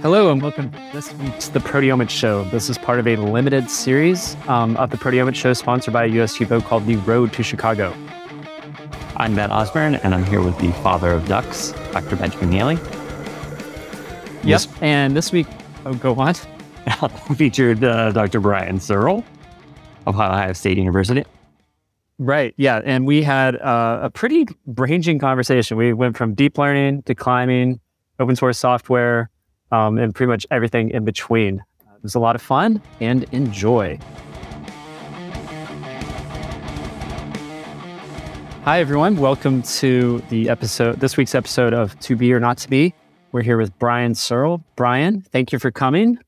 Hello 0.00 0.30
and 0.30 0.40
welcome 0.40 0.70
to 0.70 0.78
this 0.92 1.12
week's 1.14 1.48
The 1.48 1.58
Proteomics 1.58 2.10
Show. 2.10 2.44
This 2.50 2.70
is 2.70 2.78
part 2.78 3.00
of 3.00 3.08
a 3.08 3.16
limited 3.16 3.68
series 3.68 4.36
um, 4.46 4.76
of 4.76 4.90
The 4.90 4.96
Proteomics 4.96 5.34
Show 5.34 5.52
sponsored 5.54 5.92
by 5.92 6.04
a 6.04 6.06
US 6.20 6.38
HUPO 6.38 6.62
called 6.62 6.86
The 6.86 6.94
Road 6.98 7.32
to 7.32 7.42
Chicago. 7.42 7.92
I'm 9.16 9.34
Matt 9.34 9.50
Orsburn, 9.50 9.96
and 10.04 10.14
I'm 10.14 10.24
here 10.24 10.40
with 10.40 10.56
the 10.60 10.70
father 10.84 11.10
of 11.10 11.26
ducks, 11.26 11.72
Dr. 11.90 12.14
Benjamin 12.14 12.48
Neely. 12.48 12.74
Yep, 14.44 14.44
this, 14.44 14.68
and 14.80 15.16
this 15.16 15.32
week, 15.32 15.48
oh, 15.84 15.94
go 15.94 16.14
on. 16.14 16.34
featured 17.36 17.82
uh, 17.82 18.12
Dr. 18.12 18.38
Brian 18.38 18.78
Searle 18.78 19.24
of 20.06 20.14
Ohio 20.14 20.52
State 20.52 20.78
University. 20.78 21.24
Right. 22.20 22.54
Yeah. 22.56 22.82
And 22.84 23.04
we 23.04 23.24
had 23.24 23.56
uh, 23.56 23.98
a 24.02 24.10
pretty 24.10 24.46
ranging 24.64 25.18
conversation. 25.18 25.76
We 25.76 25.92
went 25.92 26.16
from 26.16 26.34
deep 26.34 26.56
learning 26.56 27.02
to 27.02 27.16
climbing, 27.16 27.80
open 28.20 28.36
source 28.36 28.58
software, 28.58 29.30
um, 29.72 29.98
and 29.98 30.14
pretty 30.14 30.30
much 30.30 30.46
everything 30.50 30.90
in 30.90 31.04
between. 31.04 31.62
It 31.80 32.02
was 32.02 32.14
a 32.14 32.20
lot 32.20 32.36
of 32.36 32.42
fun 32.42 32.80
and 33.00 33.24
enjoy. 33.32 33.98
Hi, 38.64 38.80
everyone. 38.80 39.16
Welcome 39.16 39.62
to 39.62 40.22
the 40.28 40.48
episode, 40.50 41.00
this 41.00 41.16
week's 41.16 41.34
episode 41.34 41.72
of 41.72 41.98
To 42.00 42.16
Be 42.16 42.32
or 42.32 42.40
Not 42.40 42.58
to 42.58 42.68
Be. 42.68 42.92
We're 43.32 43.42
here 43.42 43.56
with 43.56 43.76
Brian 43.78 44.14
Searle. 44.14 44.62
Brian, 44.76 45.22
thank 45.22 45.52
you 45.52 45.58
for 45.58 45.70
coming. 45.70 46.18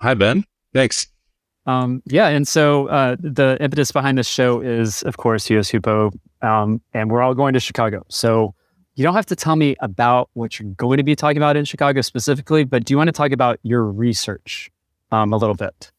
Hi, 0.00 0.14
Ben. 0.14 0.44
Thanks. 0.74 1.06
Um, 1.66 2.02
yeah, 2.06 2.28
and 2.28 2.46
so 2.46 2.88
uh, 2.88 3.16
the 3.18 3.56
impetus 3.60 3.92
behind 3.92 4.18
this 4.18 4.28
show 4.28 4.60
is, 4.60 5.02
of 5.02 5.16
course, 5.16 5.48
US 5.50 5.70
HUPO, 5.70 6.12
um, 6.42 6.80
and 6.92 7.10
we're 7.10 7.22
all 7.22 7.34
going 7.34 7.54
to 7.54 7.60
Chicago. 7.60 8.04
So 8.08 8.54
you 8.94 9.04
don't 9.04 9.14
have 9.14 9.26
to 9.26 9.36
tell 9.36 9.56
me 9.56 9.76
about 9.80 10.30
what 10.34 10.58
you're 10.58 10.72
going 10.74 10.98
to 10.98 11.02
be 11.02 11.14
talking 11.14 11.36
about 11.36 11.56
in 11.56 11.64
Chicago 11.64 12.00
specifically, 12.00 12.64
but 12.64 12.84
do 12.84 12.92
you 12.92 12.98
want 12.98 13.08
to 13.08 13.12
talk 13.12 13.32
about 13.32 13.58
your 13.62 13.84
research 13.84 14.70
um, 15.10 15.32
a 15.32 15.36
little 15.36 15.54
bit? 15.54 15.92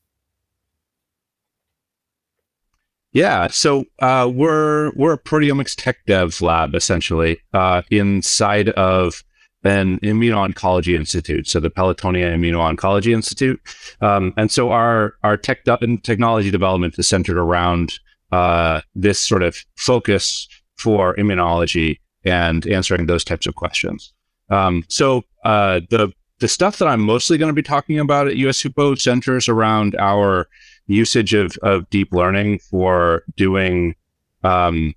Yeah, 3.14 3.48
so 3.48 3.86
uh, 4.00 4.32
we're 4.34 4.92
we're 4.96 5.14
a 5.14 5.20
proteomics 5.20 5.76
tech 5.76 5.98
dev 6.08 6.42
lab 6.42 6.76
essentially 6.76 7.40
uh, 7.54 7.82
inside 7.92 8.70
of 8.70 9.24
an 9.64 10.00
immuno-oncology 10.00 10.96
institute, 10.96 11.48
so 11.48 11.60
the 11.60 11.70
Pelotonia 11.70 12.34
Immuno-Oncology 12.34 13.14
Institute, 13.14 13.60
um, 14.00 14.34
and 14.38 14.50
so 14.50 14.72
our 14.72 15.16
our 15.24 15.36
tech 15.36 15.60
and 15.82 16.02
technology 16.04 16.52
development 16.52 16.98
is 16.98 17.08
centered 17.08 17.38
around 17.38 17.94
uh, 18.32 18.80
this 18.96 19.20
sort 19.20 19.44
of 19.44 19.58
focus 19.76 20.48
for 20.78 21.14
immunology 21.18 22.00
and 22.24 22.66
answering 22.68 23.06
those 23.06 23.24
types 23.24 23.48
of 23.48 23.56
questions. 23.56 24.14
Um, 24.50 24.84
so 24.88 25.24
uh, 25.44 25.82
the 25.90 26.12
the 26.40 26.48
stuff 26.48 26.80
that 26.80 26.88
I'm 26.88 27.02
mostly 27.02 27.38
going 27.38 27.50
to 27.50 27.54
be 27.54 27.62
talking 27.62 28.00
about 28.00 28.28
at 28.28 28.36
US 28.38 28.62
HUPO 28.64 29.00
centers 29.00 29.48
around 29.48 29.96
our 30.00 30.48
usage 30.88 31.34
of, 31.36 31.56
of 31.62 31.88
deep 31.92 32.12
learning 32.12 32.60
for 32.60 33.24
doing 33.38 33.96
um, 34.44 34.96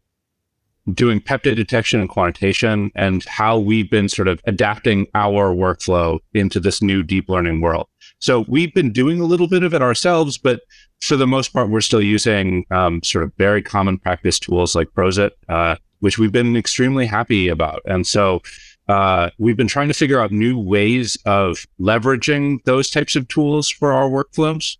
doing 0.92 1.20
peptide 1.20 1.56
detection 1.56 2.00
and 2.00 2.08
quantitation 2.08 2.90
and 2.94 3.24
how 3.24 3.58
we've 3.58 3.90
been 3.90 4.08
sort 4.08 4.28
of 4.28 4.40
adapting 4.44 5.06
our 5.14 5.54
workflow 5.54 6.18
into 6.34 6.60
this 6.60 6.82
new 6.82 7.02
deep 7.02 7.28
learning 7.28 7.60
world. 7.60 7.88
So 8.18 8.44
we've 8.48 8.72
been 8.74 8.92
doing 8.92 9.20
a 9.20 9.24
little 9.24 9.48
bit 9.48 9.62
of 9.62 9.72
it 9.72 9.80
ourselves, 9.82 10.36
but 10.36 10.60
for 11.00 11.16
the 11.16 11.26
most 11.26 11.52
part, 11.52 11.70
we're 11.70 11.80
still 11.80 12.02
using 12.02 12.66
um, 12.70 13.02
sort 13.02 13.24
of 13.24 13.32
very 13.38 13.62
common 13.62 13.98
practice 13.98 14.38
tools 14.38 14.74
like 14.74 14.88
Prosit 14.88 15.30
uh, 15.48 15.76
which 16.04 16.18
we've 16.18 16.32
been 16.32 16.54
extremely 16.54 17.06
happy 17.06 17.48
about. 17.48 17.80
And 17.86 18.06
so 18.06 18.42
uh, 18.88 19.30
we've 19.38 19.56
been 19.56 19.66
trying 19.66 19.88
to 19.88 19.94
figure 19.94 20.20
out 20.20 20.32
new 20.32 20.58
ways 20.58 21.16
of 21.24 21.66
leveraging 21.80 22.62
those 22.64 22.90
types 22.90 23.16
of 23.16 23.26
tools 23.28 23.70
for 23.70 23.90
our 23.90 24.10
workflows. 24.10 24.76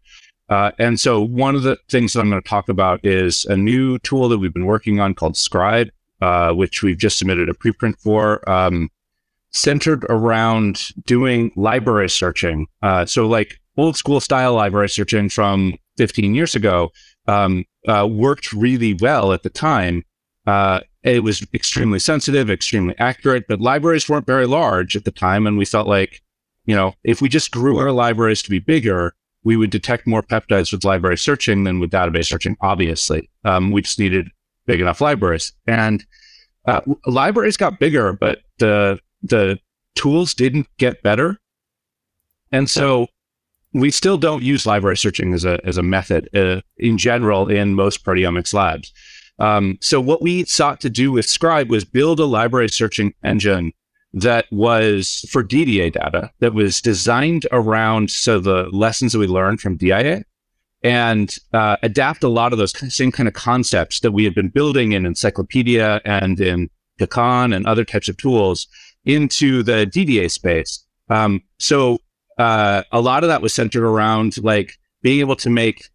Uh, 0.51 0.73
and 0.79 1.01
so 1.01 1.23
one 1.23 1.55
of 1.55 1.63
the 1.63 1.79
things 1.89 2.13
that 2.13 2.21
I'm 2.21 2.29
going 2.29 2.43
to 2.43 2.47
talk 2.47 2.69
about 2.69 3.01
is 3.03 3.47
a 3.47 3.57
new 3.57 3.99
tool 4.01 4.29
that 4.29 4.37
we've 4.37 4.53
been 4.53 4.67
working 4.67 5.01
on 5.01 5.15
called 5.15 5.35
Scribe, 5.35 5.89
uh, 6.21 6.53
which 6.53 6.83
we've 6.83 6.99
just 6.99 7.17
submitted 7.17 7.49
a 7.49 7.55
preprint 7.55 7.99
for, 7.99 8.47
um, 8.47 8.91
centered 9.51 10.05
around 10.11 10.89
doing 11.07 11.53
library 11.57 12.11
searching. 12.11 12.67
Uh, 12.83 13.07
so 13.07 13.27
like 13.27 13.59
old 13.79 13.97
school 13.97 14.21
style 14.21 14.53
library 14.53 14.91
searching 14.91 15.31
from 15.31 15.73
15 15.97 16.35
years 16.35 16.55
ago 16.55 16.91
um, 17.27 17.65
uh, 17.89 18.07
worked 18.07 18.53
really 18.53 18.93
well 18.93 19.33
at 19.33 19.43
the 19.43 19.49
time. 19.49 20.05
It 21.05 21.23
was 21.23 21.47
extremely 21.53 21.99
sensitive, 21.99 22.51
extremely 22.51 22.95
accurate, 22.99 23.45
but 23.47 23.61
libraries 23.61 24.09
weren't 24.09 24.27
very 24.27 24.47
large 24.47 24.97
at 24.97 25.05
the 25.05 25.11
time. 25.11 25.47
And 25.47 25.59
we 25.59 25.67
felt 25.67 25.87
like, 25.87 26.23
you 26.65 26.75
know, 26.75 26.95
if 27.05 27.21
we 27.21 27.29
just 27.29 27.51
grew 27.51 27.79
our 27.79 27.93
libraries 27.93 28.43
to 28.43 28.51
be 28.51 28.59
bigger, 28.59 29.15
we 29.45 29.59
would 29.59 29.69
detect 29.69 30.07
more 30.07 30.23
peptides 30.23 30.73
with 30.73 30.85
library 30.85 31.19
searching 31.19 31.65
than 31.65 31.79
with 31.79 31.91
database 31.91 32.29
searching, 32.29 32.57
obviously. 32.63 33.29
Um, 33.45 33.71
we 33.71 33.83
just 33.83 33.99
needed 33.99 34.29
big 34.65 34.81
enough 34.81 35.03
libraries. 35.03 35.53
And 35.67 36.05
uh, 36.67 36.81
libraries 37.05 37.59
got 37.59 37.79
bigger, 37.79 38.15
but 38.15 38.41
the, 38.59 38.99
the 39.23 39.59
tools 39.95 40.33
didn't 40.33 40.69
get 40.79 41.03
better. 41.03 41.37
And 42.51 42.71
so 42.71 43.09
we 43.75 43.91
still 43.91 44.17
don't 44.17 44.43
use 44.43 44.65
library 44.65 44.97
searching 44.97 45.35
as 45.35 45.45
a, 45.45 45.61
as 45.67 45.77
a 45.77 45.83
method 45.83 46.31
uh, 46.35 46.63
in 46.79 46.97
general 46.97 47.51
in 47.51 47.75
most 47.75 48.07
proteomics 48.07 48.55
labs. 48.55 48.91
Um, 49.39 49.79
so 49.81 50.01
what 50.01 50.23
we 50.23 50.45
sought 50.45 50.81
to 50.83 50.91
do 50.91 51.11
with 51.11 51.27
Scribe 51.27 51.71
was 51.71 51.85
build 51.85 52.21
a 52.21 52.25
library 52.25 52.69
searching 52.69 53.15
engine 53.25 53.73
that 54.13 54.47
was 54.53 55.25
for 55.29 55.43
DDA 55.43 55.93
data 55.93 56.31
that 56.39 56.55
was 56.55 56.81
designed 56.81 57.47
around 57.51 58.11
so 58.11 58.39
the 58.39 58.69
lessons 58.71 59.13
that 59.13 59.19
we 59.19 59.27
learned 59.27 59.61
from 59.61 59.77
DIA 59.77 60.23
and 60.85 61.37
uh, 61.53 61.77
adapt 61.83 62.23
a 62.23 62.29
lot 62.29 62.53
of 62.53 62.59
those 62.59 62.73
same 62.95 63.11
kind 63.11 63.27
of 63.27 63.35
concepts 63.35 64.01
that 64.01 64.13
we 64.13 64.23
had 64.23 64.35
been 64.35 64.51
building 64.51 64.93
in 64.93 65.05
Encyclopedia 65.05 66.01
and 66.05 66.39
in 66.39 66.71
Kakan 67.01 67.57
and 67.57 67.67
other 67.67 67.85
types 67.85 68.09
of 68.09 68.17
tools 68.17 68.69
into 69.05 69.63
the 69.63 69.87
DDA 69.87 70.31
space. 70.31 70.85
Um, 71.09 71.43
so 71.59 71.99
uh, 72.39 72.83
a 72.93 73.01
lot 73.01 73.25
of 73.25 73.29
that 73.29 73.43
was 73.43 73.55
centered 73.55 73.85
around 73.85 74.43
like 74.45 74.75
being 75.03 75.21
able 75.21 75.37
to 75.37 75.51
make 75.51 75.89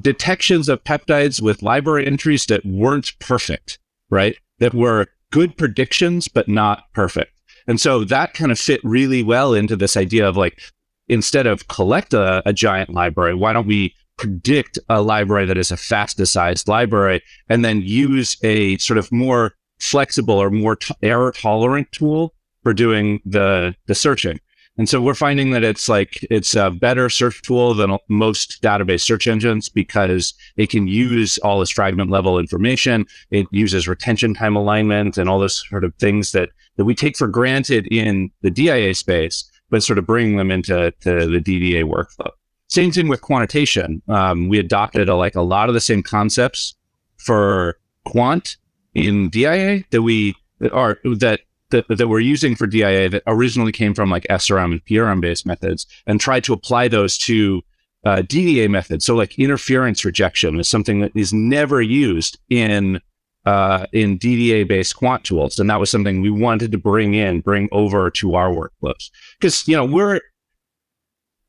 detections 0.00 0.68
of 0.68 0.84
peptides 0.84 1.40
with 1.40 1.62
library 1.62 2.06
entries 2.06 2.46
that 2.46 2.64
weren't 2.64 3.18
perfect, 3.18 3.78
right? 4.10 4.36
That 4.58 4.74
were 4.74 5.06
good 5.30 5.56
predictions, 5.56 6.28
but 6.28 6.48
not 6.48 6.84
perfect. 6.94 7.32
And 7.66 7.80
so 7.80 8.04
that 8.04 8.34
kind 8.34 8.50
of 8.50 8.58
fit 8.58 8.80
really 8.82 9.22
well 9.22 9.52
into 9.52 9.76
this 9.76 9.96
idea 9.96 10.26
of 10.26 10.36
like, 10.36 10.60
instead 11.08 11.46
of 11.46 11.68
collect 11.68 12.14
a, 12.14 12.42
a 12.48 12.52
giant 12.52 12.90
library, 12.90 13.34
why 13.34 13.52
don't 13.52 13.66
we 13.66 13.94
predict 14.16 14.78
a 14.88 15.00
library 15.00 15.46
that 15.46 15.58
is 15.58 15.70
a 15.70 15.76
FASTA 15.76 16.26
sized 16.26 16.66
library 16.66 17.22
and 17.48 17.64
then 17.64 17.82
use 17.82 18.36
a 18.42 18.76
sort 18.78 18.98
of 18.98 19.12
more 19.12 19.54
flexible 19.78 20.34
or 20.34 20.50
more 20.50 20.76
t- 20.76 20.94
error 21.02 21.32
tolerant 21.32 21.90
tool 21.92 22.34
for 22.62 22.74
doing 22.74 23.20
the, 23.24 23.74
the 23.86 23.94
searching. 23.94 24.40
And 24.78 24.88
so 24.88 25.00
we're 25.00 25.14
finding 25.14 25.50
that 25.50 25.64
it's 25.64 25.88
like 25.88 26.24
it's 26.30 26.54
a 26.54 26.70
better 26.70 27.10
search 27.10 27.42
tool 27.42 27.74
than 27.74 27.98
most 28.08 28.62
database 28.62 29.00
search 29.00 29.26
engines 29.26 29.68
because 29.68 30.32
it 30.56 30.70
can 30.70 30.86
use 30.86 31.36
all 31.38 31.58
this 31.58 31.70
fragment 31.70 32.10
level 32.10 32.38
information. 32.38 33.04
It 33.32 33.48
uses 33.50 33.88
retention 33.88 34.34
time 34.34 34.54
alignment 34.54 35.18
and 35.18 35.28
all 35.28 35.40
those 35.40 35.66
sort 35.68 35.82
of 35.82 35.94
things 35.96 36.30
that, 36.30 36.50
that 36.76 36.84
we 36.84 36.94
take 36.94 37.16
for 37.16 37.26
granted 37.26 37.88
in 37.88 38.30
the 38.42 38.50
DIA 38.50 38.94
space, 38.94 39.50
but 39.68 39.82
sort 39.82 39.98
of 39.98 40.06
bringing 40.06 40.36
them 40.36 40.52
into 40.52 40.92
the 41.02 41.42
DDA 41.44 41.82
workflow. 41.82 42.30
Same 42.68 42.92
thing 42.92 43.08
with 43.08 43.20
quantitation. 43.20 44.00
Um, 44.08 44.48
we 44.48 44.60
adopted 44.60 45.08
a, 45.08 45.16
like 45.16 45.34
a 45.34 45.42
lot 45.42 45.68
of 45.68 45.74
the 45.74 45.80
same 45.80 46.04
concepts 46.04 46.76
for 47.16 47.78
quant 48.04 48.56
in 48.94 49.28
DIA 49.28 49.82
that 49.90 50.02
we 50.02 50.36
are 50.72 50.98
that 51.04 51.40
that, 51.70 51.86
that 51.88 52.08
we're 52.08 52.20
using 52.20 52.54
for 52.54 52.66
DIA 52.66 53.08
that 53.08 53.22
originally 53.26 53.72
came 53.72 53.94
from 53.94 54.10
like 54.10 54.26
SRM 54.30 54.72
and 54.72 54.84
PRM 54.84 55.20
based 55.20 55.46
methods 55.46 55.86
and 56.06 56.20
tried 56.20 56.44
to 56.44 56.52
apply 56.52 56.88
those 56.88 57.18
to 57.18 57.62
uh, 58.04 58.16
DDA 58.18 58.70
methods. 58.70 59.04
So 59.04 59.14
like 59.14 59.38
interference 59.38 60.04
rejection 60.04 60.58
is 60.58 60.68
something 60.68 61.00
that 61.00 61.12
is 61.14 61.32
never 61.32 61.82
used 61.82 62.38
in 62.48 63.00
uh, 63.44 63.86
in 63.92 64.18
DDA 64.18 64.68
based 64.68 64.96
quant 64.96 65.24
tools, 65.24 65.58
and 65.58 65.70
that 65.70 65.80
was 65.80 65.90
something 65.90 66.20
we 66.20 66.30
wanted 66.30 66.70
to 66.72 66.78
bring 66.78 67.14
in, 67.14 67.40
bring 67.40 67.68
over 67.72 68.10
to 68.10 68.34
our 68.34 68.50
workflows 68.50 69.10
because 69.38 69.66
you 69.66 69.74
know 69.76 69.84
we're 69.84 70.20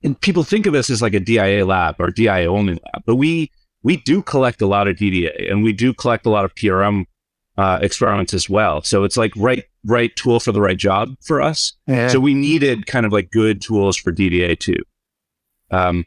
and 0.03 0.19
people 0.21 0.43
think 0.43 0.65
of 0.65 0.75
us 0.75 0.89
as 0.89 1.01
like 1.01 1.13
a 1.13 1.19
DIA 1.19 1.65
lab 1.65 1.95
or 1.99 2.09
DIA 2.09 2.45
only 2.45 2.73
lab, 2.73 3.03
but 3.05 3.15
we 3.15 3.51
we 3.83 3.97
do 3.97 4.21
collect 4.21 4.61
a 4.61 4.67
lot 4.67 4.87
of 4.87 4.95
DDA 4.95 5.51
and 5.51 5.63
we 5.63 5.73
do 5.73 5.93
collect 5.93 6.25
a 6.25 6.29
lot 6.29 6.45
of 6.45 6.55
PRM 6.55 7.05
uh, 7.59 7.77
experiments 7.81 8.33
as 8.33 8.49
well. 8.49 8.81
So 8.83 9.03
it's 9.03 9.17
like 9.17 9.33
right 9.35 9.65
right 9.85 10.15
tool 10.15 10.39
for 10.39 10.53
the 10.53 10.61
right 10.61 10.77
job 10.77 11.15
for 11.21 11.41
us. 11.41 11.73
Yeah. 11.87 12.07
So 12.07 12.17
we 12.21 12.33
needed 12.33 12.85
kind 12.85 13.05
of 13.05 13.11
like 13.11 13.31
good 13.31 13.61
tools 13.61 13.97
for 13.97 14.13
DDA 14.13 14.57
too. 14.57 14.81
Um, 15.69 16.05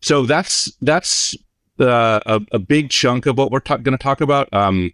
so 0.00 0.24
that's 0.26 0.72
that's 0.80 1.34
uh, 1.80 2.20
a, 2.24 2.40
a 2.52 2.58
big 2.60 2.90
chunk 2.90 3.26
of 3.26 3.36
what 3.36 3.50
we're 3.50 3.58
ta- 3.58 3.78
going 3.78 3.98
to 3.98 4.02
talk 4.02 4.20
about. 4.20 4.48
Um, 4.52 4.92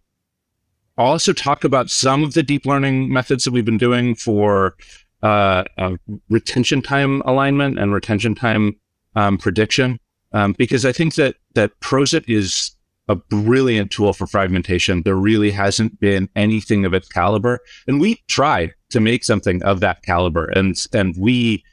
I'll 0.97 1.09
also 1.09 1.35
talk 1.35 1.63
about 1.63 1.91
some 1.91 2.25
of 2.25 2.33
the 2.33 2.43
deep 2.43 2.65
learning 2.65 3.13
methods 3.13 3.45
that 3.45 3.53
we've 3.53 3.67
been 3.67 3.77
doing 3.77 4.15
for 4.15 4.77
uh, 5.23 5.65
uh, 5.77 5.97
retention 6.31 6.81
time 6.81 7.21
alignment 7.27 7.79
and 7.79 7.93
retention 7.93 8.35
time 8.35 8.77
um, 9.15 9.37
prediction, 9.37 10.01
um, 10.33 10.55
because 10.57 10.87
I 10.87 10.93
think 10.93 11.17
that 11.17 11.37
that 11.53 11.79
Prosit 11.81 12.25
is 12.29 12.75
a 13.09 13.17
brilliant 13.17 13.91
tool 13.91 14.13
for 14.13 14.27
fragmentation. 14.27 15.03
There 15.03 15.17
really 15.17 15.51
hasn't 15.51 15.99
been 16.01 16.29
anything 16.37 16.85
of 16.85 16.95
its 16.95 17.09
caliber, 17.09 17.61
and 17.87 18.01
we 18.01 18.23
tried 18.29 18.75
to 18.91 19.01
make 19.01 19.25
something 19.25 19.63
of 19.63 19.81
that 19.81 20.03
caliber, 20.03 20.47
and 20.47 20.77
and 20.93 21.15
we 21.19 21.65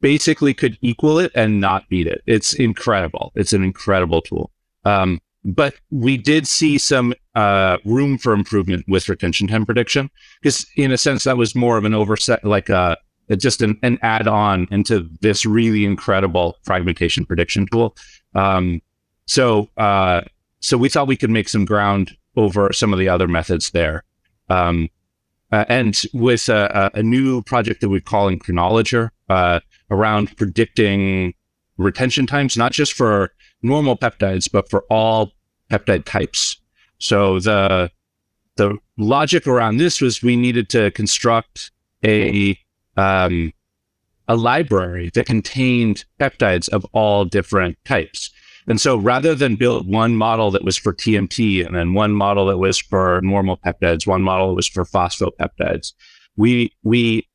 basically 0.00 0.52
could 0.52 0.76
equal 0.80 1.18
it 1.18 1.30
and 1.34 1.60
not 1.60 1.88
beat 1.88 2.06
it. 2.06 2.22
It's 2.26 2.54
incredible. 2.54 3.32
It's 3.34 3.52
an 3.52 3.62
incredible 3.62 4.20
tool. 4.20 4.50
Um, 4.84 5.20
but 5.44 5.74
we 5.90 6.16
did 6.16 6.46
see 6.46 6.78
some 6.78 7.14
uh, 7.34 7.78
room 7.84 8.18
for 8.18 8.32
improvement 8.32 8.84
with 8.88 9.08
retention 9.08 9.48
time 9.48 9.64
prediction 9.64 10.10
because, 10.40 10.66
in 10.76 10.92
a 10.92 10.98
sense, 10.98 11.24
that 11.24 11.36
was 11.36 11.54
more 11.54 11.76
of 11.76 11.84
an 11.84 11.94
oversight, 11.94 12.44
like 12.44 12.68
a 12.68 12.96
uh, 13.30 13.36
just 13.36 13.62
an, 13.62 13.78
an 13.82 13.98
add-on 14.02 14.66
into 14.70 15.08
this 15.20 15.46
really 15.46 15.84
incredible 15.84 16.56
fragmentation 16.64 17.24
prediction 17.24 17.66
tool. 17.72 17.96
Um, 18.34 18.82
so, 19.26 19.70
uh, 19.76 20.22
so 20.62 20.78
we 20.78 20.88
thought 20.88 21.06
we 21.06 21.16
could 21.16 21.30
make 21.30 21.48
some 21.48 21.64
ground 21.64 22.16
over 22.36 22.72
some 22.72 22.92
of 22.92 22.98
the 22.98 23.08
other 23.08 23.28
methods 23.28 23.70
there. 23.72 24.04
Um, 24.48 24.88
uh, 25.50 25.66
and 25.68 26.00
with 26.14 26.48
a, 26.48 26.90
a, 26.94 27.02
new 27.02 27.42
project 27.42 27.82
that 27.82 27.90
we're 27.90 28.00
calling 28.00 28.38
Chronologer 28.38 29.10
uh, 29.28 29.60
around 29.90 30.34
predicting 30.38 31.34
retention 31.76 32.26
times, 32.26 32.56
not 32.56 32.72
just 32.72 32.94
for 32.94 33.32
normal 33.62 33.96
peptides, 33.96 34.50
but 34.50 34.70
for 34.70 34.84
all 34.88 35.32
peptide 35.70 36.06
types. 36.06 36.58
So 36.98 37.38
the 37.38 37.90
the 38.56 38.78
logic 38.96 39.46
around 39.46 39.78
this 39.78 40.00
was 40.00 40.22
we 40.22 40.36
needed 40.36 40.68
to 40.70 40.90
construct 40.92 41.70
a 42.04 42.58
um, 42.96 43.52
a 44.28 44.36
library 44.36 45.10
that 45.14 45.26
contained 45.26 46.04
peptides 46.18 46.68
of 46.68 46.86
all 46.92 47.24
different 47.24 47.76
types. 47.84 48.30
And 48.68 48.80
so 48.80 48.96
rather 48.96 49.34
than 49.34 49.56
build 49.56 49.88
one 49.88 50.14
model 50.14 50.50
that 50.52 50.64
was 50.64 50.76
for 50.76 50.92
TMT 50.92 51.66
and 51.66 51.74
then 51.74 51.94
one 51.94 52.12
model 52.12 52.46
that 52.46 52.58
was 52.58 52.78
for 52.78 53.20
normal 53.22 53.56
peptides, 53.56 54.06
one 54.06 54.22
model 54.22 54.48
that 54.48 54.54
was 54.54 54.68
for 54.68 54.84
phosphopeptides, 54.84 55.92
we 56.36 56.72
we 56.82 57.28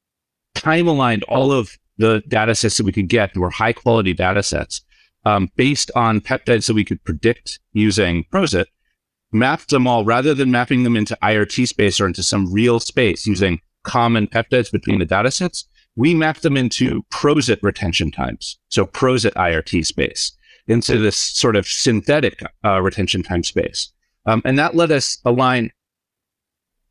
time 0.55 0.87
aligned 0.87 1.23
all 1.23 1.51
of 1.51 1.77
the 1.97 2.23
data 2.27 2.55
sets 2.55 2.77
that 2.77 2.85
we 2.85 2.91
could 2.91 3.09
get 3.09 3.33
that 3.33 3.39
were 3.39 3.49
high 3.49 3.73
quality 3.73 4.13
data 4.13 4.41
sets 4.43 4.81
um, 5.25 5.49
based 5.55 5.91
on 5.95 6.21
peptides 6.21 6.67
that 6.67 6.73
we 6.73 6.85
could 6.85 7.03
predict 7.03 7.59
using 7.73 8.23
Prosit, 8.31 8.65
mapped 9.31 9.69
them 9.69 9.85
all 9.87 10.05
rather 10.05 10.33
than 10.33 10.51
mapping 10.51 10.83
them 10.83 10.95
into 10.95 11.17
IRT 11.21 11.67
space 11.67 11.99
or 11.99 12.07
into 12.07 12.23
some 12.23 12.51
real 12.51 12.79
space 12.79 13.27
using 13.27 13.59
common 13.83 14.27
peptides 14.27 14.71
between 14.71 14.99
the 14.99 15.05
data 15.05 15.31
sets. 15.31 15.67
We 15.95 16.13
mapped 16.13 16.43
them 16.43 16.55
into 16.55 17.03
Prosit 17.11 17.59
retention 17.61 18.11
times. 18.11 18.57
So 18.69 18.85
Prosit 18.85 19.33
IRT 19.33 19.85
space 19.85 20.36
into 20.67 20.97
this 20.97 21.17
sort 21.17 21.55
of 21.55 21.67
synthetic 21.67 22.41
uh, 22.63 22.81
retention 22.81 23.23
time 23.23 23.43
space. 23.43 23.91
Um, 24.25 24.41
and 24.45 24.59
that 24.59 24.75
let 24.75 24.91
us 24.91 25.19
align 25.23 25.71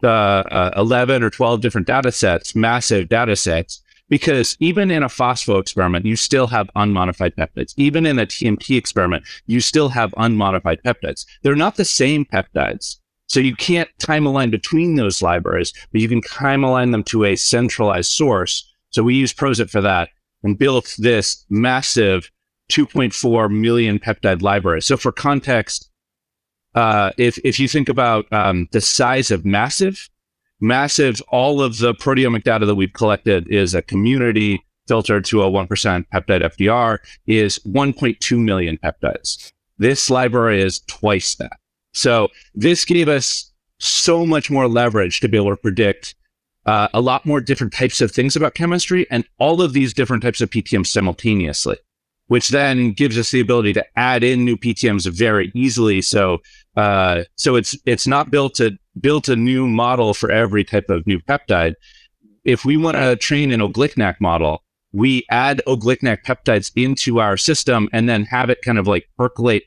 the 0.00 0.08
uh, 0.08 0.72
11 0.76 1.22
or 1.22 1.30
12 1.30 1.60
different 1.60 1.86
data 1.86 2.12
sets, 2.12 2.54
massive 2.54 3.08
data 3.08 3.36
sets, 3.36 3.82
because 4.08 4.56
even 4.60 4.90
in 4.90 5.02
a 5.02 5.08
phospho 5.08 5.60
experiment, 5.60 6.06
you 6.06 6.16
still 6.16 6.46
have 6.46 6.70
unmodified 6.76 7.34
peptides. 7.36 7.74
Even 7.76 8.06
in 8.06 8.18
a 8.18 8.26
TMT 8.26 8.76
experiment, 8.76 9.24
you 9.46 9.60
still 9.60 9.88
have 9.88 10.14
unmodified 10.16 10.82
peptides. 10.84 11.26
They're 11.42 11.56
not 11.56 11.76
the 11.76 11.84
same 11.84 12.24
peptides. 12.24 12.98
So 13.28 13.40
you 13.40 13.56
can't 13.56 13.88
time 13.98 14.24
align 14.24 14.50
between 14.50 14.94
those 14.94 15.20
libraries, 15.20 15.72
but 15.90 16.00
you 16.00 16.08
can 16.08 16.20
time 16.22 16.62
align 16.62 16.92
them 16.92 17.02
to 17.04 17.24
a 17.24 17.36
centralized 17.36 18.12
source. 18.12 18.72
So 18.90 19.02
we 19.02 19.14
use 19.14 19.34
Prosit 19.34 19.68
for 19.68 19.80
that 19.80 20.10
and 20.44 20.58
built 20.58 20.94
this 20.98 21.44
massive 21.50 22.30
2.4 22.70 23.50
million 23.50 23.98
peptide 23.98 24.42
library. 24.42 24.82
So 24.82 24.96
for 24.96 25.12
context, 25.12 25.90
uh, 26.74 27.12
if 27.16 27.38
if 27.44 27.58
you 27.58 27.68
think 27.68 27.88
about 27.88 28.30
um, 28.32 28.68
the 28.72 28.80
size 28.80 29.30
of 29.30 29.44
MassIVE, 29.44 30.08
MassIVE, 30.60 31.22
all 31.28 31.62
of 31.62 31.78
the 31.78 31.94
proteomic 31.94 32.44
data 32.44 32.66
that 32.66 32.74
we've 32.74 32.92
collected 32.92 33.48
is 33.48 33.74
a 33.74 33.82
community 33.82 34.64
filtered 34.86 35.24
to 35.26 35.42
a 35.42 35.50
1% 35.50 35.68
peptide 35.68 36.42
FDR 36.42 36.98
is 37.26 37.58
1.2 37.60 38.38
million 38.38 38.78
peptides. 38.78 39.52
This 39.78 40.08
library 40.08 40.62
is 40.62 40.80
twice 40.86 41.34
that. 41.36 41.58
So 41.92 42.28
this 42.54 42.84
gave 42.84 43.08
us 43.08 43.52
so 43.78 44.24
much 44.24 44.50
more 44.50 44.68
leverage 44.68 45.20
to 45.20 45.28
be 45.28 45.36
able 45.36 45.50
to 45.50 45.56
predict 45.56 46.14
uh, 46.66 46.88
a 46.94 47.00
lot 47.00 47.26
more 47.26 47.40
different 47.40 47.72
types 47.72 48.00
of 48.00 48.10
things 48.10 48.36
about 48.36 48.54
chemistry 48.54 49.06
and 49.10 49.24
all 49.38 49.62
of 49.62 49.72
these 49.72 49.92
different 49.92 50.22
types 50.22 50.40
of 50.40 50.50
PTMs 50.50 50.88
simultaneously, 50.88 51.76
which 52.28 52.48
then 52.48 52.92
gives 52.92 53.18
us 53.18 53.30
the 53.30 53.40
ability 53.40 53.72
to 53.72 53.84
add 53.96 54.24
in 54.24 54.44
new 54.44 54.56
PTMs 54.56 55.10
very 55.10 55.52
easily. 55.54 56.02
So, 56.02 56.38
uh, 56.76 57.24
so 57.36 57.56
it's 57.56 57.76
it's 57.86 58.06
not 58.06 58.30
built 58.30 58.54
to 58.56 58.76
built 59.00 59.28
a 59.28 59.36
new 59.36 59.66
model 59.66 60.14
for 60.14 60.30
every 60.30 60.64
type 60.64 60.90
of 60.90 61.06
new 61.06 61.20
peptide. 61.20 61.74
If 62.44 62.64
we 62.64 62.76
want 62.76 62.96
to 62.96 63.16
train 63.16 63.52
an 63.52 63.60
O-GlcNAc 63.60 64.20
model, 64.20 64.62
we 64.92 65.26
add 65.30 65.60
O-GlcNAc 65.66 66.24
peptides 66.24 66.70
into 66.76 67.20
our 67.20 67.36
system 67.36 67.88
and 67.92 68.08
then 68.08 68.24
have 68.24 68.50
it 68.50 68.62
kind 68.64 68.78
of 68.78 68.86
like 68.86 69.08
percolate 69.18 69.64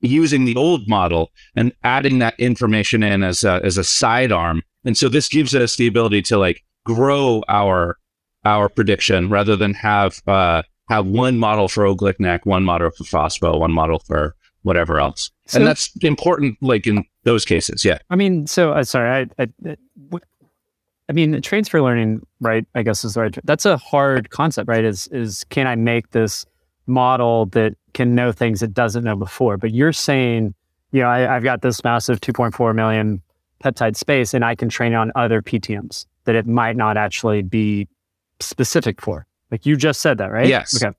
using 0.00 0.44
the 0.44 0.56
old 0.56 0.88
model 0.88 1.30
and 1.56 1.72
adding 1.84 2.18
that 2.18 2.38
information 2.38 3.02
in 3.02 3.22
as 3.22 3.44
a, 3.44 3.60
as 3.64 3.78
a 3.78 3.84
sidearm. 3.84 4.62
And 4.84 4.96
so 4.96 5.08
this 5.08 5.28
gives 5.28 5.54
us 5.54 5.76
the 5.76 5.86
ability 5.86 6.22
to 6.22 6.38
like 6.38 6.62
grow 6.84 7.42
our 7.48 7.96
our 8.44 8.68
prediction 8.68 9.28
rather 9.28 9.54
than 9.54 9.72
have 9.74 10.20
uh, 10.26 10.62
have 10.92 11.06
one 11.06 11.38
model 11.38 11.68
for 11.68 11.86
O-GlcNAc, 11.86 12.40
one 12.44 12.64
model 12.64 12.90
for 12.90 13.04
Phospho, 13.04 13.58
one 13.58 13.72
model 13.72 13.98
for 14.00 14.34
whatever 14.62 15.00
else. 15.00 15.30
So, 15.46 15.58
and 15.58 15.66
that's 15.66 15.90
important, 16.02 16.58
like 16.60 16.86
in 16.86 17.04
those 17.24 17.44
cases. 17.44 17.84
Yeah. 17.84 17.98
I 18.10 18.16
mean, 18.16 18.46
so 18.46 18.72
uh, 18.72 18.84
sorry, 18.84 19.28
I, 19.38 19.42
I, 19.42 19.76
I 21.08 21.12
mean, 21.12 21.40
transfer 21.42 21.82
learning, 21.82 22.26
right? 22.40 22.66
I 22.74 22.82
guess 22.82 23.04
is 23.04 23.14
the 23.14 23.20
right. 23.22 23.38
That's 23.44 23.66
a 23.66 23.76
hard 23.76 24.30
concept, 24.30 24.68
right? 24.68 24.84
Is 24.84 25.08
is 25.08 25.44
can 25.44 25.66
I 25.66 25.74
make 25.76 26.10
this 26.10 26.46
model 26.86 27.46
that 27.46 27.74
can 27.94 28.14
know 28.14 28.32
things 28.32 28.62
it 28.62 28.72
doesn't 28.72 29.04
know 29.04 29.16
before? 29.16 29.56
But 29.56 29.72
you're 29.72 29.92
saying, 29.92 30.54
you 30.92 31.00
know, 31.00 31.08
I, 31.08 31.36
I've 31.36 31.42
got 31.42 31.62
this 31.62 31.82
massive 31.82 32.20
2.4 32.20 32.74
million 32.74 33.20
peptide 33.64 33.96
space, 33.96 34.34
and 34.34 34.44
I 34.44 34.54
can 34.54 34.68
train 34.68 34.94
on 34.94 35.10
other 35.14 35.42
PTMs 35.42 36.06
that 36.24 36.34
it 36.34 36.46
might 36.46 36.76
not 36.76 36.96
actually 36.96 37.42
be 37.42 37.88
specific 38.40 39.00
for. 39.00 39.26
Like 39.52 39.66
you 39.66 39.76
just 39.76 40.00
said 40.00 40.18
that, 40.18 40.32
right? 40.32 40.48
Yes. 40.48 40.82
Okay. 40.82 40.96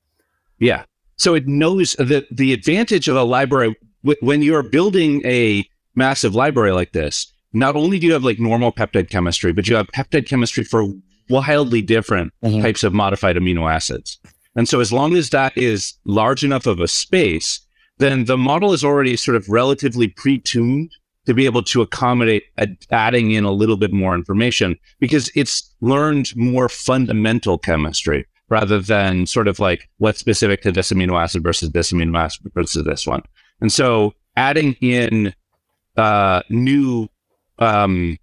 Yeah. 0.60 0.86
So 1.18 1.34
it 1.34 1.48
knows 1.48 1.94
that 1.94 2.28
the 2.32 2.54
advantage 2.54 3.08
of 3.08 3.18
a 3.18 3.24
library 3.24 3.76
when 4.22 4.42
you're 4.42 4.64
building 4.64 5.26
a 5.26 5.66
massive 5.96 6.36
library 6.36 6.72
like 6.72 6.92
this, 6.92 7.32
not 7.54 7.76
only 7.76 8.00
do 8.00 8.08
you 8.08 8.14
have 8.14 8.24
like 8.24 8.40
normal 8.40 8.72
peptide 8.72 9.10
chemistry, 9.10 9.54
but 9.54 9.68
you 9.68 9.76
have 9.76 9.88
peptide 9.88 10.28
chemistry 10.28 10.64
for 10.64 10.86
wildly 11.30 11.82
different 11.82 12.34
mm-hmm. 12.44 12.62
types 12.62 12.84
of 12.84 12.94
modified 12.94 13.36
amino 13.36 13.72
acids. 13.72 14.20
And 14.56 14.70
so 14.70 14.80
as 14.82 14.92
long 14.92 15.16
as 15.16 15.30
that 15.32 15.58
is 15.58 15.94
large 16.06 16.44
enough 16.44 16.68
of 16.68 16.80
a 16.80 16.88
space, 16.88 17.60
then 17.98 18.26
the 18.26 18.38
model 18.38 18.74
is 18.74 18.84
already 18.84 19.16
sort 19.16 19.38
of 19.38 19.48
relatively 19.50 20.08
pre-tuned 20.10 20.92
to 21.26 21.34
be 21.34 21.46
able 21.46 21.64
to 21.64 21.82
accommodate 21.82 22.44
adding 22.92 23.32
in 23.32 23.46
a 23.46 23.52
little 23.52 23.78
bit 23.78 23.94
more 23.94 24.14
information 24.14 24.78
because 25.00 25.32
it's 25.36 25.74
learned 25.80 26.36
more 26.36 26.68
fundamental 26.68 27.58
chemistry 27.58 28.26
rather 28.50 28.80
than 28.80 29.26
sort 29.26 29.48
of 29.48 29.60
like 29.60 29.90
what's 29.98 30.20
specific 30.20 30.62
to 30.62 30.72
this 30.72 30.92
amino 30.92 31.22
acid 31.22 31.44
versus 31.44 31.72
this 31.72 31.92
amino 31.92 32.18
acid 32.18 32.52
versus 32.54 32.84
this 32.86 33.08
one. 33.08 33.22
And 33.62 33.72
so 33.72 34.14
adding 34.36 34.74
in 34.82 35.34
uh, 35.98 36.42
new 36.50 37.08
um, 37.60 38.18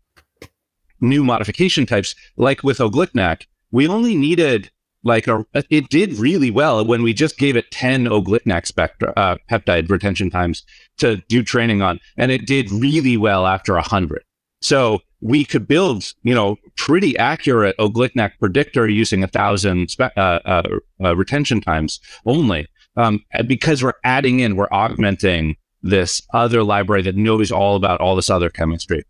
new 1.01 1.25
modification 1.25 1.87
types, 1.87 2.15
like 2.37 2.63
with 2.63 2.81
O-GlcNAc, 2.81 3.47
we 3.71 3.89
only 3.89 4.15
needed 4.15 4.71
like 5.03 5.27
a, 5.27 5.47
it 5.71 5.89
did 5.89 6.15
really 6.15 6.51
well 6.51 6.85
when 6.85 7.03
we 7.03 7.15
just 7.15 7.39
gave 7.39 7.57
it 7.57 7.71
10 7.71 8.07
O-GlcNAc 8.07 8.67
spectra, 8.67 9.13
uh, 9.17 9.37
peptide 9.51 9.89
retention 9.89 10.31
times 10.31 10.63
to 10.99 11.17
do 11.29 11.43
training 11.43 11.81
on. 11.81 11.99
And 12.17 12.31
it 12.31 12.47
did 12.47 12.71
really 12.71 13.17
well 13.17 13.47
after 13.47 13.75
100. 13.75 14.23
So 14.61 15.01
we 15.21 15.45
could 15.45 15.69
build, 15.69 16.13
you 16.23 16.35
know, 16.35 16.57
pretty 16.77 17.17
accurate 17.19 17.77
O-GlcNAc 17.79 18.33
predictor 18.39 18.89
using 18.89 19.23
a 19.23 19.27
thousand 19.27 19.91
spe- 19.91 20.17
uh, 20.17 20.41
uh, 20.45 20.63
uh, 21.03 21.17
retention 21.17 21.61
times 21.61 22.01
only, 22.27 22.67
um, 22.97 23.21
because 23.47 23.83
we're 23.83 23.93
adding 24.05 24.41
in, 24.41 24.57
we're 24.57 24.69
augmenting 24.73 25.57
this 25.83 26.23
other 26.35 26.63
library 26.63 27.03
that 27.03 27.17
knows 27.17 27.51
all 27.51 27.77
about 27.77 28.01
all 28.01 28.17
this 28.17 28.31
other 28.31 28.51
chemistry. 28.51 29.05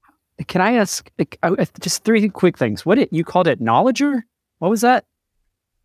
Can 0.46 0.60
I 0.60 0.74
ask 0.74 1.10
uh, 1.42 1.64
just 1.80 2.04
three 2.04 2.28
quick 2.28 2.56
things? 2.56 2.86
What 2.86 2.98
it 2.98 3.12
you 3.12 3.24
called 3.24 3.46
it? 3.46 3.60
Knowledger? 3.60 4.22
What 4.58 4.70
was 4.70 4.80
that? 4.80 5.04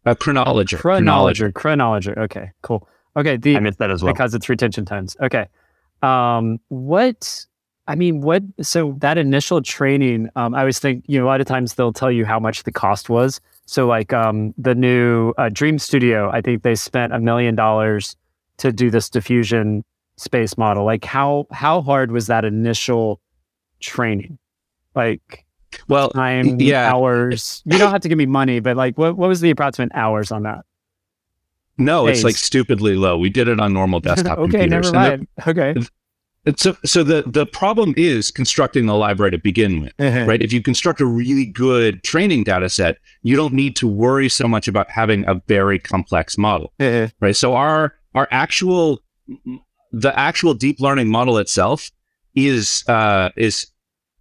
A 0.06 0.16
chronologer. 0.16 0.78
Chronologer. 0.78 1.52
Chronologer. 1.52 2.18
Okay, 2.18 2.52
cool. 2.62 2.88
Okay, 3.18 3.38
the 3.38 3.58
I 3.58 3.60
missed 3.60 3.80
that 3.80 3.92
as 3.92 4.04
well 4.04 4.14
because 4.14 4.34
it's 4.34 4.48
retention 4.48 4.86
times. 4.86 5.18
Okay, 5.22 5.48
um, 6.02 6.60
what 6.68 7.46
I 7.88 7.96
mean, 7.96 8.22
what? 8.22 8.44
So 8.62 8.96
that 9.00 9.18
initial 9.18 9.62
training, 9.62 10.30
um, 10.36 10.56
I 10.56 10.62
always 10.62 10.80
think, 10.80 11.04
you 11.08 11.20
know, 11.20 11.26
a 11.26 11.28
lot 11.28 11.42
of 11.42 11.48
times 11.48 11.76
they'll 11.76 11.94
tell 11.94 12.12
you 12.12 12.26
how 12.26 12.40
much 12.40 12.64
the 12.64 12.72
cost 12.72 13.10
was. 13.10 13.40
So, 13.68 13.88
like 13.88 14.14
um, 14.14 14.54
the 14.58 14.76
new 14.76 15.34
uh, 15.38 15.50
Dream 15.50 15.78
Studio, 15.80 16.30
I 16.32 16.42
think 16.42 16.64
they 16.64 16.76
spent 16.76 17.14
a 17.14 17.20
million 17.20 17.56
dollars 17.56 18.16
to 18.58 18.72
do 18.72 18.90
this 18.90 19.10
diffusion 19.10 19.84
space 20.18 20.58
model. 20.58 20.86
Like, 20.86 21.06
how 21.06 21.48
how 21.52 21.82
hard 21.82 22.12
was 22.12 22.28
that 22.28 22.46
initial 22.46 23.20
training? 23.80 24.38
Like, 24.96 25.46
well, 25.88 26.10
time, 26.10 26.60
yeah. 26.60 26.92
hours. 26.92 27.62
You 27.66 27.78
don't 27.78 27.92
have 27.92 28.02
to 28.02 28.10
give 28.10 28.18
me 28.18 28.26
money, 28.26 28.60
but 28.60 28.78
like, 28.78 28.98
what 28.98 29.16
what 29.18 29.28
was 29.30 29.42
the 29.42 29.52
approximate 29.52 29.92
hours 29.94 30.32
on 30.32 30.44
that? 30.44 30.66
No, 31.78 32.08
Days. 32.08 32.20
it's 32.20 32.24
like 32.24 32.36
stupidly 32.36 32.96
low. 32.96 33.18
We 33.18 33.30
did 33.30 33.48
it 33.48 33.60
on 33.60 33.74
normal 33.74 34.00
desktop 34.00 34.38
okay, 34.40 34.60
computers. 34.60 34.92
never 34.92 35.10
mind. 35.10 35.28
okay. 35.48 35.76
It's 36.46 36.62
so, 36.62 36.78
so 36.86 37.04
the 37.04 37.24
the 37.26 37.46
problem 37.46 37.94
is 37.98 38.32
constructing 38.32 38.86
the 38.86 38.96
library 38.96 39.32
to 39.32 39.38
begin 39.38 39.82
with. 39.82 39.94
right? 40.28 40.42
If 40.42 40.54
you 40.54 40.62
construct 40.62 41.02
a 41.02 41.06
really 41.06 41.46
good 41.46 42.04
training 42.04 42.44
data 42.44 42.70
set, 42.70 42.98
you 43.24 43.36
don't 43.36 43.54
need 43.54 43.76
to 43.78 43.88
worry 43.88 44.30
so 44.30 44.48
much 44.48 44.68
about 44.68 44.90
having 44.90 45.28
a 45.28 45.42
very 45.48 45.80
complex 45.80 46.38
model, 46.38 46.72
right? 47.20 47.36
So 47.36 47.56
our 47.56 47.96
our 48.14 48.28
actual 48.32 49.02
the 49.92 50.18
actual 50.18 50.54
deep 50.54 50.80
learning 50.80 51.10
model 51.10 51.38
itself 51.38 51.90
is 52.36 52.84
uh, 52.88 53.30
is 53.38 53.68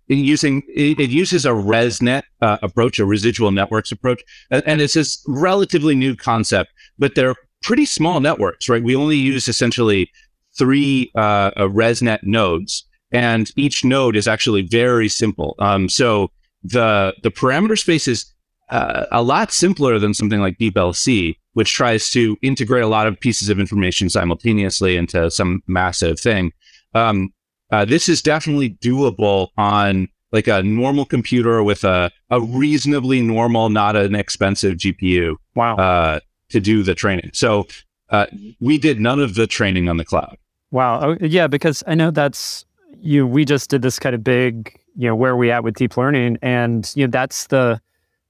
using 0.09 0.63
it, 0.69 1.01
it 1.01 1.11
uses 1.11 1.45
a 1.45 1.51
ResNet 1.51 2.23
uh, 2.41 2.59
approach, 2.63 2.99
a 2.99 3.05
residual 3.05 3.51
networks 3.51 3.93
approach, 3.93 4.23
and, 4.51 4.63
and 4.67 4.81
it's 4.81 4.95
this 4.95 5.23
relatively 5.27 5.95
new 5.95 6.17
concept, 6.17 6.71
but 6.99 7.15
they're 7.15 7.35
pretty 7.63 7.87
small 7.87 8.21
networks, 8.21 8.69
right? 8.69 8.83
We 8.83 8.95
only 8.95 9.17
use 9.17 9.49
essentially 9.49 10.11
three 10.57 11.11
uh, 11.15 11.51
uh, 11.57 11.69
ResNet 11.69 12.21
nodes, 12.23 12.85
and 13.13 13.51
each 13.57 13.85
node 13.85 14.17
is 14.17 14.29
actually 14.29 14.63
very 14.63 15.09
simple. 15.09 15.55
Um, 15.59 15.89
so 15.89 16.31
the 16.63 17.15
the 17.23 17.31
parameter 17.31 17.79
space 17.79 18.09
is 18.09 18.33
uh, 18.71 19.07
a 19.13 19.23
lot 19.23 19.53
simpler 19.53 19.99
than 19.99 20.15
something 20.15 20.41
like 20.41 20.59
DeepLC, 20.59 21.37
which 21.53 21.73
tries 21.73 22.11
to 22.11 22.37
integrate 22.43 22.83
a 22.83 22.89
lot 22.89 23.07
of 23.07 23.21
pieces 23.21 23.49
of 23.49 23.61
information 23.61 24.09
simultaneously 24.09 24.97
into 24.97 25.31
some 25.31 25.63
massive 25.67 26.19
thing. 26.19 26.53
Um, 26.95 27.33
uh, 27.71 27.85
this 27.85 28.09
is 28.09 28.23
definitely 28.23 28.71
doable 28.71 29.49
on 29.59 30.09
like 30.33 30.49
a 30.49 30.63
normal 30.63 31.05
computer 31.05 31.63
with 31.63 31.85
a, 31.85 32.11
a 32.31 32.41
reasonably 32.41 33.23
normal, 33.23 33.69
not 33.69 33.95
an 33.97 34.15
expensive 34.15 34.77
GPU 34.79 35.37
Wow. 35.55 35.77
uh, 35.77 36.21
to 36.49 36.61
do 36.61 36.83
the 36.83 36.95
training. 36.95 37.31
So 37.33 37.67
uh, 38.11 38.27
we 38.61 38.79
did 38.79 39.01
none 39.01 39.21
of 39.21 39.35
the 39.35 39.47
training 39.47 39.89
on 39.89 39.97
the 39.97 40.05
cloud. 40.05 40.37
Wow. 40.75 41.01
Oh, 41.05 41.17
yeah, 41.21 41.47
because 41.47 41.85
I 41.87 41.95
know 41.95 42.11
that's 42.11 42.65
you. 43.01 43.29
We 43.29 43.45
just 43.45 43.71
did 43.71 43.83
this 43.83 44.01
kind 44.01 44.13
of 44.13 44.25
big, 44.25 44.77
you 44.97 45.07
know, 45.07 45.15
where 45.15 45.31
are 45.31 45.37
we 45.37 45.53
at 45.53 45.63
with 45.63 45.77
deep 45.77 45.97
learning, 45.97 46.37
and 46.43 46.91
you 46.97 47.07
know, 47.07 47.11
that's 47.13 47.47
the 47.47 47.81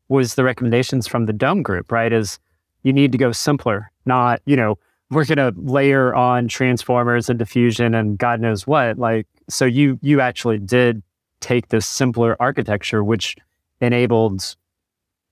was 0.08 0.34
the 0.34 0.44
recommendations 0.44 1.06
from 1.06 1.24
the 1.24 1.32
Dome 1.32 1.62
group, 1.62 1.90
right? 1.90 2.12
Is 2.12 2.38
you 2.82 2.92
need 2.92 3.12
to 3.12 3.18
go 3.18 3.32
simpler, 3.32 3.90
not 4.04 4.42
you 4.44 4.56
know, 4.56 4.78
we're 5.10 5.24
going 5.24 5.38
to 5.38 5.58
layer 5.58 6.14
on 6.14 6.46
transformers 6.46 7.30
and 7.30 7.38
diffusion 7.38 7.94
and 7.94 8.18
God 8.18 8.40
knows 8.40 8.66
what. 8.66 8.98
Like, 8.98 9.26
so 9.48 9.64
you 9.64 9.98
you 10.02 10.20
actually 10.20 10.58
did 10.58 11.02
take 11.40 11.68
this 11.68 11.86
simpler 11.86 12.36
architecture, 12.40 13.02
which 13.02 13.38
enabled 13.80 14.54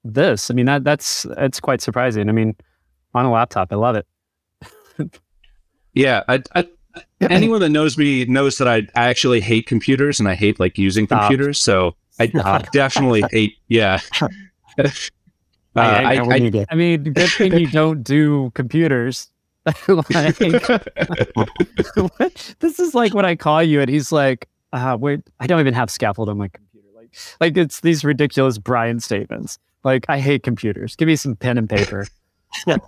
this. 0.03 0.51
I 0.51 0.55
mean, 0.55 0.65
that 0.65 0.83
that's 0.83 1.25
that's 1.37 1.61
quite 1.61 1.83
surprising. 1.83 2.31
I 2.31 2.33
mean, 2.33 2.57
on 3.13 3.27
a 3.27 3.31
laptop, 3.31 3.71
I 3.71 3.77
love 3.77 3.97
it. 3.97 4.07
Yeah, 5.95 6.23
I, 6.27 6.43
I, 6.55 6.67
anyone 7.21 7.61
that 7.61 7.71
knows 7.71 7.97
me 7.97 8.25
knows 8.25 8.59
that 8.59 8.69
I, 8.69 8.87
I 8.95 9.09
actually 9.09 9.41
hate 9.41 9.67
computers 9.67 10.21
and 10.21 10.29
I 10.29 10.35
hate 10.35 10.61
like 10.61 10.79
using 10.79 11.07
Stop. 11.07 11.23
computers. 11.23 11.61
So 11.61 11.95
I 12.19 12.27
definitely 12.73 13.25
hate. 13.31 13.57
Yeah. 13.69 14.01
Uh, 15.75 15.81
I, 15.81 16.17
I, 16.17 16.35
I, 16.35 16.67
I 16.71 16.75
mean, 16.75 17.03
good 17.03 17.31
thing 17.31 17.57
you 17.57 17.67
don't 17.67 18.03
do 18.03 18.51
computers. 18.55 19.31
like, 19.65 20.37
this 22.59 22.79
is 22.79 22.95
like 22.95 23.15
when 23.15 23.25
I 23.25 23.37
call 23.37 23.63
you 23.63 23.81
and 23.81 23.89
he's 23.89 24.13
like, 24.13 24.51
uh, 24.75 24.99
wait, 25.01 25.21
I 25.41 25.47
don't 25.47 25.61
even 25.61 25.73
have 25.73 25.91
scaffold 25.91 26.29
on 26.29 26.37
my 26.37 26.49
computer. 26.49 26.89
Like, 26.95 27.17
like 27.41 27.57
it's 27.57 27.81
these 27.81 28.05
ridiculous 28.05 28.59
Brian 28.59 29.01
statements. 29.01 29.59
Like, 29.83 30.05
I 30.11 30.19
hate 30.19 30.43
computers. 30.43 30.95
Give 30.95 31.07
me 31.07 31.17
some 31.17 31.37
pen 31.37 31.57
and 31.57 31.71
paper. 31.71 32.07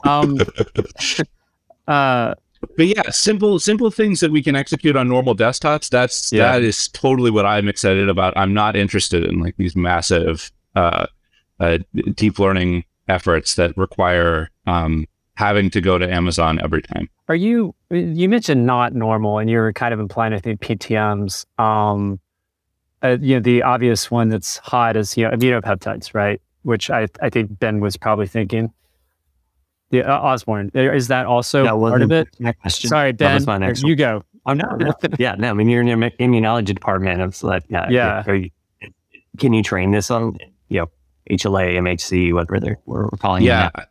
um, 0.04 0.38
uh, 1.88 2.34
but 2.76 2.86
yeah, 2.86 3.10
simple 3.10 3.58
simple 3.58 3.90
things 3.90 4.20
that 4.20 4.30
we 4.30 4.42
can 4.42 4.56
execute 4.56 4.96
on 4.96 5.08
normal 5.08 5.34
desktops. 5.34 5.88
That's 5.88 6.32
Yeah. 6.32 6.52
that 6.52 6.62
is 6.62 6.88
totally 6.88 7.30
what 7.30 7.46
I'm 7.46 7.68
excited 7.68 8.08
about. 8.08 8.32
I'm 8.36 8.54
not 8.54 8.76
interested 8.76 9.24
in 9.24 9.40
like 9.40 9.56
these 9.56 9.74
massive 9.76 10.50
uh, 10.74 11.06
uh, 11.60 11.78
deep 12.14 12.38
learning 12.38 12.84
efforts 13.08 13.54
that 13.56 13.76
require 13.76 14.50
um, 14.66 15.06
having 15.36 15.70
to 15.70 15.80
go 15.80 15.98
to 15.98 16.10
Amazon 16.10 16.60
every 16.62 16.82
time. 16.82 17.08
Are 17.28 17.34
you? 17.34 17.74
You 17.90 18.28
mentioned 18.28 18.66
not 18.66 18.94
normal, 18.94 19.38
and 19.38 19.48
you're 19.48 19.72
kind 19.72 19.94
of 19.94 20.00
implying, 20.00 20.32
I 20.32 20.38
think, 20.38 20.60
PTMs. 20.60 21.46
Um, 21.58 22.20
uh, 23.02 23.18
you 23.20 23.36
know, 23.36 23.40
the 23.40 23.62
obvious 23.62 24.10
one 24.10 24.28
that's 24.28 24.58
hot 24.58 24.96
is 24.96 25.16
you 25.16 25.24
know 25.24 25.30
immunopeptides, 25.36 26.14
right? 26.14 26.40
Which 26.62 26.90
I 26.90 27.08
I 27.20 27.30
think 27.30 27.58
Ben 27.58 27.80
was 27.80 27.96
probably 27.96 28.26
thinking. 28.26 28.72
The 30.02 30.10
uh, 30.10 30.20
Orsburn 30.20 30.70
is 30.74 31.08
that 31.08 31.26
also 31.26 31.62
that 31.64 31.70
part 31.70 31.80
wasn't 31.80 32.02
of 32.04 32.12
it? 32.12 32.28
my 32.40 32.52
question. 32.52 32.88
Sorry, 32.88 33.12
That 33.12 33.18
Ben. 33.18 33.34
was 33.34 33.46
my 33.46 33.58
next 33.58 33.82
you 33.82 33.94
go. 33.96 34.22
Oh 34.46 34.52
no, 34.52 34.68
no. 34.76 34.92
yeah, 35.18 35.34
no. 35.38 35.50
I 35.50 35.52
mean, 35.54 35.68
you're 35.68 35.80
in 35.82 35.86
the 36.00 36.10
immunology 36.20 36.66
department. 36.74 37.20
It's 37.22 37.42
like, 37.42 37.62
yeah, 37.68 37.88
Yeah. 37.88 38.24
are 38.26 38.34
you- 38.34 38.50
can 39.38 39.52
you 39.52 39.62
train 39.62 39.90
this 39.90 40.10
on, 40.10 40.36
you 40.68 40.80
know, 40.80 40.86
HLA, 41.30 41.76
MHC, 41.76 42.32
whatever 42.32 42.60
they're 42.60 42.78
we're 42.86 43.04
we're 43.04 43.18
calling 43.18 43.42
it 43.42 43.46
Yeah. 43.46 43.70
now? 43.76 43.84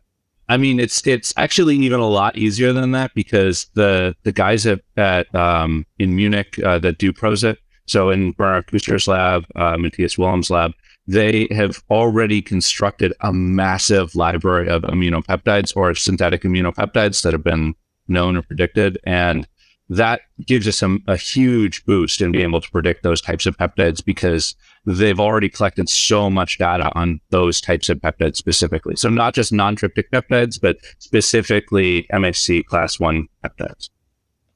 I 0.48 0.56
mean, 0.58 0.78
it's 0.78 1.06
it's 1.06 1.32
actually 1.36 1.76
even 1.78 2.00
a 2.00 2.06
lot 2.08 2.36
easier 2.36 2.72
than 2.72 2.90
that 2.92 3.12
because 3.14 3.66
the 3.74 4.14
the 4.24 4.32
guys 4.32 4.66
at, 4.66 4.80
at 4.96 5.34
um, 5.34 5.86
in 5.98 6.14
Munich 6.14 6.58
uh, 6.64 6.78
that 6.80 6.98
do 6.98 7.12
Prosit, 7.12 7.56
so 7.86 8.10
in 8.10 8.32
Bernhard 8.32 8.66
Kuster's 8.66 9.08
lab, 9.08 9.44
uh, 9.56 9.76
Matthias 9.78 10.16
Wilhelm's 10.18 10.50
lab, 10.50 10.72
they 11.06 11.48
have 11.50 11.82
already 11.90 12.40
constructed 12.40 13.12
a 13.20 13.32
massive 13.32 14.14
library 14.14 14.68
of 14.68 14.82
immunopeptides 14.82 15.76
or 15.76 15.94
synthetic 15.94 16.42
immunopeptides 16.42 17.22
that 17.22 17.32
have 17.32 17.44
been 17.44 17.74
known 18.08 18.36
or 18.36 18.42
predicted, 18.42 18.98
and 19.04 19.46
that 19.90 20.22
gives 20.46 20.66
us 20.66 20.78
some, 20.78 21.02
a 21.06 21.16
huge 21.16 21.84
boost 21.84 22.22
in 22.22 22.32
being 22.32 22.44
able 22.44 22.60
to 22.60 22.70
predict 22.70 23.02
those 23.02 23.20
types 23.20 23.44
of 23.44 23.56
peptides 23.56 24.02
because 24.02 24.54
they've 24.86 25.20
already 25.20 25.48
collected 25.48 25.88
so 25.88 26.30
much 26.30 26.58
data 26.58 26.90
on 26.94 27.20
those 27.30 27.60
types 27.60 27.88
of 27.90 27.98
peptides 27.98 28.36
specifically. 28.36 28.96
So 28.96 29.10
not 29.10 29.34
just 29.34 29.52
non-tryptic 29.52 30.10
peptides, 30.10 30.58
but 30.60 30.78
specifically 30.98 32.06
MHC 32.12 32.64
class 32.64 32.98
one 32.98 33.28
peptides. 33.44 33.90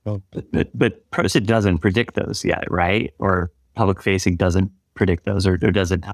But, 0.04 0.50
but, 0.52 0.70
but 0.74 1.44
doesn't 1.44 1.78
predict 1.78 2.14
those 2.14 2.42
yet, 2.42 2.64
right? 2.70 3.12
Or 3.18 3.50
public 3.74 4.02
facing 4.02 4.36
doesn't 4.36 4.72
predict 4.94 5.26
those, 5.26 5.46
or, 5.46 5.54
or 5.54 5.70
doesn't. 5.70 6.06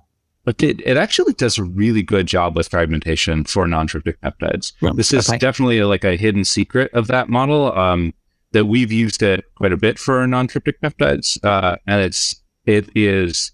But 0.45 0.63
it, 0.63 0.81
it 0.85 0.97
actually 0.97 1.33
does 1.33 1.59
a 1.59 1.65
really 1.65 2.03
good 2.03 2.27
job 2.27 2.57
with 2.57 2.69
fragmentation 2.69 3.45
for 3.45 3.67
non-tryptic 3.67 4.21
peptides. 4.21 4.73
This 4.95 5.13
is 5.13 5.29
okay. 5.29 5.39
definitely 5.39 5.83
like 5.85 6.05
a 6.05 6.17
hidden 6.17 6.45
secret 6.45 6.93
of 6.93 7.07
that 7.07 7.29
model. 7.29 7.77
Um, 7.77 8.13
that 8.55 8.67
we've 8.67 8.93
used 8.93 9.23
it 9.23 9.45
quite 9.57 9.73
a 9.73 9.77
bit 9.77 9.99
for 9.99 10.27
non-tryptic 10.27 10.81
peptides, 10.81 11.45
uh, 11.45 11.77
and 11.87 12.01
it's 12.01 12.41
it 12.65 12.89
is 12.95 13.53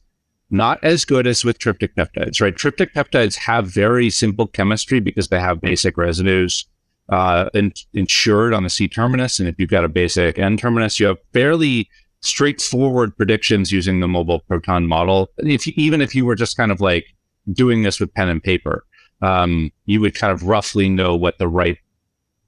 not 0.51 0.79
as 0.85 1.05
good 1.05 1.27
as 1.27 1.45
with 1.45 1.59
tryptic 1.59 1.97
peptides. 1.97 2.41
Right, 2.41 2.55
tryptic 2.55 2.95
peptides 2.95 3.37
have 3.37 3.67
very 3.67 4.11
simple 4.11 4.47
chemistry 4.47 5.01
because 5.01 5.29
they 5.29 5.41
have 5.41 5.61
basic 5.61 5.97
residues 5.97 6.67
uh, 7.09 7.49
in, 7.55 7.73
insured 7.95 8.53
on 8.53 8.63
the 8.63 8.71
C 8.71 8.89
terminus, 8.89 9.41
and 9.41 9.49
if 9.49 9.57
you've 9.59 9.71
got 9.71 9.85
a 9.85 9.89
basic 9.89 10.39
N 10.39 10.57
terminus, 10.57 11.01
you 11.01 11.07
have 11.07 11.19
fairly 11.33 11.89
straightforward 12.21 13.17
predictions 13.17 13.73
using 13.73 14.01
the 14.01 14.09
mobile 14.09 14.41
proton 14.41 14.87
model. 14.87 15.31
If 15.39 15.67
you, 15.67 15.73
even 15.77 16.01
if 16.01 16.15
you 16.15 16.25
were 16.25 16.35
just 16.35 16.57
kind 16.57 16.71
of 16.71 16.81
like 16.81 17.07
doing 17.53 17.83
this 17.83 17.99
with 17.99 18.13
pen 18.15 18.29
and 18.29 18.43
paper, 18.43 18.85
um, 19.23 19.71
you 19.87 20.01
would 20.01 20.15
kind 20.15 20.33
of 20.33 20.45
roughly 20.45 20.89
know 20.89 21.17
what 21.17 21.39
the 21.39 21.49
right 21.49 21.79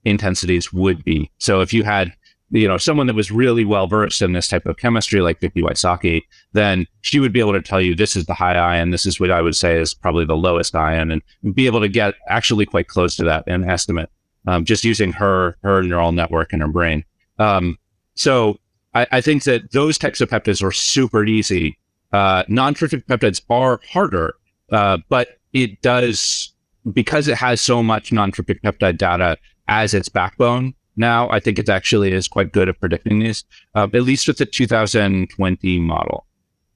intensities 0.05 0.73
would 0.73 1.05
be. 1.05 1.31
So 1.38 1.61
if 1.61 1.73
you 1.73 1.85
had, 1.85 2.12
you 2.50 2.69
know, 2.69 2.76
someone 2.76 3.07
that 3.07 3.17
was 3.17 3.31
really 3.31 3.64
well 3.64 3.87
versed 3.87 4.21
in 4.21 4.33
this 4.33 4.49
type 4.49 4.67
of 4.67 4.76
chemistry, 4.76 5.21
like 5.21 5.41
Vicky 5.41 5.62
Wysocki, 5.62 6.23
then 6.52 6.87
she 7.00 7.19
would 7.19 7.33
be 7.33 7.41
able 7.41 7.52
to 7.52 7.62
tell 7.62 7.81
you 7.81 7.95
this 7.95 8.14
is 8.14 8.26
the 8.26 8.35
high 8.35 8.57
ion, 8.57 8.91
this 8.91 9.07
is 9.07 9.19
what 9.19 9.31
I 9.31 9.41
would 9.41 9.57
say 9.57 9.81
is 9.81 9.95
probably 9.95 10.26
the 10.26 10.37
lowest 10.37 10.75
ion, 10.75 11.11
and 11.11 11.23
be 11.55 11.67
able 11.67 11.81
to 11.81 11.88
get 11.88 12.14
actually 12.29 12.67
quite 12.67 12.88
close 12.88 13.17
to 13.17 13.25
that 13.25 13.45
in 13.47 13.69
estimate, 13.69 14.11
um, 14.47 14.64
just 14.64 14.85
using 14.85 15.12
her 15.12 15.57
her 15.62 15.83
neural 15.83 16.12
network 16.12 16.52
in 16.52 16.61
her 16.61 16.69
brain. 16.69 17.05
Um, 17.38 17.79
so 18.14 18.59
I, 18.94 19.06
I 19.12 19.20
think 19.20 19.44
that 19.44 19.72
those 19.72 19.99
types 19.99 20.20
of 20.20 20.28
peptides 20.30 20.62
are 20.62 20.72
super 20.72 21.25
easy. 21.25 21.78
Uh, 22.12 22.44
non-tryptic 22.49 23.06
peptides 23.06 23.40
are 23.49 23.80
harder, 23.88 24.34
uh, 24.70 24.99
but 25.08 25.38
it 25.52 25.80
does 25.82 26.52
because 26.92 27.28
it 27.28 27.37
has 27.37 27.61
so 27.61 27.82
much 27.82 28.12
non-tryptic 28.12 28.62
peptide 28.62 28.99
data 28.99 29.38
as 29.68 29.94
its 29.94 30.08
backbone. 30.08 30.75
Now, 30.96 31.30
I 31.30 31.40
think 31.40 31.58
it 31.58 31.68
actually 31.68 32.12
is 32.12 32.28
quite 32.28 32.52
good 32.52 32.68
at 32.68 32.78
predicting 32.80 33.20
these, 33.20 33.44
uh, 33.75 33.88
at 33.94 34.02
least 34.02 34.28
with 34.28 34.37
the 34.38 34.46
2020 34.46 35.78
model. 35.80 36.26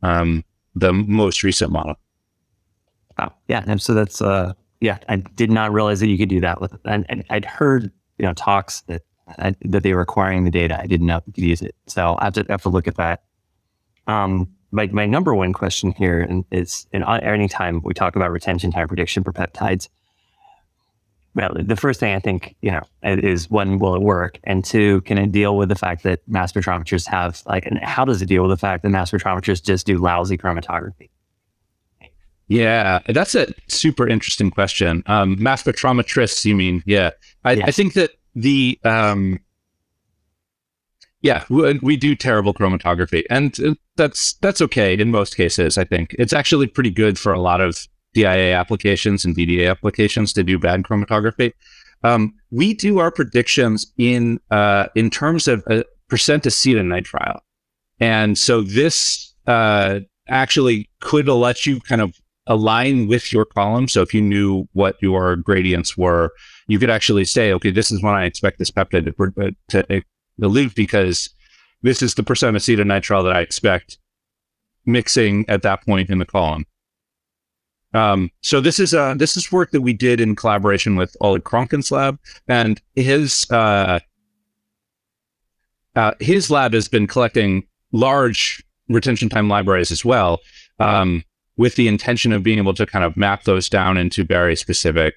um, 0.03 0.45
the 0.75 0.93
most 0.93 1.43
recent 1.43 1.73
model. 1.73 1.95
Wow. 3.19 3.33
Yeah. 3.49 3.65
And 3.67 3.81
so 3.81 3.95
that's, 3.95 4.21
uh, 4.21 4.53
yeah, 4.81 4.99
I 5.09 5.17
did 5.17 5.51
not 5.51 5.73
realize 5.73 6.01
that 6.01 6.09
you 6.09 6.19
could 6.19 6.29
do 6.29 6.41
that 6.41 6.61
with, 6.61 6.77
and, 6.85 7.07
and 7.09 7.25
I'd 7.31 7.47
heard, 7.47 7.91
you 8.19 8.27
know, 8.27 8.35
talks 8.35 8.83
that, 8.83 9.03
uh, 9.39 9.53
that 9.63 9.83
they 9.83 9.95
were 9.95 10.01
acquiring 10.01 10.45
the 10.45 10.51
data. 10.51 10.81
I 10.81 10.87
didn't 10.87 11.07
know 11.07 11.21
you 11.27 11.33
could 11.33 11.45
use 11.45 11.63
it. 11.63 11.75
So 11.87 12.17
I 12.19 12.25
have 12.25 12.35
to, 12.35 12.47
have 12.49 12.63
to 12.63 12.69
look 12.69 12.89
at 12.89 12.97
that. 12.97 13.23
Um, 14.07 14.49
my, 14.71 14.87
my 14.89 15.07
number 15.07 15.35
one 15.35 15.53
question 15.53 15.93
here 15.93 16.43
is, 16.51 16.87
in 16.93 17.03
any 17.03 17.49
time 17.49 17.81
we 17.85 17.95
talk 17.95 18.17
about 18.17 18.31
retention 18.31 18.71
time 18.71 18.89
prediction 18.89 19.25
for 19.25 19.33
peptides, 19.33 19.89
well, 21.35 21.55
the 21.55 21.77
first 21.77 22.01
thing 22.01 22.15
I 22.15 22.19
think, 22.19 22.57
you 22.63 22.71
know, 22.71 22.83
is 23.03 23.51
one, 23.51 23.79
will 23.79 23.95
it 23.95 24.01
work? 24.01 24.39
And 24.45 24.65
two, 24.65 25.03
can 25.03 25.19
it 25.19 25.33
deal 25.33 25.57
with 25.57 25.69
the 25.69 25.75
fact 25.75 26.03
that 26.05 26.21
mass 26.27 26.53
spectrometers 26.53 27.07
have 27.09 27.43
like, 27.45 27.67
and 27.67 27.79
how 27.79 28.07
does 28.07 28.23
it 28.23 28.27
deal 28.27 28.43
with 28.43 28.51
the 28.51 28.57
fact 28.57 28.83
that 28.83 28.89
mass 28.89 29.11
spectrometers 29.11 29.63
just 29.63 29.87
do 29.87 29.99
lousy 29.99 30.39
chromatography? 30.39 31.11
Yeah, 32.49 33.01
that's 33.09 33.35
a 33.35 33.53
super 33.69 34.09
interesting 34.09 34.51
question. 34.51 35.03
Um, 35.07 35.37
mass 35.43 35.63
spectrometrists, 35.63 36.45
you 36.45 36.55
mean? 36.55 36.83
Yeah, 36.87 37.11
I, 37.45 37.53
yeah. 37.53 37.67
I 37.67 37.71
think 37.71 37.95
that 37.95 38.13
the 38.37 38.79
um, 38.85 39.41
yeah, 41.23 41.45
we, 41.49 41.97
do 41.97 42.15
terrible 42.15 42.55
chromatography, 42.55 43.25
and 43.31 43.77
that's 43.97 44.35
that's 44.35 44.61
okay 44.61 44.95
in 44.95 45.11
most 45.11 45.37
cases. 45.37 45.77
I 45.77 45.85
think 45.85 46.15
it's 46.19 46.33
actually 46.33 46.69
pretty 46.69 46.91
good 46.91 47.19
for 47.19 47.33
a 47.33 47.41
lot 47.41 47.61
of 47.61 47.89
DIA 48.15 48.55
applications 48.55 49.25
and 49.25 49.35
VDA 49.35 49.69
applications 49.69 50.33
to 50.35 50.45
do 50.45 50.59
bad 50.59 50.83
chromatography. 50.85 51.53
Um, 52.05 52.35
we 52.51 52.75
do 52.75 52.99
our 52.99 53.11
predictions 53.11 53.93
in 53.99 54.39
uh, 54.51 54.87
in 54.95 55.11
terms 55.11 55.49
of 55.49 55.65
a 55.69 55.85
percent 56.09 56.45
acetonitrile, 56.45 57.41
and 57.99 58.39
so 58.39 58.61
this 58.61 59.35
uh, 59.47 60.01
actually 60.29 60.89
could 61.01 61.27
let 61.27 61.67
you 61.67 61.81
kind 61.81 62.03
of 62.03 62.15
align 62.47 63.09
with 63.09 63.33
your 63.33 63.47
column. 63.47 63.89
So 63.89 64.03
if 64.03 64.15
you 64.15 64.21
knew 64.21 64.69
what 64.75 64.97
your 65.01 65.35
gradients 65.37 65.97
were, 65.97 66.31
you 66.67 66.79
could 66.79 66.91
actually 66.91 67.25
say, 67.25 67.53
okay, 67.53 67.71
this 67.71 67.91
is 67.91 68.03
when 68.03 68.15
I 68.15 68.25
expect 68.25 68.59
this 68.59 68.71
peptide 68.71 69.05
to, 69.05 69.57
to, 69.69 70.03
to 70.41 70.49
leave 70.49 70.75
because 70.75 71.31
this 71.83 72.03
is 72.03 72.15
the 72.15 72.23
percent 72.23 72.57
acetonitrile 72.57 73.25
that 73.25 73.37
I 73.37 73.41
expect 73.41 73.99
mixing 74.85 75.49
at 75.49 75.63
that 75.63 75.85
point 75.85 76.11
in 76.11 76.19
the 76.19 76.27
column. 76.27 76.65
Um, 77.95 78.31
so 78.43 78.61
this 78.61 78.79
is 78.79 78.93
uh, 78.93 79.15
this 79.15 79.37
is 79.37 79.51
work 79.51 79.71
that 79.71 79.81
we 79.81 79.93
did 79.93 80.21
in 80.21 80.37
collaboration 80.37 80.97
with 80.97 81.17
Oleg 81.21 81.45
Krokhin's 81.45 81.91
lab, 81.91 82.19
and 82.47 82.81
his 82.95 83.51
uh, 83.51 84.01
uh, 85.95 86.13
his 86.21 86.51
lab 86.51 86.75
has 86.75 86.89
been 86.89 87.07
collecting 87.07 87.67
large 87.93 88.63
retention 88.89 89.29
time 89.29 89.49
libraries 89.49 89.91
as 89.91 90.05
well. 90.05 90.41
Um, 90.79 91.25
with 91.57 91.77
the 91.77 91.89
intention 91.89 92.33
of 92.33 92.43
being 92.43 92.59
able 92.59 92.75
to 92.75 92.85
kind 92.85 93.03
of 93.03 93.17
map 93.17 93.45
those 93.45 93.71
down 93.71 93.97
into 93.97 94.25
very 94.25 94.55
specific 94.55 95.15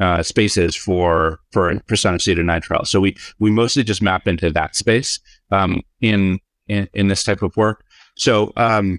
uh, 0.00 0.22
spaces 0.22 0.74
for 0.74 1.40
for 1.52 1.78
percent 1.80 2.20
acetonitrile. 2.20 2.86
So 2.86 3.00
we 3.00 3.16
we 3.38 3.50
mostly 3.50 3.84
just 3.84 4.02
map 4.02 4.26
into 4.26 4.50
that 4.50 4.74
space 4.74 5.20
um, 5.50 5.82
in, 6.00 6.40
in 6.68 6.88
in 6.94 7.08
this 7.08 7.22
type 7.22 7.42
of 7.42 7.56
work. 7.56 7.84
So 8.16 8.52
um, 8.56 8.98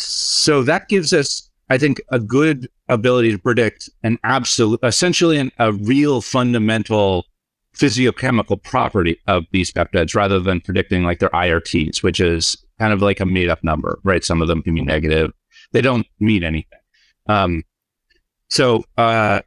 so 0.00 0.62
that 0.62 0.88
gives 0.88 1.12
us, 1.12 1.50
I 1.68 1.78
think, 1.78 2.00
a 2.10 2.18
good 2.18 2.68
ability 2.88 3.32
to 3.32 3.38
predict 3.38 3.90
an 4.02 4.18
absolute, 4.24 4.80
essentially 4.82 5.38
an, 5.38 5.52
a 5.58 5.72
real 5.72 6.20
fundamental 6.22 7.26
physiochemical 7.76 8.62
property 8.62 9.18
of 9.26 9.44
these 9.52 9.72
peptides 9.72 10.14
rather 10.14 10.40
than 10.40 10.60
predicting 10.60 11.04
like 11.04 11.18
their 11.18 11.28
IRTs, 11.30 12.02
which 12.02 12.18
is 12.18 12.56
kind 12.78 12.92
of 12.92 13.02
like 13.02 13.20
a 13.20 13.26
made 13.26 13.48
up 13.48 13.62
number, 13.62 14.00
right? 14.02 14.24
Some 14.24 14.42
of 14.42 14.48
them 14.48 14.62
can 14.62 14.74
be 14.74 14.82
negative, 14.82 15.32
they 15.72 15.80
don't 15.82 16.06
mean 16.18 16.42
anything. 16.42 16.78
Um, 17.26 17.62
so, 18.48 18.84
uh, 18.96 19.42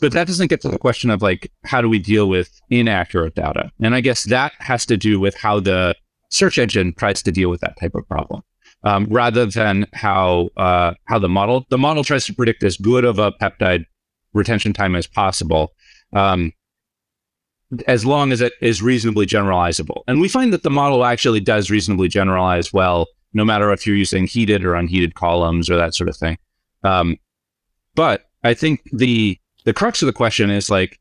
but 0.00 0.12
that 0.12 0.26
doesn't 0.26 0.48
get 0.48 0.60
to 0.62 0.68
the 0.68 0.78
question 0.78 1.10
of 1.10 1.22
like, 1.22 1.50
how 1.64 1.80
do 1.80 1.88
we 1.88 1.98
deal 1.98 2.28
with 2.28 2.60
inaccurate 2.70 3.34
data? 3.34 3.70
And 3.80 3.94
I 3.94 4.00
guess 4.00 4.24
that 4.24 4.52
has 4.58 4.84
to 4.86 4.96
do 4.96 5.18
with 5.18 5.34
how 5.36 5.60
the 5.60 5.94
search 6.30 6.58
engine 6.58 6.92
tries 6.94 7.22
to 7.22 7.32
deal 7.32 7.48
with 7.48 7.60
that 7.60 7.78
type 7.78 7.94
of 7.94 8.06
problem. 8.08 8.42
Um, 8.84 9.06
rather 9.06 9.46
than 9.46 9.86
how 9.94 10.50
uh, 10.56 10.94
how 11.06 11.18
the 11.18 11.28
model 11.28 11.66
the 11.70 11.78
model 11.78 12.04
tries 12.04 12.26
to 12.26 12.34
predict 12.34 12.62
as 12.62 12.76
good 12.76 13.04
of 13.04 13.18
a 13.18 13.32
peptide 13.32 13.84
retention 14.32 14.72
time 14.72 14.94
as 14.94 15.06
possible, 15.06 15.72
um, 16.12 16.52
as 17.88 18.04
long 18.04 18.30
as 18.30 18.40
it 18.40 18.52
is 18.60 18.82
reasonably 18.82 19.26
generalizable. 19.26 20.02
And 20.06 20.20
we 20.20 20.28
find 20.28 20.52
that 20.52 20.62
the 20.62 20.70
model 20.70 21.04
actually 21.04 21.40
does 21.40 21.70
reasonably 21.70 22.08
generalize 22.08 22.72
well 22.72 23.06
no 23.32 23.44
matter 23.44 23.72
if 23.72 23.86
you're 23.86 23.96
using 23.96 24.26
heated 24.26 24.64
or 24.64 24.74
unheated 24.74 25.14
columns 25.14 25.68
or 25.68 25.76
that 25.76 25.94
sort 25.94 26.08
of 26.08 26.16
thing. 26.16 26.38
Um, 26.84 27.16
but 27.94 28.26
I 28.44 28.54
think 28.54 28.82
the 28.92 29.38
the 29.66 29.74
crux 29.74 30.00
of 30.00 30.06
the 30.06 30.12
question 30.12 30.48
is 30.48 30.70
like, 30.70 30.98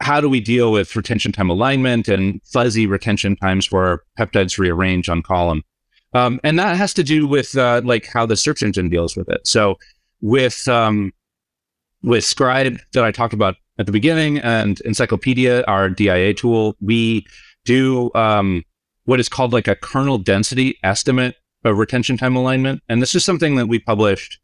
how 0.00 0.20
do 0.20 0.28
we 0.28 0.40
deal 0.40 0.72
with 0.72 0.96
retention 0.96 1.32
time 1.32 1.48
alignment 1.48 2.08
and 2.08 2.40
fuzzy 2.44 2.86
retention 2.86 3.36
times 3.36 3.70
where 3.70 4.02
peptides 4.18 4.58
rearrange 4.58 5.08
on 5.08 5.22
column? 5.22 5.62
Um, 6.12 6.40
and 6.42 6.58
that 6.58 6.76
has 6.76 6.94
to 6.94 7.04
do 7.04 7.26
with 7.26 7.56
uh, 7.56 7.82
like 7.84 8.06
how 8.06 8.26
the 8.26 8.36
search 8.36 8.62
engine 8.62 8.88
deals 8.88 9.16
with 9.16 9.28
it. 9.28 9.46
So 9.46 9.76
with 10.20 10.66
um, 10.66 11.12
with 12.02 12.24
Scribe 12.24 12.78
that 12.94 13.04
I 13.04 13.10
talked 13.10 13.34
about 13.34 13.56
at 13.78 13.86
the 13.86 13.92
beginning 13.92 14.38
and 14.38 14.80
Encyclopedia, 14.80 15.62
our 15.64 15.90
DIA 15.90 16.32
tool, 16.32 16.74
we 16.80 17.26
do 17.64 18.10
um, 18.14 18.64
what 19.04 19.20
is 19.20 19.28
called 19.28 19.52
like 19.52 19.68
a 19.68 19.76
kernel 19.76 20.16
density 20.16 20.78
estimate 20.82 21.36
of 21.64 21.76
retention 21.76 22.16
time 22.16 22.34
alignment. 22.34 22.82
And 22.88 23.02
this 23.02 23.14
is 23.14 23.24
something 23.24 23.56
that 23.56 23.66
we 23.66 23.78
published 23.78 24.38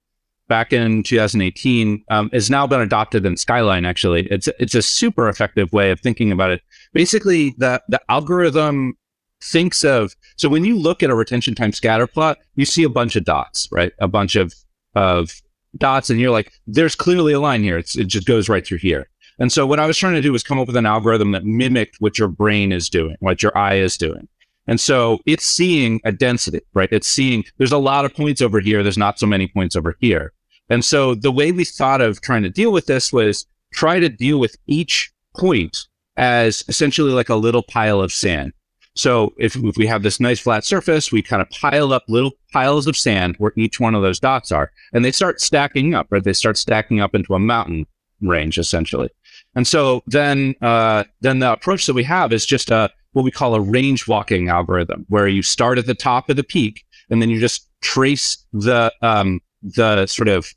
back 0.48 0.72
in 0.72 1.02
2018. 1.02 2.04
Um, 2.10 2.30
has 2.32 2.50
now 2.50 2.66
been 2.66 2.80
adopted 2.80 3.24
in 3.26 3.36
Skyline. 3.36 3.84
Actually, 3.84 4.26
it's 4.30 4.48
it's 4.58 4.74
a 4.74 4.82
super 4.82 5.28
effective 5.28 5.72
way 5.72 5.90
of 5.90 6.00
thinking 6.00 6.32
about 6.32 6.50
it. 6.50 6.62
Basically, 6.92 7.54
the 7.58 7.82
the 7.88 8.00
algorithm 8.08 8.94
thinks 9.42 9.82
of 9.84 10.14
so 10.36 10.48
when 10.48 10.64
you 10.64 10.78
look 10.78 11.02
at 11.02 11.10
a 11.10 11.14
retention 11.14 11.54
time 11.54 11.72
scatter 11.72 12.06
plot, 12.06 12.38
you 12.54 12.64
see 12.64 12.82
a 12.82 12.88
bunch 12.88 13.16
of 13.16 13.24
dots, 13.24 13.68
right? 13.72 13.92
A 13.98 14.08
bunch 14.08 14.36
of 14.36 14.54
of 14.94 15.40
dots, 15.76 16.10
and 16.10 16.20
you're 16.20 16.30
like, 16.30 16.52
there's 16.66 16.94
clearly 16.94 17.32
a 17.32 17.40
line 17.40 17.62
here. 17.62 17.78
It's, 17.78 17.96
it 17.96 18.04
just 18.04 18.26
goes 18.26 18.48
right 18.48 18.66
through 18.66 18.78
here. 18.78 19.08
And 19.38 19.50
so 19.50 19.66
what 19.66 19.80
I 19.80 19.86
was 19.86 19.96
trying 19.96 20.14
to 20.14 20.20
do 20.20 20.32
was 20.32 20.42
come 20.42 20.58
up 20.58 20.66
with 20.66 20.76
an 20.76 20.86
algorithm 20.86 21.32
that 21.32 21.44
mimicked 21.44 21.96
what 22.00 22.18
your 22.18 22.28
brain 22.28 22.70
is 22.70 22.88
doing, 22.88 23.16
what 23.20 23.42
your 23.42 23.56
eye 23.56 23.76
is 23.76 23.96
doing. 23.96 24.28
And 24.66 24.80
so 24.80 25.18
it's 25.26 25.44
seeing 25.44 26.00
a 26.04 26.12
density, 26.12 26.60
right? 26.74 26.88
It's 26.92 27.08
seeing 27.08 27.44
there's 27.58 27.72
a 27.72 27.78
lot 27.78 28.04
of 28.04 28.14
points 28.14 28.40
over 28.40 28.60
here. 28.60 28.82
There's 28.82 28.98
not 28.98 29.18
so 29.18 29.26
many 29.26 29.48
points 29.48 29.74
over 29.74 29.96
here. 30.00 30.32
And 30.68 30.84
so 30.84 31.14
the 31.14 31.32
way 31.32 31.52
we 31.52 31.64
thought 31.64 32.00
of 32.00 32.20
trying 32.20 32.42
to 32.44 32.50
deal 32.50 32.72
with 32.72 32.86
this 32.86 33.12
was 33.12 33.46
try 33.72 33.98
to 33.98 34.08
deal 34.08 34.38
with 34.38 34.56
each 34.66 35.12
point 35.36 35.86
as 36.16 36.64
essentially 36.68 37.12
like 37.12 37.28
a 37.28 37.34
little 37.34 37.62
pile 37.62 38.00
of 38.00 38.12
sand. 38.12 38.52
So 38.94 39.32
if, 39.38 39.56
if 39.56 39.76
we 39.76 39.86
have 39.86 40.02
this 40.02 40.20
nice 40.20 40.38
flat 40.38 40.64
surface, 40.64 41.10
we 41.10 41.22
kind 41.22 41.40
of 41.40 41.48
pile 41.50 41.92
up 41.92 42.04
little 42.08 42.32
piles 42.52 42.86
of 42.86 42.96
sand 42.96 43.36
where 43.38 43.52
each 43.56 43.80
one 43.80 43.94
of 43.94 44.02
those 44.02 44.20
dots 44.20 44.52
are, 44.52 44.70
and 44.92 45.04
they 45.04 45.12
start 45.12 45.40
stacking 45.40 45.94
up, 45.94 46.08
right? 46.10 46.22
They 46.22 46.34
start 46.34 46.58
stacking 46.58 47.00
up 47.00 47.14
into 47.14 47.34
a 47.34 47.38
mountain 47.38 47.86
range 48.20 48.58
essentially. 48.58 49.08
And 49.54 49.66
so 49.66 50.02
then, 50.06 50.54
uh, 50.62 51.04
then 51.20 51.40
the 51.40 51.52
approach 51.52 51.86
that 51.86 51.94
we 51.94 52.04
have 52.04 52.32
is 52.32 52.46
just 52.46 52.70
a 52.70 52.90
what 53.12 53.24
we 53.24 53.30
call 53.30 53.54
a 53.54 53.60
range 53.60 54.08
walking 54.08 54.48
algorithm, 54.48 55.04
where 55.08 55.28
you 55.28 55.42
start 55.42 55.78
at 55.78 55.86
the 55.86 55.94
top 55.94 56.30
of 56.30 56.36
the 56.36 56.42
peak 56.42 56.84
and 57.10 57.20
then 57.20 57.28
you 57.28 57.38
just 57.38 57.68
trace 57.82 58.44
the 58.52 58.92
um, 59.02 59.40
the 59.62 60.06
sort 60.06 60.28
of 60.28 60.52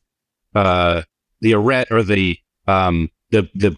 uh, 0.55 1.01
the 1.41 1.53
arret 1.53 1.91
or 1.91 2.01
the 2.01 2.37
um, 2.67 3.09
the 3.31 3.49
the 3.53 3.75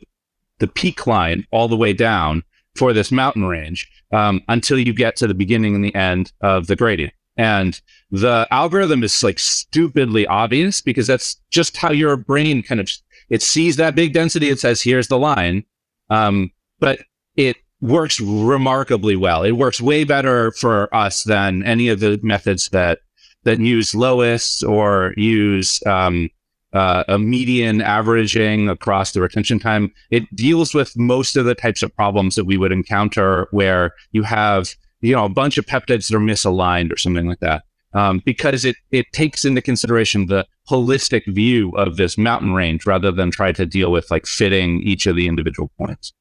the 0.59 0.67
peak 0.67 1.07
line 1.07 1.45
all 1.51 1.67
the 1.67 1.77
way 1.77 1.93
down 1.93 2.43
for 2.75 2.93
this 2.93 3.11
mountain 3.11 3.45
range 3.45 3.89
um, 4.11 4.41
until 4.47 4.77
you 4.77 4.93
get 4.93 5.15
to 5.15 5.27
the 5.27 5.33
beginning 5.33 5.75
and 5.75 5.83
the 5.83 5.95
end 5.95 6.31
of 6.41 6.67
the 6.67 6.75
gradient. 6.75 7.13
And 7.35 7.79
the 8.09 8.47
algorithm 8.49 9.03
is 9.03 9.23
like 9.23 9.37
stupidly 9.37 10.25
obvious 10.25 10.81
because 10.81 11.07
that's 11.07 11.39
just 11.51 11.77
how 11.77 11.91
your 11.91 12.17
brain 12.17 12.63
kind 12.63 12.81
of 12.81 12.89
it 13.29 13.41
sees 13.41 13.75
that 13.75 13.95
big 13.95 14.13
density. 14.13 14.49
It 14.49 14.59
says, 14.59 14.81
"Here's 14.81 15.07
the 15.07 15.17
line," 15.17 15.63
um, 16.09 16.51
but 16.79 16.99
it 17.35 17.57
works 17.81 18.19
remarkably 18.19 19.15
well. 19.15 19.43
It 19.43 19.51
works 19.51 19.79
way 19.79 20.03
better 20.03 20.51
for 20.51 20.93
us 20.95 21.23
than 21.23 21.63
any 21.63 21.89
of 21.89 21.99
the 21.99 22.19
methods 22.23 22.69
that 22.69 22.99
that 23.43 23.59
use 23.59 23.95
LOESS 23.95 24.63
or 24.63 25.13
use 25.15 25.85
um, 25.85 26.29
uh, 26.73 27.03
a 27.07 27.17
median 27.17 27.81
averaging 27.81 28.67
across 28.67 29.11
the 29.11 29.21
retention 29.21 29.59
time. 29.59 29.91
It 30.11 30.23
deals 30.35 30.73
with 30.73 30.97
most 30.97 31.37
of 31.37 31.45
the 31.45 31.55
types 31.55 31.81
of 31.81 31.95
problems 31.95 32.35
that 32.35 32.45
we 32.45 32.57
would 32.57 32.71
encounter 32.71 33.47
where 33.51 33.93
you 34.11 34.23
have 34.23 34.73
you 35.01 35.15
know 35.15 35.25
a 35.25 35.29
bunch 35.29 35.57
of 35.57 35.65
peptides 35.65 36.09
that 36.09 36.17
are 36.17 36.19
misaligned 36.19 36.91
or 36.91 36.97
something 36.97 37.27
like 37.27 37.39
that. 37.39 37.63
Um, 37.93 38.21
because 38.25 38.65
it 38.65 38.75
it 38.91 39.05
takes 39.13 39.45
into 39.45 39.61
consideration 39.61 40.27
the 40.27 40.45
holistic 40.69 41.25
view 41.33 41.71
of 41.71 41.97
this 41.97 42.17
mountain 42.17 42.53
range 42.53 42.85
rather 42.85 43.11
than 43.11 43.31
try 43.31 43.51
to 43.51 43.65
deal 43.65 43.91
with 43.91 44.11
like 44.11 44.25
fitting 44.25 44.81
each 44.81 45.05
of 45.05 45.15
the 45.15 45.27
individual 45.27 45.71
points. 45.77 46.13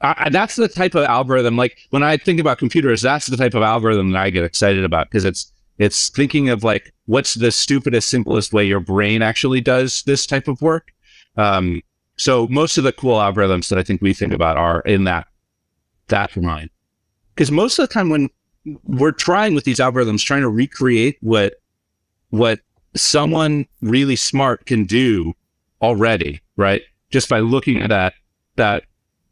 I, 0.00 0.28
that's 0.30 0.56
the 0.56 0.68
type 0.68 0.94
of 0.94 1.04
algorithm. 1.04 1.56
Like 1.56 1.78
when 1.90 2.02
I 2.02 2.16
think 2.16 2.38
about 2.38 2.58
computers, 2.58 3.02
that's 3.02 3.26
the 3.26 3.36
type 3.36 3.54
of 3.54 3.62
algorithm 3.62 4.12
that 4.12 4.22
I 4.22 4.30
get 4.30 4.44
excited 4.44 4.84
about 4.84 5.08
because 5.08 5.24
it's 5.24 5.50
it's 5.78 6.08
thinking 6.08 6.48
of 6.48 6.64
like 6.64 6.92
what's 7.06 7.34
the 7.34 7.50
stupidest, 7.50 8.08
simplest 8.08 8.52
way 8.52 8.64
your 8.64 8.80
brain 8.80 9.22
actually 9.22 9.60
does 9.60 10.02
this 10.04 10.26
type 10.26 10.48
of 10.48 10.60
work. 10.60 10.92
Um, 11.36 11.82
so 12.16 12.46
most 12.48 12.78
of 12.78 12.84
the 12.84 12.92
cool 12.92 13.18
algorithms 13.18 13.68
that 13.68 13.78
I 13.78 13.82
think 13.82 14.00
we 14.00 14.14
think 14.14 14.32
about 14.32 14.56
are 14.56 14.80
in 14.80 15.04
that 15.04 15.26
that 16.08 16.36
line. 16.36 16.70
Because 17.34 17.50
most 17.50 17.78
of 17.78 17.88
the 17.88 17.92
time 17.92 18.08
when 18.08 18.30
we're 18.84 19.12
trying 19.12 19.54
with 19.54 19.64
these 19.64 19.78
algorithms, 19.78 20.24
trying 20.24 20.42
to 20.42 20.48
recreate 20.48 21.18
what 21.20 21.54
what 22.30 22.60
someone 22.96 23.66
really 23.80 24.16
smart 24.16 24.66
can 24.66 24.84
do 24.84 25.34
already, 25.80 26.40
right? 26.56 26.82
Just 27.10 27.28
by 27.28 27.40
looking 27.40 27.82
at 27.82 27.88
that 27.90 28.14
that 28.56 28.84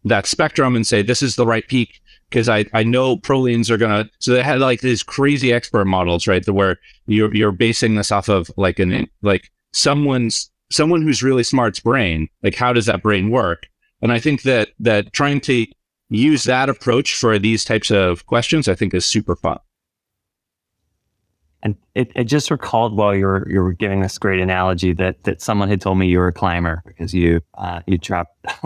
that 0.05 0.27
spectrum 0.27 0.77
and 0.77 0.87
say 0.87 1.03
this 1.03 1.22
is 1.22 1.37
the 1.37 1.46
right 1.46 1.66
peak 1.66 2.00
because 2.29 2.48
I, 2.48 2.66
I 2.72 2.83
know 2.83 3.16
prolines 3.16 3.70
are 3.70 3.77
gonna 3.77 4.11
so 4.18 4.33
they 4.33 4.42
had 4.42 4.61
like 4.61 4.81
these 4.81 5.03
crazy 5.03 5.53
expert 5.53 5.87
models 5.87 6.27
right 6.27 6.46
where 6.48 6.79
you're 7.07 7.35
you're 7.35 7.53
basing 7.53 7.94
this 7.94 8.12
off 8.12 8.29
of 8.29 8.50
like 8.57 8.79
an 8.79 9.09
like 9.22 9.50
someone's 9.72 10.50
someone 10.70 11.03
who's 11.03 11.22
really 11.22 11.42
smart's 11.42 11.81
brain 11.81 12.29
like 12.42 12.55
how 12.55 12.72
does 12.72 12.87
that 12.87 13.03
brain 13.03 13.31
work 13.31 13.66
and 14.03 14.12
I 14.12 14.18
think 14.18 14.42
that 14.42 14.70
that 14.81 15.12
trying 15.12 15.40
to 15.42 15.66
use 16.11 16.44
that 16.44 16.68
approach 16.68 17.14
for 17.14 17.38
these 17.38 17.64
types 17.64 17.90
of 17.90 18.27
questions 18.27 18.68
I 18.68 18.74
think 18.74 18.92
is 18.94 19.07
super 19.07 19.37
fun 19.37 19.59
and 21.64 21.74
it, 21.94 22.12
it 22.14 22.24
just 22.24 22.50
recalled 22.50 22.94
while 22.94 23.14
you 23.14 23.24
were 23.24 23.48
you 23.50 23.61
were 23.61 23.72
giving 23.72 24.03
this 24.03 24.18
great 24.18 24.38
analogy 24.38 24.92
that 24.92 25.24
that 25.24 25.40
someone 25.40 25.68
had 25.68 25.81
told 25.81 25.98
me 25.98 26.07
you 26.07 26.18
were 26.18 26.29
a 26.29 26.33
climber 26.33 26.83
because 26.87 27.14
you 27.14 27.40
uh, 27.55 27.81
you 27.87 27.96
dropped 27.96 28.37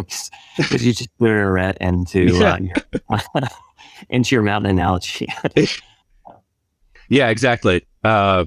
because 0.57 0.85
you 0.85 0.93
just 0.93 1.09
threw 1.19 1.41
a 1.41 1.51
rat 1.51 1.79
into 1.81 2.25
yeah. 2.25 2.55
uh, 2.55 2.59
your, 2.59 3.49
into 4.11 4.35
your 4.35 4.43
mountain 4.43 4.73
analogy. 4.73 5.29
yeah, 7.09 7.29
exactly. 7.29 7.87
Uh, 8.03 8.45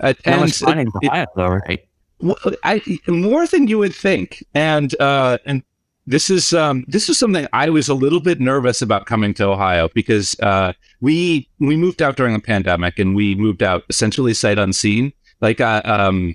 and 0.00 0.16
it's 0.24 0.60
funny 0.60 0.86
it, 1.02 1.28
though, 1.34 1.48
right? 1.48 1.84
Well, 2.20 2.36
I, 2.64 2.82
more 3.06 3.46
than 3.46 3.68
you 3.68 3.78
would 3.78 3.94
think, 3.94 4.44
and 4.54 4.94
uh, 5.00 5.38
and 5.46 5.62
this 6.08 6.30
is 6.30 6.54
um, 6.54 6.84
this 6.88 7.10
is 7.10 7.18
something 7.18 7.46
I 7.52 7.68
was 7.68 7.88
a 7.88 7.94
little 7.94 8.20
bit 8.20 8.40
nervous 8.40 8.80
about 8.80 9.04
coming 9.04 9.34
to 9.34 9.44
Ohio 9.44 9.90
because 9.94 10.38
uh, 10.40 10.72
we 11.02 11.48
we 11.58 11.76
moved 11.76 12.00
out 12.00 12.16
during 12.16 12.32
the 12.32 12.40
pandemic 12.40 12.98
and 12.98 13.14
we 13.14 13.34
moved 13.34 13.62
out 13.62 13.84
essentially 13.90 14.32
sight 14.32 14.58
unseen. 14.58 15.12
Like 15.42 15.60
uh, 15.60 15.82
um, 15.84 16.34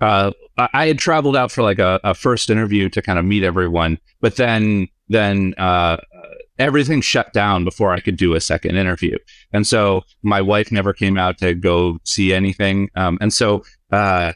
uh, 0.00 0.30
I 0.56 0.86
had 0.86 1.00
traveled 1.00 1.36
out 1.36 1.50
for 1.50 1.62
like 1.62 1.80
a, 1.80 1.98
a, 2.04 2.14
first 2.14 2.48
interview 2.48 2.88
to 2.90 3.02
kind 3.02 3.18
of 3.18 3.24
meet 3.24 3.42
everyone, 3.42 3.98
but 4.20 4.36
then 4.36 4.86
then 5.08 5.54
uh, 5.58 5.96
everything 6.60 7.00
shut 7.00 7.32
down 7.32 7.64
before 7.64 7.92
I 7.92 7.98
could 7.98 8.16
do 8.16 8.34
a 8.34 8.40
second 8.40 8.76
interview, 8.76 9.18
and 9.52 9.66
so 9.66 10.04
my 10.22 10.40
wife 10.40 10.70
never 10.70 10.92
came 10.92 11.18
out 11.18 11.38
to 11.38 11.54
go 11.54 11.98
see 12.04 12.32
anything, 12.32 12.88
um, 12.94 13.18
and 13.20 13.32
so 13.32 13.64
uh, 13.90 14.32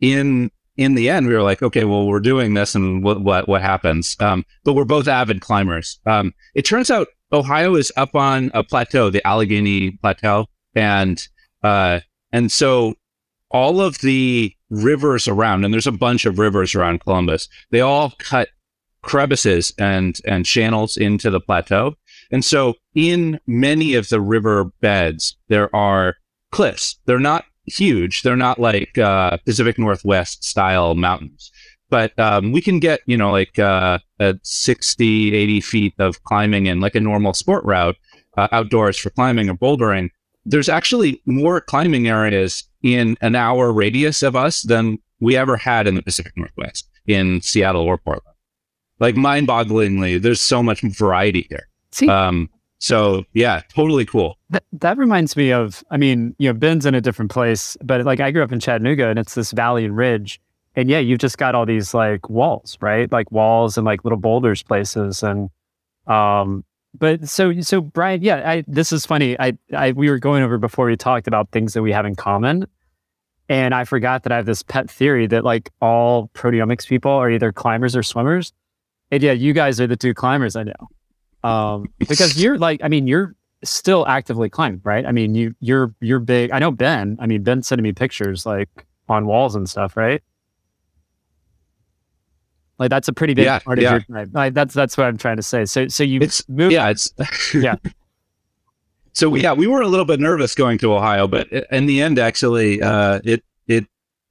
in 0.00 0.50
in 0.76 0.94
the 0.94 1.10
end, 1.10 1.26
we 1.26 1.34
were 1.34 1.42
like, 1.42 1.62
okay, 1.62 1.84
well, 1.84 2.06
we're 2.06 2.20
doing 2.20 2.54
this, 2.54 2.74
and 2.74 3.02
what 3.04 3.20
what 3.20 3.48
what 3.48 3.62
happens? 3.62 4.16
Um, 4.20 4.44
but 4.64 4.72
we're 4.72 4.84
both 4.84 5.08
avid 5.08 5.40
climbers. 5.40 6.00
Um, 6.06 6.32
it 6.54 6.62
turns 6.62 6.90
out 6.90 7.08
Ohio 7.32 7.74
is 7.74 7.92
up 7.96 8.14
on 8.14 8.50
a 8.54 8.64
plateau, 8.64 9.10
the 9.10 9.26
Allegheny 9.26 9.92
Plateau, 9.92 10.46
and 10.74 11.26
uh, 11.62 12.00
and 12.32 12.50
so 12.50 12.94
all 13.50 13.80
of 13.80 13.98
the 13.98 14.54
rivers 14.70 15.28
around, 15.28 15.64
and 15.64 15.74
there's 15.74 15.86
a 15.86 15.92
bunch 15.92 16.24
of 16.24 16.38
rivers 16.38 16.74
around 16.74 17.00
Columbus. 17.02 17.48
They 17.70 17.80
all 17.80 18.12
cut 18.18 18.48
crevices 19.02 19.74
and 19.78 20.18
and 20.24 20.46
channels 20.46 20.96
into 20.96 21.28
the 21.28 21.40
plateau, 21.40 21.96
and 22.30 22.44
so 22.44 22.74
in 22.94 23.38
many 23.46 23.94
of 23.94 24.08
the 24.08 24.20
river 24.20 24.72
beds, 24.80 25.36
there 25.48 25.74
are 25.76 26.16
cliffs. 26.50 26.98
They're 27.04 27.18
not 27.18 27.44
huge. 27.66 28.22
They're 28.22 28.36
not 28.36 28.58
like 28.58 28.98
uh, 28.98 29.38
Pacific 29.44 29.78
Northwest 29.78 30.44
style 30.44 30.94
mountains, 30.94 31.50
but 31.90 32.18
um, 32.18 32.52
we 32.52 32.60
can 32.60 32.78
get, 32.78 33.00
you 33.06 33.16
know, 33.16 33.30
like 33.30 33.58
uh, 33.58 33.98
60, 34.42 35.34
80 35.34 35.60
feet 35.60 35.94
of 35.98 36.22
climbing 36.24 36.66
in 36.66 36.80
like 36.80 36.94
a 36.94 37.00
normal 37.00 37.34
sport 37.34 37.64
route 37.64 37.96
uh, 38.36 38.48
outdoors 38.52 38.98
for 38.98 39.10
climbing 39.10 39.48
or 39.48 39.54
bouldering. 39.54 40.10
There's 40.44 40.68
actually 40.68 41.22
more 41.26 41.60
climbing 41.60 42.08
areas 42.08 42.64
in 42.82 43.16
an 43.20 43.34
hour 43.34 43.72
radius 43.72 44.22
of 44.22 44.34
us 44.34 44.62
than 44.62 44.98
we 45.20 45.36
ever 45.36 45.56
had 45.56 45.86
in 45.86 45.94
the 45.94 46.02
Pacific 46.02 46.32
Northwest 46.36 46.88
in 47.06 47.40
Seattle 47.40 47.82
or 47.82 47.98
Portland. 47.98 48.36
Like 48.98 49.16
mind 49.16 49.48
bogglingly, 49.48 50.20
there's 50.20 50.40
so 50.40 50.62
much 50.62 50.80
variety 50.80 51.46
here. 51.48 51.68
See, 51.92 52.08
um, 52.08 52.48
so 52.82 53.24
yeah, 53.32 53.60
totally 53.72 54.04
cool. 54.04 54.36
That, 54.50 54.64
that 54.72 54.98
reminds 54.98 55.36
me 55.36 55.52
of, 55.52 55.84
I 55.92 55.96
mean, 55.96 56.34
you 56.38 56.48
know, 56.48 56.52
Ben's 56.52 56.84
in 56.84 56.96
a 56.96 57.00
different 57.00 57.30
place, 57.30 57.76
but 57.80 58.04
like 58.04 58.18
I 58.18 58.32
grew 58.32 58.42
up 58.42 58.50
in 58.50 58.58
Chattanooga 58.58 59.06
and 59.06 59.20
it's 59.20 59.36
this 59.36 59.52
valley 59.52 59.84
and 59.84 59.96
ridge. 59.96 60.40
And 60.74 60.90
yeah, 60.90 60.98
you've 60.98 61.20
just 61.20 61.38
got 61.38 61.54
all 61.54 61.64
these 61.64 61.94
like 61.94 62.28
walls, 62.28 62.76
right? 62.80 63.10
Like 63.12 63.30
walls 63.30 63.78
and 63.78 63.84
like 63.84 64.02
little 64.02 64.18
boulders 64.18 64.64
places. 64.64 65.22
And, 65.22 65.48
um, 66.08 66.64
but 66.98 67.28
so, 67.28 67.60
so 67.60 67.80
Brian, 67.80 68.20
yeah, 68.20 68.50
I, 68.50 68.64
this 68.66 68.90
is 68.90 69.06
funny. 69.06 69.38
I, 69.38 69.52
I, 69.72 69.92
we 69.92 70.10
were 70.10 70.18
going 70.18 70.42
over 70.42 70.58
before 70.58 70.86
we 70.86 70.96
talked 70.96 71.28
about 71.28 71.52
things 71.52 71.74
that 71.74 71.82
we 71.82 71.92
have 71.92 72.04
in 72.04 72.16
common. 72.16 72.66
And 73.48 73.76
I 73.76 73.84
forgot 73.84 74.24
that 74.24 74.32
I 74.32 74.36
have 74.36 74.46
this 74.46 74.64
pet 74.64 74.90
theory 74.90 75.28
that 75.28 75.44
like 75.44 75.70
all 75.80 76.30
proteomics 76.34 76.88
people 76.88 77.12
are 77.12 77.30
either 77.30 77.52
climbers 77.52 77.94
or 77.94 78.02
swimmers. 78.02 78.52
And 79.12 79.22
yeah, 79.22 79.32
you 79.32 79.52
guys 79.52 79.80
are 79.80 79.86
the 79.86 79.96
two 79.96 80.14
climbers 80.14 80.56
I 80.56 80.64
know 80.64 80.88
um, 81.42 81.92
because 81.98 82.40
you're 82.42 82.58
like, 82.58 82.80
I 82.82 82.88
mean, 82.88 83.06
you're 83.06 83.34
still 83.64 84.06
actively 84.06 84.48
climbing, 84.48 84.80
right? 84.84 85.06
I 85.06 85.12
mean, 85.12 85.34
you 85.34 85.54
you're 85.60 85.94
you're 86.00 86.18
big. 86.18 86.50
I 86.50 86.58
know 86.58 86.70
Ben. 86.70 87.16
I 87.20 87.26
mean, 87.26 87.42
Ben 87.42 87.62
sending 87.62 87.82
me 87.82 87.92
pictures 87.92 88.44
like 88.46 88.86
on 89.08 89.26
walls 89.26 89.54
and 89.54 89.68
stuff, 89.68 89.96
right? 89.96 90.22
Like 92.78 92.90
that's 92.90 93.08
a 93.08 93.12
pretty 93.12 93.34
big 93.34 93.44
yeah, 93.44 93.60
part 93.60 93.80
yeah. 93.80 93.96
of 93.96 94.04
your 94.08 94.26
Like 94.32 94.54
that's 94.54 94.74
that's 94.74 94.96
what 94.96 95.06
I'm 95.06 95.16
trying 95.16 95.36
to 95.36 95.42
say. 95.42 95.64
So 95.66 95.88
so 95.88 96.02
you 96.02 96.20
it's 96.20 96.48
moved, 96.48 96.72
yeah 96.72 96.88
it's 96.88 97.12
yeah. 97.54 97.76
So 99.12 99.34
yeah, 99.34 99.52
we 99.52 99.66
were 99.66 99.82
a 99.82 99.88
little 99.88 100.06
bit 100.06 100.20
nervous 100.20 100.54
going 100.54 100.78
to 100.78 100.94
Ohio, 100.94 101.28
but 101.28 101.46
in 101.70 101.86
the 101.86 102.00
end, 102.00 102.18
actually, 102.18 102.80
uh, 102.82 103.20
it 103.24 103.44
it 103.68 103.86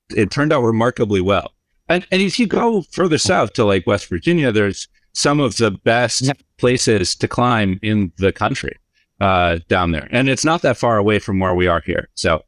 it 0.09 0.31
turned 0.31 0.51
out 0.51 0.63
remarkably 0.63 1.21
well. 1.21 1.53
And 1.87 2.05
and 2.11 2.21
if 2.21 2.39
you 2.39 2.47
go 2.47 2.81
further 2.91 3.17
south 3.17 3.53
to 3.53 3.63
like 3.63 3.85
West 3.85 4.07
Virginia, 4.07 4.51
there's 4.51 4.87
some 5.13 5.39
of 5.39 5.57
the 5.57 5.71
best 5.71 6.31
places 6.57 7.15
to 7.15 7.27
climb 7.27 7.79
in 7.81 8.11
the 8.17 8.31
country 8.31 8.77
uh, 9.19 9.59
down 9.67 9.91
there, 9.91 10.07
and 10.11 10.29
it's 10.29 10.45
not 10.45 10.61
that 10.61 10.77
far 10.77 10.97
away 10.97 11.19
from 11.19 11.39
where 11.39 11.55
we 11.55 11.67
are 11.67 11.81
here. 11.85 12.09
So, 12.15 12.43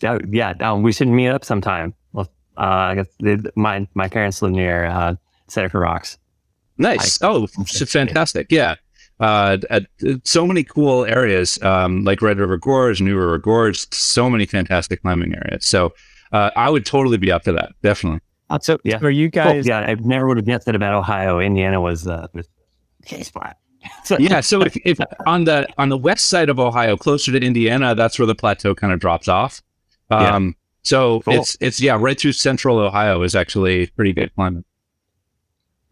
yeah, 0.00 0.18
yeah, 0.30 0.54
um, 0.60 0.82
we 0.82 0.92
should 0.92 1.08
meet 1.08 1.28
up 1.28 1.44
sometime. 1.44 1.94
Well, 2.12 2.28
uh, 2.58 2.60
I 2.60 2.94
guess 2.96 3.06
they, 3.20 3.38
my 3.54 3.86
my 3.94 4.08
parents 4.08 4.42
live 4.42 4.52
near 4.52 4.86
uh, 4.86 5.14
Seneca 5.48 5.78
Rocks. 5.78 6.18
Nice. 6.78 7.22
I, 7.22 7.28
oh, 7.28 7.46
fantastic. 7.46 8.48
Yeah. 8.50 8.76
Uh, 9.18 9.56
at, 9.70 9.86
so 10.24 10.46
many 10.46 10.62
cool 10.62 11.06
areas 11.06 11.60
um, 11.62 12.04
like 12.04 12.20
Red 12.20 12.38
River 12.38 12.58
Gorge, 12.58 13.00
New 13.00 13.16
River 13.16 13.38
Gorge, 13.38 13.90
so 13.94 14.28
many 14.28 14.44
fantastic 14.44 15.00
climbing 15.00 15.34
areas. 15.34 15.66
So 15.66 15.94
uh, 16.32 16.50
I 16.54 16.68
would 16.68 16.84
totally 16.84 17.16
be 17.16 17.32
up 17.32 17.44
for 17.44 17.52
that. 17.52 17.72
Definitely. 17.82 18.20
Uh, 18.48 18.58
so, 18.60 18.78
yeah. 18.84 18.98
for 18.98 19.10
you 19.10 19.28
guys, 19.28 19.64
cool. 19.64 19.70
yeah, 19.70 19.80
I 19.80 19.94
never 19.94 20.28
would 20.28 20.36
have 20.36 20.46
guessed 20.46 20.66
that 20.66 20.76
about 20.76 20.94
Ohio. 20.94 21.40
Indiana 21.40 21.80
was 21.80 22.06
uh, 22.06 22.28
spot. 23.22 23.56
yeah, 24.18 24.40
so 24.40 24.62
if, 24.62 24.76
if 24.84 24.98
on 25.26 25.44
the 25.44 25.66
on 25.78 25.88
the 25.88 25.96
west 25.96 26.26
side 26.26 26.48
of 26.48 26.58
Ohio, 26.58 26.96
closer 26.96 27.32
to 27.32 27.38
Indiana, 27.38 27.94
that's 27.94 28.18
where 28.18 28.26
the 28.26 28.34
plateau 28.34 28.74
kind 28.74 28.92
of 28.92 29.00
drops 29.00 29.28
off. 29.28 29.62
Um, 30.10 30.46
yeah. 30.46 30.52
So 30.82 31.20
cool. 31.20 31.34
it's 31.34 31.56
it's 31.60 31.80
yeah, 31.80 31.96
right 31.98 32.18
through 32.18 32.32
central 32.32 32.78
Ohio 32.78 33.22
is 33.22 33.34
actually 33.34 33.88
pretty 33.88 34.12
good 34.12 34.34
climate. 34.34 34.64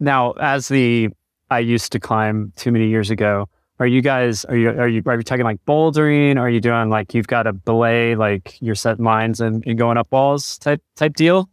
Now, 0.01 0.33
as 0.33 0.69
the 0.69 1.09
I 1.51 1.61
used 1.61 1.93
to 1.93 2.01
climb 2.01 2.53
too 2.57 2.73
many 2.73 2.89
years 2.89 3.11
ago, 3.11 3.49
are 3.81 3.87
you 3.87 4.03
guys 4.03 4.45
are 4.45 4.57
you 4.57 4.71
are 4.71 4.89
you 4.89 5.03
are 5.07 5.17
you 5.17 5.23
talking 5.23 5.45
like 5.45 5.65
bouldering? 5.67 6.39
Are 6.39 6.49
you 6.49 6.61
doing 6.61 6.91
like 6.91 7.15
you've 7.15 7.27
got 7.27 7.47
a 7.47 7.53
belay 7.53 8.15
like 8.15 8.57
you're 8.61 8.75
setting 8.75 9.05
lines 9.05 9.41
and, 9.41 9.65
and 9.67 9.79
going 9.79 9.97
up 9.97 10.13
walls 10.13 10.59
type 10.59 10.83
type 10.97 11.15
deal? 11.15 11.49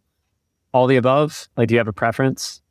All 0.73 0.87
the 0.87 0.97
above? 0.97 1.47
Like, 1.57 1.67
do 1.67 1.75
you 1.75 1.79
have 1.79 1.87
a 1.87 1.93
preference? 1.93 2.61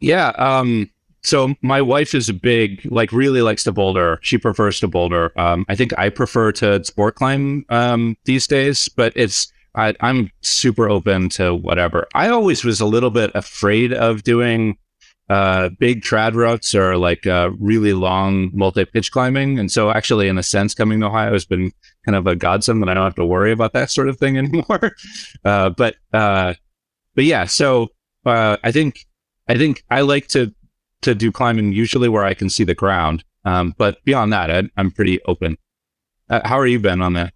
Yeah. 0.00 0.28
Um, 0.36 0.90
so 1.22 1.54
my 1.62 1.82
wife 1.82 2.14
is 2.14 2.28
a 2.28 2.34
big, 2.34 2.86
like, 2.90 3.10
really 3.12 3.42
likes 3.42 3.64
to 3.64 3.72
boulder. 3.72 4.18
She 4.22 4.38
prefers 4.38 4.78
to 4.80 4.88
boulder. 4.88 5.32
Um, 5.38 5.64
I 5.68 5.74
think 5.74 5.92
I 5.98 6.08
prefer 6.08 6.52
to 6.52 6.84
sport 6.84 7.16
climb 7.16 7.64
um, 7.68 8.16
these 8.24 8.46
days, 8.46 8.88
but 8.88 9.12
it's 9.16 9.52
I, 9.76 9.94
am 10.00 10.30
super 10.40 10.88
open 10.88 11.28
to 11.30 11.54
whatever. 11.54 12.06
I 12.14 12.28
always 12.28 12.64
was 12.64 12.80
a 12.80 12.86
little 12.86 13.10
bit 13.10 13.30
afraid 13.34 13.92
of 13.92 14.22
doing 14.22 14.78
uh, 15.28 15.70
big 15.78 16.02
trad 16.02 16.34
routes 16.34 16.74
or 16.74 16.96
like 16.96 17.26
uh, 17.26 17.50
really 17.58 17.92
long 17.92 18.50
multi-pitch 18.54 19.10
climbing, 19.10 19.58
and 19.58 19.70
so 19.70 19.90
actually, 19.90 20.28
in 20.28 20.38
a 20.38 20.42
sense, 20.42 20.74
coming 20.74 21.00
to 21.00 21.06
Ohio 21.06 21.32
has 21.32 21.44
been 21.44 21.72
kind 22.04 22.16
of 22.16 22.26
a 22.26 22.36
godsend 22.36 22.82
that 22.82 22.88
I 22.88 22.94
don't 22.94 23.04
have 23.04 23.16
to 23.16 23.26
worry 23.26 23.52
about 23.52 23.72
that 23.72 23.90
sort 23.90 24.08
of 24.08 24.18
thing 24.18 24.38
anymore. 24.38 24.92
Uh, 25.44 25.70
but 25.70 25.96
uh, 26.12 26.54
but 27.16 27.24
yeah, 27.24 27.46
so 27.46 27.88
uh, 28.24 28.58
I 28.62 28.70
think 28.70 29.06
I 29.48 29.56
think 29.56 29.82
I 29.90 30.02
like 30.02 30.28
to 30.28 30.54
to 31.02 31.14
do 31.14 31.32
climbing 31.32 31.72
usually 31.72 32.08
where 32.08 32.24
I 32.24 32.34
can 32.34 32.48
see 32.48 32.62
the 32.62 32.74
ground. 32.74 33.24
Um, 33.44 33.74
but 33.76 34.02
beyond 34.04 34.32
that, 34.32 34.50
I, 34.50 34.62
I'm 34.76 34.90
pretty 34.90 35.20
open. 35.24 35.56
Uh, 36.28 36.40
how 36.44 36.58
are 36.58 36.66
you 36.66 36.78
been 36.78 37.00
on 37.00 37.14
that? 37.14 37.32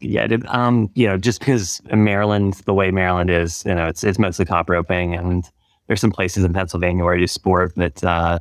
Yeah, 0.00 0.26
um, 0.48 0.90
you 0.94 1.06
know, 1.06 1.16
just 1.16 1.38
because 1.38 1.80
Maryland, 1.92 2.54
the 2.66 2.74
way 2.74 2.90
Maryland 2.90 3.30
is, 3.30 3.64
you 3.64 3.74
know, 3.74 3.86
it's 3.86 4.04
it's 4.04 4.18
mostly 4.18 4.44
top 4.44 4.68
roping, 4.68 5.14
and 5.14 5.44
there's 5.86 6.00
some 6.00 6.12
places 6.12 6.44
in 6.44 6.52
Pennsylvania 6.52 7.04
where 7.04 7.16
you 7.16 7.26
sport, 7.26 7.72
but 7.76 8.02
uh, 8.04 8.38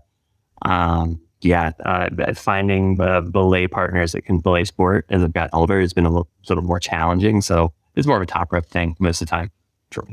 um, 0.63 1.21
yeah, 1.41 1.71
uh, 1.85 2.33
finding 2.33 2.99
uh, 2.99 3.21
belay 3.21 3.67
partners 3.67 4.11
that 4.13 4.25
can 4.25 4.39
belay 4.39 4.63
sport 4.63 5.05
as 5.09 5.23
I've 5.23 5.33
got 5.33 5.49
older 5.53 5.79
has 5.79 5.93
been 5.93 6.05
a 6.05 6.09
little 6.09 6.29
sort 6.43 6.59
of 6.59 6.65
more 6.65 6.79
challenging. 6.79 7.41
So 7.41 7.73
it's 7.95 8.07
more 8.07 8.17
of 8.17 8.23
a 8.23 8.27
top 8.27 8.51
rope 8.53 8.65
thing 8.65 8.95
most 8.99 9.21
of 9.21 9.27
the 9.27 9.31
time. 9.31 9.51
True. 9.89 10.07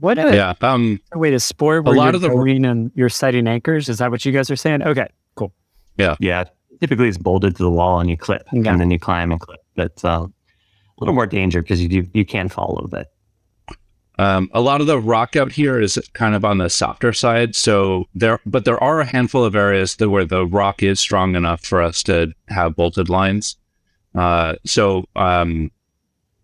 What 0.00 0.18
a, 0.18 0.34
Yeah. 0.34 0.54
Um, 0.60 1.00
way 1.14 1.30
to 1.30 1.38
sport 1.40 1.84
where 1.84 1.94
A 1.94 1.96
lot 1.98 2.06
you're 2.06 2.14
of 2.16 2.20
the- 2.22 2.28
going 2.28 2.64
and 2.64 2.90
you're 2.94 3.08
setting 3.08 3.46
anchors? 3.46 3.88
Is 3.88 3.98
that 3.98 4.10
what 4.10 4.24
you 4.24 4.32
guys 4.32 4.50
are 4.50 4.56
saying? 4.56 4.82
Okay, 4.82 5.06
cool. 5.36 5.52
Yeah, 5.98 6.16
Yeah. 6.20 6.44
typically 6.80 7.08
it's 7.08 7.18
bolted 7.18 7.56
to 7.56 7.62
the 7.62 7.70
wall 7.70 8.00
and 8.00 8.10
you 8.10 8.16
clip, 8.16 8.42
Yeah. 8.52 8.72
and 8.72 8.80
then 8.80 8.90
you 8.90 8.98
climb 8.98 9.30
and 9.30 9.40
clip. 9.40 9.60
But 9.76 10.04
uh, 10.04 10.26
a 10.26 10.30
little 11.00 11.14
more 11.14 11.26
danger 11.26 11.62
because 11.62 11.80
you 11.82 11.88
do 11.88 12.06
you 12.12 12.24
can 12.24 12.48
fall 12.48 12.70
a 12.72 12.74
little 12.74 12.88
bit. 12.90 13.06
Um, 14.16 14.48
a 14.52 14.60
lot 14.60 14.80
of 14.80 14.86
the 14.86 15.00
rock 15.00 15.34
out 15.34 15.50
here 15.50 15.80
is 15.80 15.98
kind 16.12 16.36
of 16.36 16.44
on 16.44 16.58
the 16.58 16.70
softer 16.70 17.12
side. 17.12 17.56
So 17.56 18.04
there, 18.14 18.38
but 18.46 18.64
there 18.64 18.80
are 18.82 19.00
a 19.00 19.04
handful 19.04 19.44
of 19.44 19.56
areas 19.56 19.96
that 19.96 20.08
where 20.08 20.24
the 20.24 20.46
rock 20.46 20.84
is 20.84 21.00
strong 21.00 21.34
enough 21.34 21.64
for 21.64 21.82
us 21.82 22.02
to 22.04 22.32
have 22.48 22.76
bolted 22.76 23.08
lines. 23.08 23.56
Uh, 24.14 24.54
so 24.64 25.04
um, 25.16 25.72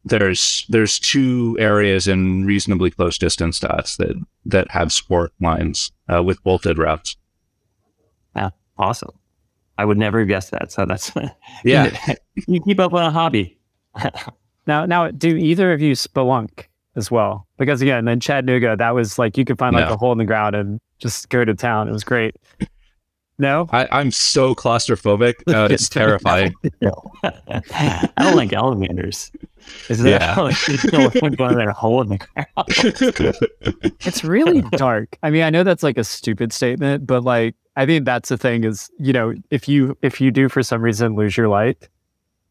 there's 0.05 0.65
there's 0.69 0.99
two 0.99 1.57
areas 1.61 2.09
in 2.09 2.45
reasonably 2.47 2.91
close 2.91 3.19
distance 3.19 3.59
to 3.61 3.71
us 3.73 3.97
that 3.97 4.17
that 4.47 4.71
have 4.71 4.93
sport 4.93 5.33
lines 5.41 5.93
uh, 6.13 6.23
with 6.23 6.43
bolted 6.43 6.79
routes. 6.79 7.17
Yeah. 8.35 8.51
Awesome. 8.79 9.11
I 9.77 9.85
would 9.85 9.99
never 9.99 10.21
have 10.21 10.29
guessed 10.29 10.51
that. 10.53 10.73
So 10.73 10.85
that's 10.87 11.13
Yeah, 11.65 11.95
you 12.47 12.61
keep 12.61 12.81
up 12.81 12.93
on 12.95 13.05
a 13.05 13.11
hobby. 13.11 13.59
Now, 14.67 14.85
now, 14.87 15.11
do 15.11 15.35
either 15.37 15.73
of 15.73 15.81
you 15.81 15.95
spelunk 15.95 16.67
as 16.95 17.11
well? 17.11 17.49
Because 17.59 17.81
again, 17.83 18.07
in 18.07 18.21
Chattanooga, 18.21 18.77
that 18.77 18.95
was 18.95 19.19
like 19.19 19.37
you 19.37 19.45
could 19.45 19.59
find 19.59 19.75
like 19.75 19.89
No. 19.89 19.95
a 19.95 19.97
hole 19.97 20.13
in 20.13 20.19
the 20.19 20.25
ground 20.27 20.55
and 20.55 20.79
just 20.99 21.29
go 21.31 21.45
to 21.45 21.55
town. 21.55 21.89
It 21.89 21.93
was 21.93 22.05
great. 22.05 22.37
No, 23.41 23.67
I, 23.73 23.89
I'm 23.91 24.11
so 24.11 24.55
claustrophobic. 24.55 25.35
Uh, 25.55 25.69
it's 25.71 25.89
terrifying. 25.89 26.53
I 27.25 28.09
don't 28.19 28.37
like 28.37 28.53
elevators. 28.53 29.33
Is 29.89 30.03
that 30.03 30.11
Yeah. 30.21 30.41
like 30.41 30.69
you 30.69 30.91
know, 30.93 31.11
when 31.21 31.33
going 31.33 31.57
there 31.57 31.71
hole 31.73 32.01
in 32.03 32.09
the 32.11 32.19
ground? 32.19 33.97
it's 34.07 34.23
really 34.25 34.63
dark. 34.73 35.19
I 35.23 35.31
mean, 35.31 35.43
I 35.43 35.51
know 35.51 35.65
that's 35.65 35.83
like 35.83 35.99
a 35.99 36.05
stupid 36.05 36.53
statement, 36.53 37.07
but 37.07 37.25
like 37.25 37.55
I 37.77 37.87
think 37.87 38.05
that's 38.05 38.29
the 38.29 38.37
thing 38.39 38.65
is, 38.65 38.91
you 38.99 39.13
know, 39.13 39.35
if 39.51 39.69
you 39.69 39.97
if 40.03 40.21
you 40.21 40.31
do 40.31 40.49
for 40.49 40.63
some 40.63 40.83
reason 40.83 41.15
lose 41.15 41.37
your 41.37 41.49
light, 41.49 41.89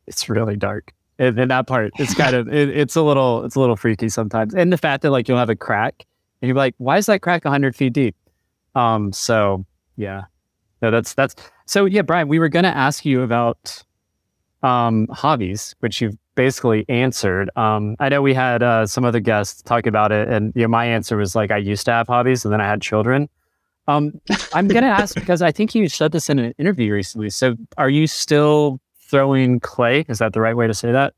it's 0.07 0.27
really 0.29 0.55
dark. 0.55 0.93
And 1.19 1.37
then 1.37 1.49
that 1.49 1.67
part, 1.67 1.91
it's 1.99 2.13
kind 2.15 2.35
of 2.35 2.47
it, 2.47 2.69
it's 2.69 2.95
a 2.95 3.01
little 3.01 3.43
it's 3.45 3.55
a 3.55 3.59
little 3.59 3.75
freaky 3.75 4.09
sometimes. 4.09 4.53
And 4.55 4.71
the 4.73 4.77
fact 4.77 5.03
that 5.03 5.11
like 5.11 5.27
you'll 5.27 5.37
have 5.37 5.49
a 5.49 5.55
crack 5.55 6.05
and 6.41 6.47
you're 6.47 6.55
like, 6.55 6.73
why 6.77 6.97
is 6.97 7.05
that 7.07 7.21
crack 7.21 7.43
100 7.45 7.75
feet 7.75 7.93
deep? 7.93 8.15
Um. 8.75 9.11
So 9.13 9.65
yeah, 9.97 10.23
no, 10.81 10.91
that's 10.91 11.13
that's 11.13 11.35
so 11.65 11.85
yeah, 11.85 12.01
Brian. 12.01 12.27
We 12.27 12.39
were 12.39 12.49
gonna 12.49 12.67
ask 12.69 13.05
you 13.05 13.21
about 13.21 13.83
um 14.63 15.07
hobbies, 15.11 15.75
which 15.79 16.01
you've 16.01 16.17
basically 16.35 16.85
answered. 16.89 17.49
Um, 17.55 17.95
I 17.99 18.09
know 18.09 18.21
we 18.21 18.33
had 18.33 18.63
uh, 18.63 18.85
some 18.87 19.03
other 19.03 19.19
guests 19.19 19.61
talk 19.61 19.85
about 19.85 20.11
it, 20.11 20.27
and 20.29 20.53
you 20.55 20.61
know, 20.63 20.67
my 20.69 20.85
answer 20.85 21.17
was 21.17 21.35
like 21.35 21.51
I 21.51 21.57
used 21.57 21.85
to 21.85 21.91
have 21.91 22.07
hobbies, 22.07 22.45
and 22.45 22.53
then 22.53 22.61
I 22.61 22.65
had 22.67 22.81
children. 22.81 23.29
Um, 23.87 24.19
I'm 24.53 24.67
gonna 24.67 24.87
ask 25.01 25.15
because 25.15 25.41
I 25.41 25.51
think 25.51 25.75
you 25.75 25.89
said 25.89 26.11
this 26.11 26.29
in 26.29 26.39
an 26.39 26.53
interview 26.57 26.93
recently. 26.93 27.29
So, 27.29 27.55
are 27.77 27.89
you 27.89 28.07
still 28.07 28.79
throwing 29.09 29.59
clay? 29.59 30.05
Is 30.07 30.19
that 30.19 30.33
the 30.33 30.41
right 30.41 30.55
way 30.55 30.67
to 30.67 30.73
say 30.73 30.91
that? 30.91 31.13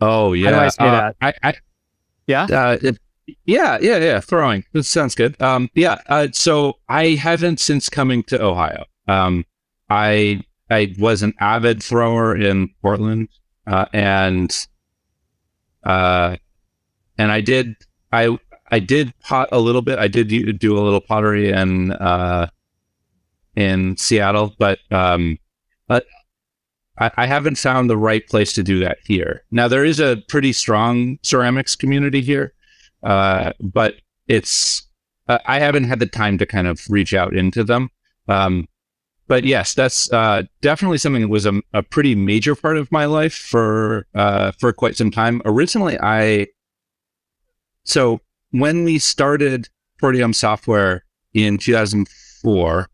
Oh 0.00 0.32
yeah. 0.32 0.50
How 0.50 0.58
do 0.58 0.64
I 0.64 0.68
say 0.68 0.84
Uh, 0.84 0.90
that? 0.90 1.16
I, 1.20 1.34
I 1.42 1.54
Yeah. 2.26 2.44
Uh, 2.44 2.78
it, 2.80 2.98
yeah, 3.44 3.78
yeah, 3.80 3.98
yeah. 3.98 4.20
Throwing. 4.20 4.64
That 4.72 4.84
sounds 4.84 5.14
good. 5.14 5.40
Um, 5.40 5.68
yeah. 5.74 6.00
Uh, 6.08 6.28
so 6.32 6.78
I 6.88 7.10
haven't 7.10 7.60
since 7.60 7.88
coming 7.88 8.22
to 8.24 8.42
Ohio. 8.42 8.84
Um, 9.08 9.44
I 9.88 10.42
I 10.70 10.94
was 10.98 11.22
an 11.22 11.34
avid 11.40 11.82
thrower 11.82 12.36
in 12.36 12.68
Portland, 12.82 13.28
uh, 13.66 13.86
and 13.92 14.54
uh, 15.84 16.36
and 17.18 17.32
I 17.32 17.40
did 17.40 17.74
I 18.12 18.38
I 18.70 18.78
did 18.78 19.12
pot 19.20 19.48
a 19.52 19.58
little 19.58 19.82
bit. 19.82 19.98
I 19.98 20.08
did 20.08 20.28
do, 20.28 20.52
do 20.52 20.78
a 20.78 20.80
little 20.80 21.00
pottery 21.00 21.50
in 21.50 21.92
uh, 21.92 22.48
in 23.56 23.96
Seattle, 23.96 24.54
but 24.58 24.78
um, 24.90 25.38
but 25.88 26.06
I, 26.98 27.10
I 27.16 27.26
haven't 27.26 27.58
found 27.58 27.90
the 27.90 27.96
right 27.96 28.26
place 28.28 28.52
to 28.54 28.62
do 28.62 28.78
that 28.80 28.98
here. 29.04 29.42
Now 29.50 29.66
there 29.66 29.84
is 29.84 29.98
a 29.98 30.22
pretty 30.28 30.52
strong 30.52 31.18
ceramics 31.22 31.74
community 31.74 32.20
here, 32.20 32.52
uh, 33.02 33.52
but 33.60 33.96
it's 34.28 34.86
uh, 35.28 35.38
I 35.46 35.60
haven't 35.60 35.84
had 35.84 36.00
the 36.00 36.06
time 36.06 36.38
to 36.38 36.46
kind 36.46 36.66
of 36.66 36.80
reach 36.88 37.14
out 37.14 37.34
into 37.34 37.64
them. 37.64 37.90
Um, 38.28 38.66
but 39.30 39.44
yes, 39.44 39.74
that's 39.74 40.12
uh, 40.12 40.42
definitely 40.60 40.98
something 40.98 41.22
that 41.22 41.28
was 41.28 41.46
a, 41.46 41.62
a 41.72 41.84
pretty 41.84 42.16
major 42.16 42.56
part 42.56 42.76
of 42.76 42.90
my 42.90 43.04
life 43.04 43.34
for 43.34 44.06
uh, 44.14 44.50
for 44.58 44.72
quite 44.72 44.96
some 44.96 45.12
time. 45.12 45.40
Originally, 45.44 45.96
I 46.02 46.48
so 47.84 48.20
when 48.50 48.82
we 48.82 48.98
started 48.98 49.68
Proteome 50.02 50.34
Software 50.34 51.04
in 51.32 51.58
2004, 51.58 52.88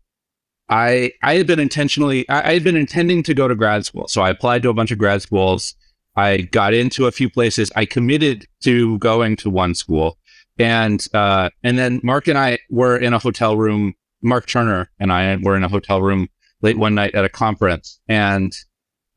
I 0.69 1.11
I 1.23 1.35
had 1.35 1.47
been 1.47 1.59
intentionally 1.59 2.29
I, 2.29 2.51
I 2.51 2.53
had 2.53 2.63
been 2.63 2.75
intending 2.75 3.23
to 3.23 3.33
go 3.33 3.47
to 3.47 3.55
grad 3.55 3.85
school, 3.85 4.07
so 4.07 4.21
I 4.21 4.29
applied 4.29 4.61
to 4.61 4.69
a 4.69 4.75
bunch 4.75 4.91
of 4.91 4.99
grad 4.99 5.23
schools. 5.23 5.73
I 6.17 6.37
got 6.37 6.73
into 6.73 7.05
a 7.05 7.11
few 7.11 7.29
places. 7.29 7.71
I 7.75 7.85
committed 7.85 8.47
to 8.63 8.97
going 8.97 9.35
to 9.37 9.49
one 9.51 9.75
school, 9.75 10.17
and 10.57 11.05
uh, 11.13 11.51
and 11.63 11.77
then 11.77 12.01
Mark 12.03 12.27
and 12.27 12.37
I 12.37 12.57
were 12.69 12.97
in 12.97 13.13
a 13.13 13.19
hotel 13.19 13.55
room. 13.55 13.93
Mark 14.23 14.47
Turner 14.47 14.89
and 14.99 15.13
I 15.13 15.35
were 15.37 15.55
in 15.55 15.63
a 15.63 15.69
hotel 15.69 16.01
room 16.01 16.27
late 16.63 16.77
one 16.77 16.95
night 16.95 17.13
at 17.13 17.23
a 17.23 17.29
conference, 17.29 17.99
and 18.07 18.51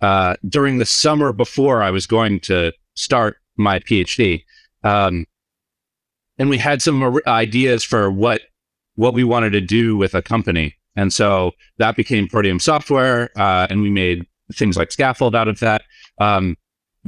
uh, 0.02 0.36
during 0.46 0.76
the 0.76 0.84
summer 0.84 1.32
before 1.32 1.82
I 1.82 1.90
was 1.90 2.06
going 2.06 2.38
to 2.40 2.72
start 2.94 3.38
my 3.56 3.78
PhD, 3.80 4.44
um, 4.84 5.24
and 6.38 6.50
we 6.50 6.58
had 6.58 6.82
some 6.82 7.18
ideas 7.26 7.82
for 7.82 8.10
what 8.10 8.42
what 8.96 9.14
we 9.14 9.24
wanted 9.24 9.50
to 9.50 9.62
do 9.62 9.96
with 9.96 10.14
a 10.14 10.20
company. 10.20 10.76
And 10.96 11.12
so 11.12 11.52
that 11.78 11.96
became 11.96 12.28
Proteome 12.28 12.60
software, 12.60 13.30
uh, 13.36 13.66
and 13.70 13.80
we 13.80 13.90
made 13.90 14.26
things 14.52 14.76
like 14.76 14.92
Scaffold 14.92 15.34
out 15.34 15.48
of 15.48 15.60
that. 15.60 15.82
Um, 16.20 16.56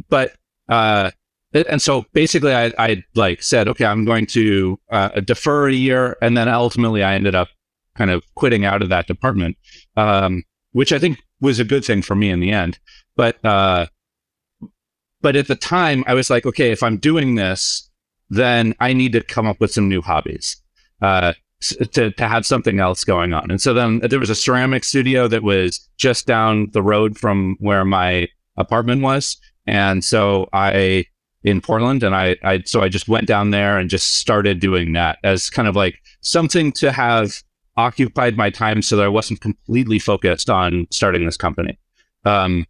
but 0.08 0.32
uh, 0.68 1.10
and 1.52 1.82
so 1.82 2.04
basically, 2.12 2.54
I, 2.54 2.72
I 2.78 3.04
like 3.14 3.42
said, 3.42 3.68
okay, 3.68 3.84
I'm 3.84 4.04
going 4.04 4.26
to 4.26 4.78
uh, 4.90 5.20
defer 5.20 5.68
a 5.68 5.72
year, 5.72 6.16
and 6.22 6.36
then 6.36 6.48
ultimately, 6.48 7.02
I 7.02 7.14
ended 7.14 7.34
up 7.34 7.48
kind 7.94 8.10
of 8.10 8.24
quitting 8.34 8.64
out 8.64 8.80
of 8.82 8.88
that 8.88 9.06
department, 9.06 9.56
um, 9.96 10.44
which 10.72 10.92
I 10.92 10.98
think 10.98 11.18
was 11.40 11.58
a 11.58 11.64
good 11.64 11.84
thing 11.84 12.00
for 12.00 12.14
me 12.14 12.30
in 12.30 12.40
the 12.40 12.52
end. 12.52 12.78
But 13.16 13.44
uh, 13.44 13.86
but 15.20 15.36
at 15.36 15.48
the 15.48 15.56
time, 15.56 16.04
I 16.06 16.14
was 16.14 16.30
like, 16.30 16.46
okay, 16.46 16.72
if 16.72 16.82
I'm 16.82 16.96
doing 16.96 17.34
this, 17.34 17.88
then 18.30 18.74
I 18.80 18.92
need 18.92 19.12
to 19.12 19.22
come 19.22 19.46
up 19.46 19.60
with 19.60 19.72
some 19.72 19.88
new 19.88 20.00
hobbies. 20.00 20.56
Uh, 21.00 21.34
to, 21.92 22.10
to 22.10 22.28
have 22.28 22.44
something 22.44 22.80
else 22.80 23.04
going 23.04 23.32
on. 23.32 23.50
And 23.50 23.60
so 23.60 23.72
then 23.72 24.00
there 24.00 24.18
was 24.18 24.30
a 24.30 24.34
ceramic 24.34 24.84
studio 24.84 25.28
that 25.28 25.42
was 25.42 25.88
just 25.96 26.26
down 26.26 26.68
the 26.72 26.82
road 26.82 27.16
from 27.16 27.56
where 27.60 27.84
my 27.84 28.28
apartment 28.56 29.02
was. 29.02 29.36
And 29.66 30.04
so 30.04 30.48
I, 30.52 31.06
in 31.44 31.60
Portland, 31.60 32.02
and 32.02 32.14
I, 32.14 32.36
I, 32.42 32.62
so 32.64 32.80
I 32.80 32.88
just 32.88 33.08
went 33.08 33.26
down 33.26 33.50
there 33.50 33.78
and 33.78 33.90
just 33.90 34.14
started 34.14 34.60
doing 34.60 34.92
that 34.92 35.18
as 35.24 35.50
kind 35.50 35.68
of 35.68 35.76
like 35.76 35.96
something 36.20 36.72
to 36.72 36.92
have 36.92 37.42
occupied 37.76 38.36
my 38.36 38.50
time 38.50 38.82
so 38.82 38.96
that 38.96 39.04
I 39.04 39.08
wasn't 39.08 39.40
completely 39.40 39.98
focused 39.98 40.50
on 40.50 40.86
starting 40.90 41.24
this 41.24 41.36
company. 41.36 41.78
Um, 42.24 42.66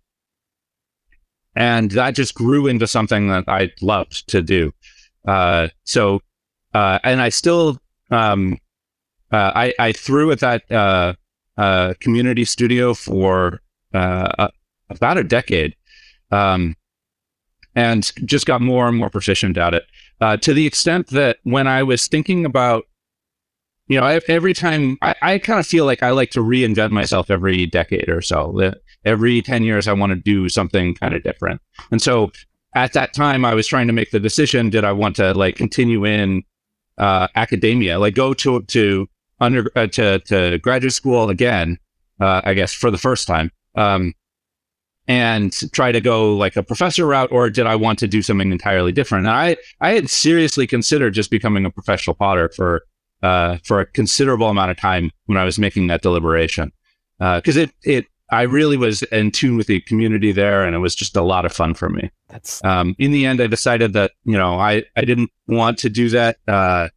and 1.54 1.90
that 1.92 2.14
just 2.14 2.34
grew 2.34 2.66
into 2.66 2.86
something 2.86 3.28
that 3.28 3.44
I 3.48 3.70
loved 3.82 4.28
to 4.28 4.42
do. 4.42 4.72
Uh, 5.26 5.68
so, 5.84 6.20
uh, 6.72 6.98
and 7.04 7.20
I 7.20 7.28
still, 7.28 7.78
um, 8.10 8.58
uh, 9.30 9.52
I, 9.54 9.74
I 9.78 9.92
threw 9.92 10.30
at 10.30 10.40
that 10.40 10.70
uh, 10.70 11.14
uh, 11.56 11.94
community 12.00 12.44
studio 12.44 12.94
for 12.94 13.60
uh, 13.92 14.48
about 14.88 15.18
a 15.18 15.24
decade, 15.24 15.76
um, 16.30 16.74
and 17.74 18.12
just 18.24 18.46
got 18.46 18.60
more 18.60 18.88
and 18.88 18.96
more 18.96 19.10
proficient 19.10 19.56
at 19.56 19.74
it. 19.74 19.84
Uh, 20.20 20.36
to 20.36 20.54
the 20.54 20.66
extent 20.66 21.08
that 21.08 21.38
when 21.44 21.66
I 21.66 21.82
was 21.82 22.06
thinking 22.06 22.44
about, 22.44 22.84
you 23.88 23.98
know, 23.98 24.06
ev- 24.06 24.24
every 24.28 24.54
time 24.54 24.98
I, 25.02 25.14
I 25.22 25.38
kind 25.38 25.58
of 25.58 25.66
feel 25.66 25.84
like 25.84 26.02
I 26.02 26.10
like 26.10 26.30
to 26.32 26.40
reinvent 26.40 26.90
myself 26.90 27.30
every 27.30 27.66
decade 27.66 28.08
or 28.08 28.22
so. 28.22 28.72
Every 29.04 29.42
ten 29.42 29.64
years 29.64 29.88
I 29.88 29.92
want 29.94 30.10
to 30.10 30.16
do 30.16 30.48
something 30.48 30.94
kind 30.94 31.14
of 31.14 31.24
different, 31.24 31.60
and 31.90 32.00
so 32.00 32.30
at 32.74 32.92
that 32.92 33.12
time 33.14 33.44
I 33.44 33.52
was 33.54 33.66
trying 33.66 33.88
to 33.88 33.92
make 33.92 34.12
the 34.12 34.20
decision: 34.20 34.70
did 34.70 34.84
I 34.84 34.92
want 34.92 35.16
to 35.16 35.34
like 35.34 35.56
continue 35.56 36.04
in 36.04 36.44
uh, 36.98 37.26
academia, 37.34 37.98
like 37.98 38.14
go 38.14 38.32
to 38.34 38.62
to 38.62 39.08
under 39.40 39.70
uh, 39.74 39.88
to 39.88 40.20
to 40.20 40.58
graduate 40.58 40.92
school 40.92 41.30
again. 41.30 41.78
Uh, 42.20 42.40
I 42.44 42.54
guess 42.54 42.72
for 42.72 42.92
the 42.92 42.98
first 42.98 43.26
time. 43.26 43.50
Um, 43.74 44.14
and 45.08 45.52
try 45.72 45.90
to 45.92 46.00
go 46.00 46.36
like 46.36 46.56
a 46.56 46.62
professor 46.62 47.06
route, 47.06 47.32
or 47.32 47.50
did 47.50 47.66
I 47.66 47.76
want 47.76 47.98
to 48.00 48.08
do 48.08 48.22
something 48.22 48.52
entirely 48.52 48.92
different? 48.92 49.26
And 49.26 49.34
I 49.34 49.56
I 49.80 49.92
had 49.92 50.08
seriously 50.10 50.66
considered 50.66 51.14
just 51.14 51.30
becoming 51.30 51.64
a 51.64 51.70
professional 51.70 52.14
potter 52.14 52.50
for 52.54 52.84
uh, 53.22 53.58
for 53.64 53.80
a 53.80 53.86
considerable 53.86 54.48
amount 54.48 54.70
of 54.70 54.76
time 54.76 55.10
when 55.26 55.38
I 55.38 55.44
was 55.44 55.58
making 55.58 55.86
that 55.88 56.02
deliberation 56.02 56.72
because 57.18 57.56
uh, 57.56 57.62
it 57.62 57.70
it 57.82 58.06
I 58.30 58.42
really 58.42 58.78
was 58.78 59.02
in 59.04 59.30
tune 59.30 59.58
with 59.58 59.66
the 59.66 59.80
community 59.82 60.32
there, 60.32 60.64
and 60.64 60.74
it 60.74 60.78
was 60.78 60.94
just 60.94 61.16
a 61.16 61.22
lot 61.22 61.44
of 61.44 61.52
fun 61.52 61.74
for 61.74 61.90
me. 61.90 62.10
That's 62.28 62.64
um, 62.64 62.96
in 62.98 63.12
the 63.12 63.26
end, 63.26 63.40
I 63.42 63.46
decided 63.46 63.92
that 63.92 64.12
you 64.24 64.38
know 64.38 64.58
I 64.58 64.84
I 64.96 65.02
didn't 65.04 65.30
want 65.46 65.78
to 65.78 65.90
do 65.90 66.08
that. 66.10 66.38
Uh, 66.48 66.88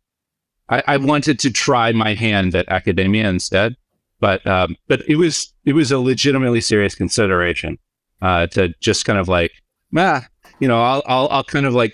I, 0.69 0.83
I 0.87 0.97
wanted 0.97 1.37
to 1.39 1.51
try 1.51 1.91
my 1.91 2.13
hand 2.13 2.55
at 2.55 2.69
academia 2.69 3.29
instead, 3.29 3.75
but 4.19 4.45
um, 4.47 4.77
but 4.87 5.07
it 5.09 5.17
was 5.17 5.53
it 5.65 5.73
was 5.73 5.91
a 5.91 5.99
legitimately 5.99 6.61
serious 6.61 6.95
consideration 6.95 7.77
uh, 8.21 8.47
to 8.47 8.73
just 8.79 9.05
kind 9.05 9.19
of 9.19 9.27
like, 9.27 9.51
ah, 9.95 10.25
you 10.59 10.67
know, 10.67 10.81
I'll, 10.81 11.03
I'll, 11.05 11.27
I'll 11.29 11.43
kind 11.43 11.65
of 11.65 11.73
like 11.73 11.93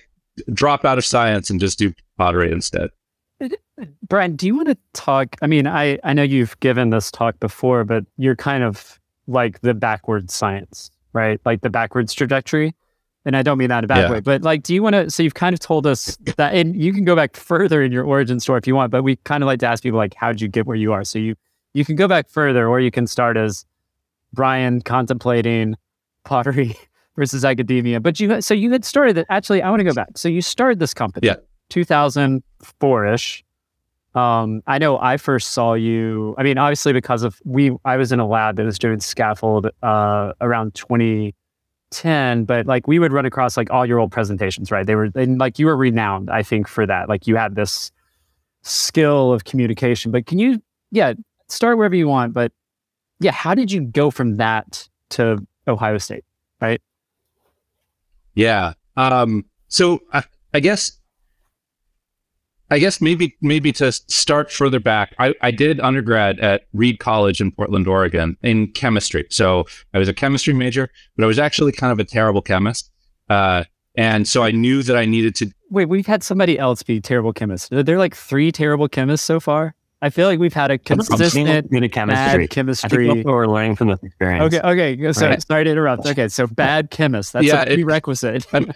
drop 0.53 0.85
out 0.85 0.97
of 0.97 1.05
science 1.05 1.49
and 1.49 1.59
just 1.59 1.77
do 1.79 1.93
pottery 2.17 2.51
instead. 2.51 2.89
Brian, 4.07 4.35
do 4.35 4.45
you 4.45 4.55
want 4.55 4.69
to 4.69 4.77
talk? 4.93 5.35
I 5.41 5.47
mean, 5.47 5.67
I, 5.67 5.99
I 6.03 6.13
know 6.13 6.23
you've 6.23 6.59
given 6.59 6.89
this 6.91 7.11
talk 7.11 7.39
before, 7.39 7.83
but 7.83 8.05
you're 8.17 8.35
kind 8.35 8.63
of 8.63 8.99
like 9.27 9.61
the 9.61 9.73
backwards 9.73 10.33
science, 10.33 10.91
right? 11.13 11.39
Like 11.45 11.61
the 11.61 11.69
backwards 11.69 12.13
trajectory. 12.13 12.75
And 13.23 13.37
I 13.37 13.43
don't 13.43 13.59
mean 13.59 13.69
that 13.69 13.79
in 13.79 13.83
a 13.83 13.87
bad 13.87 14.01
yeah. 14.01 14.11
way, 14.11 14.19
but 14.19 14.41
like, 14.41 14.63
do 14.63 14.73
you 14.73 14.81
want 14.81 14.93
to? 14.95 15.11
So 15.11 15.21
you've 15.21 15.35
kind 15.35 15.53
of 15.53 15.59
told 15.59 15.85
us 15.85 16.15
that, 16.37 16.55
and 16.55 16.75
you 16.75 16.91
can 16.91 17.05
go 17.05 17.15
back 17.15 17.35
further 17.35 17.83
in 17.83 17.91
your 17.91 18.03
origin 18.03 18.39
story 18.39 18.57
if 18.57 18.65
you 18.65 18.75
want, 18.75 18.91
but 18.91 19.03
we 19.03 19.15
kind 19.17 19.43
of 19.43 19.47
like 19.47 19.59
to 19.59 19.67
ask 19.67 19.83
people 19.83 19.97
like, 19.97 20.15
how 20.15 20.31
did 20.31 20.41
you 20.41 20.47
get 20.47 20.65
where 20.65 20.75
you 20.75 20.91
are? 20.91 21.03
So 21.03 21.19
you 21.19 21.35
you 21.73 21.85
can 21.85 21.95
go 21.95 22.07
back 22.07 22.27
further, 22.29 22.67
or 22.67 22.79
you 22.79 22.91
can 22.91 23.07
start 23.07 23.37
as 23.37 23.63
Brian 24.33 24.81
contemplating 24.81 25.77
pottery 26.23 26.75
versus 27.15 27.45
academia. 27.45 27.99
But 27.99 28.19
you, 28.19 28.41
so 28.41 28.53
you 28.53 28.71
had 28.71 28.85
started 28.85 29.17
that. 29.17 29.25
Actually, 29.29 29.61
I 29.61 29.69
want 29.69 29.79
to 29.79 29.83
go 29.83 29.93
back. 29.93 30.17
So 30.17 30.29
you 30.29 30.41
started 30.41 30.79
this 30.79 30.93
company, 30.93 31.27
yeah, 31.27 31.35
2004 31.69 33.05
ish. 33.07 33.43
Um, 34.13 34.61
I 34.67 34.77
know 34.77 34.99
I 34.99 35.17
first 35.17 35.51
saw 35.51 35.73
you. 35.73 36.35
I 36.37 36.43
mean, 36.43 36.57
obviously 36.57 36.91
because 36.91 37.23
of 37.23 37.39
we, 37.45 37.71
I 37.85 37.95
was 37.97 38.11
in 38.11 38.19
a 38.19 38.27
lab 38.27 38.57
that 38.57 38.65
was 38.65 38.77
doing 38.77 38.99
scaffold 38.99 39.67
uh, 39.81 40.33
around 40.41 40.75
2010. 40.75 42.43
But 42.45 42.65
like 42.65 42.87
we 42.87 42.99
would 42.99 43.13
run 43.13 43.25
across 43.25 43.55
like 43.55 43.71
all 43.71 43.85
your 43.85 43.99
old 43.99 44.11
presentations, 44.11 44.69
right? 44.69 44.85
They 44.85 44.95
were 44.95 45.09
and 45.15 45.39
like 45.39 45.59
you 45.59 45.65
were 45.65 45.77
renowned, 45.77 46.29
I 46.29 46.43
think, 46.43 46.67
for 46.67 46.85
that. 46.85 47.07
Like 47.07 47.25
you 47.25 47.37
had 47.37 47.55
this 47.55 47.91
skill 48.63 49.31
of 49.31 49.45
communication. 49.45 50.11
But 50.11 50.25
can 50.25 50.39
you, 50.39 50.61
yeah, 50.91 51.13
start 51.47 51.77
wherever 51.77 51.95
you 51.95 52.07
want. 52.07 52.33
But 52.33 52.51
yeah, 53.19 53.31
how 53.31 53.53
did 53.53 53.71
you 53.71 53.81
go 53.81 54.11
from 54.11 54.37
that 54.37 54.89
to 55.11 55.45
Ohio 55.67 55.97
State, 55.97 56.23
right? 56.59 56.81
Yeah. 58.35 58.73
Um, 58.97 59.45
so 59.67 59.99
I, 60.13 60.23
I 60.53 60.59
guess 60.59 60.99
I 62.71 62.79
guess 62.79 63.01
maybe 63.01 63.35
maybe 63.41 63.73
to 63.73 63.91
start 63.91 64.49
further 64.49 64.79
back, 64.79 65.13
I, 65.19 65.33
I 65.41 65.51
did 65.51 65.81
undergrad 65.81 66.39
at 66.39 66.63
Reed 66.71 66.99
College 66.99 67.41
in 67.41 67.51
Portland, 67.51 67.85
Oregon, 67.85 68.37
in 68.41 68.71
chemistry. 68.71 69.27
So 69.29 69.65
I 69.93 69.99
was 69.99 70.07
a 70.07 70.13
chemistry 70.13 70.53
major, 70.53 70.89
but 71.17 71.25
I 71.25 71.27
was 71.27 71.37
actually 71.37 71.73
kind 71.73 71.91
of 71.91 71.99
a 71.99 72.05
terrible 72.05 72.41
chemist. 72.41 72.89
Uh, 73.29 73.65
and 73.95 74.25
so 74.25 74.41
I 74.43 74.51
knew 74.51 74.83
that 74.83 74.95
I 74.95 75.03
needed 75.03 75.35
to. 75.35 75.51
Wait, 75.69 75.87
we've 75.89 76.07
had 76.07 76.23
somebody 76.23 76.57
else 76.57 76.81
be 76.81 77.01
terrible 77.01 77.33
chemist. 77.33 77.69
There 77.69 77.79
are 77.79 77.83
there 77.83 77.97
like 77.97 78.15
three 78.15 78.53
terrible 78.53 78.87
chemists 78.87 79.25
so 79.25 79.41
far? 79.41 79.75
I 80.01 80.09
feel 80.09 80.27
like 80.27 80.39
we've 80.39 80.53
had 80.53 80.71
a 80.71 80.77
consistent 80.79 81.69
good 81.69 81.91
chemistry. 81.91 82.47
Bad 82.47 82.49
chemistry. 82.49 83.09
I 83.09 83.13
think 83.13 83.27
we're 83.27 83.45
learning 83.45 83.75
from 83.75 83.89
this 83.89 84.01
experience. 84.01 84.53
Okay, 84.53 84.67
okay. 84.67 85.13
So 85.13 85.27
right. 85.27 85.41
sorry 85.41 85.65
to 85.65 85.69
interrupt. 85.69 86.07
Okay, 86.07 86.27
so 86.27 86.47
bad 86.51 86.89
chemist. 86.89 87.33
That's 87.33 87.45
yeah, 87.45 87.61
a 87.61 87.75
prerequisite. 87.75 88.47
It, 88.51 88.75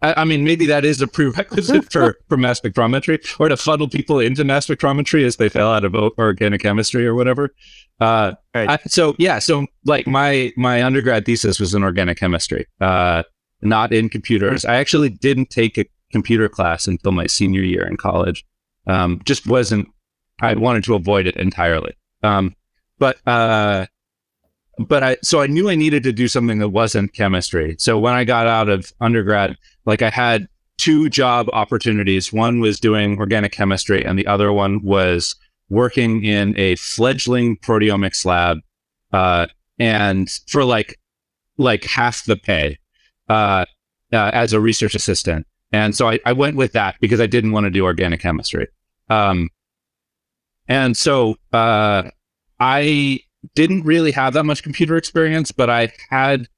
I, 0.00 0.22
I, 0.22 0.24
mean, 0.24 0.44
maybe 0.44 0.64
that 0.66 0.84
is 0.84 1.02
a 1.02 1.08
prerequisite 1.08 1.92
for, 1.92 2.18
for 2.28 2.36
mass 2.36 2.60
spectrometry, 2.60 3.18
or 3.40 3.48
to 3.48 3.56
funnel 3.56 3.88
people 3.88 4.20
into 4.20 4.44
mass 4.44 4.68
spectrometry 4.68 5.24
as 5.24 5.36
they 5.36 5.48
fail 5.48 5.66
out 5.66 5.84
of 5.84 5.94
organic 5.94 6.60
chemistry 6.62 7.04
or 7.04 7.16
whatever. 7.16 7.52
Uh, 8.00 8.34
right. 8.54 8.68
I, 8.70 8.78
so 8.86 9.16
yeah, 9.18 9.40
so 9.40 9.66
like 9.86 10.06
my 10.06 10.52
my 10.56 10.84
undergrad 10.84 11.26
thesis 11.26 11.58
was 11.58 11.74
in 11.74 11.82
organic 11.82 12.16
chemistry, 12.18 12.66
uh, 12.80 13.24
not 13.60 13.92
in 13.92 14.08
computers. 14.08 14.64
I 14.64 14.76
actually 14.76 15.10
didn't 15.10 15.50
take 15.50 15.76
a 15.78 15.84
computer 16.12 16.48
class 16.48 16.86
until 16.86 17.10
my 17.10 17.26
senior 17.26 17.62
year 17.62 17.84
in 17.84 17.96
college. 17.96 18.44
Um, 18.86 19.20
just 19.24 19.48
wasn't 19.48 19.88
I 20.40 20.54
wanted 20.54 20.84
to 20.84 20.94
avoid 20.94 21.26
it 21.26 21.36
entirely. 21.36 21.94
Um, 22.22 22.54
but 22.98 23.18
uh, 23.26 23.86
but 24.78 25.02
I 25.02 25.16
so 25.22 25.40
I 25.40 25.46
knew 25.46 25.68
I 25.68 25.74
needed 25.74 26.02
to 26.04 26.12
do 26.12 26.28
something 26.28 26.58
that 26.58 26.68
wasn't 26.68 27.12
chemistry. 27.12 27.76
So 27.78 27.98
when 27.98 28.14
I 28.14 28.24
got 28.24 28.46
out 28.46 28.68
of 28.68 28.92
undergrad, 29.00 29.56
like 29.84 30.02
I 30.02 30.10
had 30.10 30.48
two 30.78 31.08
job 31.08 31.48
opportunities. 31.52 32.32
One 32.32 32.60
was 32.60 32.78
doing 32.80 33.18
organic 33.18 33.52
chemistry, 33.52 34.04
and 34.04 34.18
the 34.18 34.26
other 34.26 34.52
one 34.52 34.82
was 34.82 35.34
working 35.68 36.24
in 36.24 36.58
a 36.58 36.76
fledgling 36.76 37.56
proteomics 37.58 38.24
lab, 38.24 38.58
uh, 39.12 39.46
and 39.78 40.30
for 40.46 40.64
like 40.64 40.98
like 41.56 41.84
half 41.84 42.24
the 42.24 42.36
pay 42.36 42.78
uh, 43.28 43.64
uh, 44.12 44.30
as 44.32 44.52
a 44.52 44.60
research 44.60 44.94
assistant. 44.94 45.46
And 45.72 45.94
so 45.94 46.08
I, 46.08 46.18
I, 46.24 46.32
went 46.32 46.56
with 46.56 46.72
that 46.72 46.94
because 47.00 47.20
I 47.20 47.26
didn't 47.26 47.52
want 47.52 47.64
to 47.64 47.70
do 47.70 47.84
organic 47.84 48.20
chemistry. 48.20 48.68
Um, 49.10 49.50
and 50.68 50.96
so 50.96 51.36
uh, 51.52 52.10
I 52.60 53.20
didn't 53.54 53.84
really 53.84 54.12
have 54.12 54.34
that 54.34 54.44
much 54.44 54.62
computer 54.62 54.96
experience, 54.96 55.52
but 55.52 55.70
I 55.70 55.92
had 56.10 56.48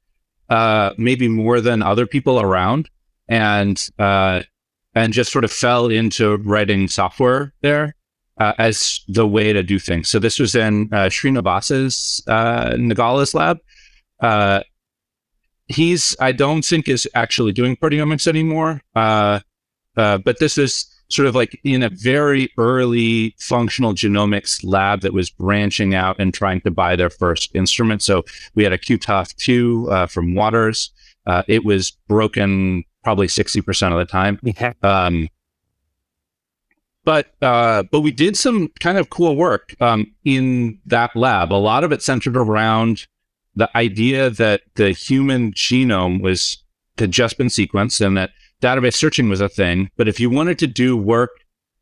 uh, 0.48 0.92
maybe 0.98 1.28
more 1.28 1.60
than 1.60 1.82
other 1.82 2.06
people 2.06 2.40
around, 2.40 2.90
and 3.28 3.80
uh, 3.98 4.42
and 4.94 5.12
just 5.12 5.32
sort 5.32 5.44
of 5.44 5.52
fell 5.52 5.88
into 5.88 6.36
writing 6.38 6.88
software 6.88 7.52
there 7.62 7.94
uh, 8.38 8.54
as 8.58 9.00
the 9.06 9.26
way 9.26 9.52
to 9.52 9.62
do 9.62 9.78
things. 9.78 10.08
So 10.08 10.18
this 10.18 10.38
was 10.38 10.54
in 10.54 10.88
uh, 10.92 11.08
Srinivas's 11.08 12.22
uh, 12.26 12.70
Nagalla's 12.76 13.34
lab. 13.34 13.58
Uh, 14.20 14.62
he's 15.68 16.16
I 16.20 16.32
don't 16.32 16.64
think 16.64 16.88
is 16.88 17.08
actually 17.14 17.52
doing 17.52 17.76
proteomics 17.76 18.26
anymore, 18.26 18.82
uh, 18.96 19.40
uh, 19.96 20.18
but 20.18 20.38
this 20.40 20.58
is 20.58 20.86
sort 21.10 21.26
of 21.26 21.34
like 21.34 21.60
in 21.64 21.82
a 21.82 21.90
very 21.90 22.50
early 22.56 23.34
functional 23.38 23.92
genomics 23.92 24.60
lab 24.64 25.00
that 25.00 25.12
was 25.12 25.30
branching 25.30 25.94
out 25.94 26.16
and 26.18 26.32
trying 26.32 26.60
to 26.62 26.70
buy 26.70 26.96
their 26.96 27.10
first 27.10 27.54
instrument. 27.54 28.02
So 28.02 28.24
we 28.54 28.62
had 28.64 28.72
a 28.72 28.78
QTOF 28.78 29.34
2 29.36 29.88
uh, 29.90 30.06
from 30.06 30.34
Waters. 30.34 30.90
Uh, 31.26 31.42
it 31.48 31.64
was 31.64 31.90
broken 32.08 32.84
probably 33.02 33.26
60% 33.26 33.92
of 33.92 33.98
the 33.98 34.04
time. 34.04 34.38
Yeah. 34.42 34.72
Um, 34.82 35.28
but 37.04 37.34
uh, 37.40 37.82
but 37.84 38.02
we 38.02 38.12
did 38.12 38.36
some 38.36 38.68
kind 38.78 38.98
of 38.98 39.08
cool 39.10 39.34
work 39.34 39.74
um, 39.80 40.14
in 40.24 40.78
that 40.86 41.16
lab. 41.16 41.52
A 41.52 41.54
lot 41.54 41.82
of 41.82 41.92
it 41.92 42.02
centered 42.02 42.36
around 42.36 43.06
the 43.56 43.74
idea 43.76 44.30
that 44.30 44.62
the 44.74 44.90
human 44.92 45.52
genome 45.52 46.20
was 46.20 46.62
had 46.98 47.10
just 47.10 47.38
been 47.38 47.48
sequenced 47.48 48.04
and 48.04 48.16
that 48.16 48.30
database 48.60 48.94
searching 48.94 49.28
was 49.28 49.40
a 49.40 49.48
thing. 49.48 49.90
But 49.96 50.08
if 50.08 50.20
you 50.20 50.30
wanted 50.30 50.58
to 50.60 50.66
do 50.66 50.96
work 50.96 51.30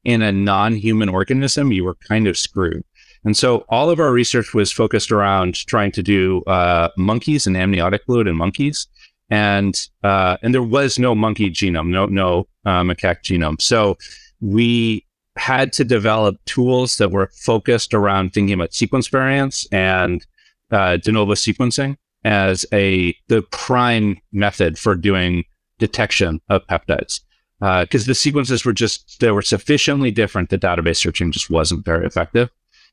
in 0.05 0.23
a 0.23 0.33
non 0.33 0.75
human 0.75 1.09
organism, 1.09 1.73
you 1.73 1.85
were 1.85 1.97
kind 2.07 2.27
of 2.27 2.39
screwed. 2.39 2.85
And 3.25 3.37
so 3.37 3.65
all 3.69 3.91
of 3.91 4.01
our 4.01 4.13
research 4.13 4.55
was 4.55 4.71
focused 4.71 5.11
around 5.11 5.55
trying 5.67 5.93
to 5.93 6.03
do 6.03 6.43
uh, 6.47 6.89
monkeys 6.97 7.47
and 7.47 7.57
amniotic 7.57 8.05
fluid 8.05 8.27
in 8.27 8.37
monkeys. 8.37 8.87
And 9.31 9.79
uh, 10.03 10.39
and 10.43 10.55
there 10.55 10.63
was 10.63 10.99
no 10.99 11.15
monkey 11.15 11.51
genome, 11.51 11.89
no 11.89 12.07
no 12.07 12.49
uh, 12.65 12.83
macaque 12.83 13.23
genome. 13.23 13.61
So 13.61 13.99
we 14.41 15.05
had 15.37 15.73
to 15.73 15.85
develop 15.85 16.37
tools 16.47 16.97
that 16.97 17.11
were 17.11 17.31
focused 17.35 17.95
around 17.95 18.33
thinking 18.33 18.55
about 18.55 18.75
sequence 18.75 19.09
variants 19.09 19.67
and 19.71 20.27
uh, 20.71 20.97
de 20.97 21.13
novo 21.13 21.35
sequencing 21.35 21.97
as 22.25 22.67
a 22.73 23.15
the 23.29 23.43
prime 23.43 24.19
method 24.33 24.79
for 24.79 24.95
doing 24.95 25.45
detection 25.79 26.41
of 26.49 26.67
peptides 26.67 27.21
because 27.61 28.05
uh, 28.05 28.07
the 28.07 28.15
sequences 28.15 28.65
were 28.65 28.73
just 28.73 29.19
they 29.21 29.31
were 29.31 29.43
sufficiently 29.43 30.11
different 30.11 30.51
that 30.51 30.61
database 30.61 30.97
searching 30.97 31.33
just 31.33 31.51
wasn't 31.51 31.85
very 31.85 32.07
effective 32.07 32.51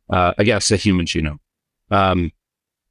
uh, 0.09 0.33
against 0.37 0.69
the 0.69 0.77
human 0.77 1.05
genome. 1.05 1.39
Um, 1.91 2.31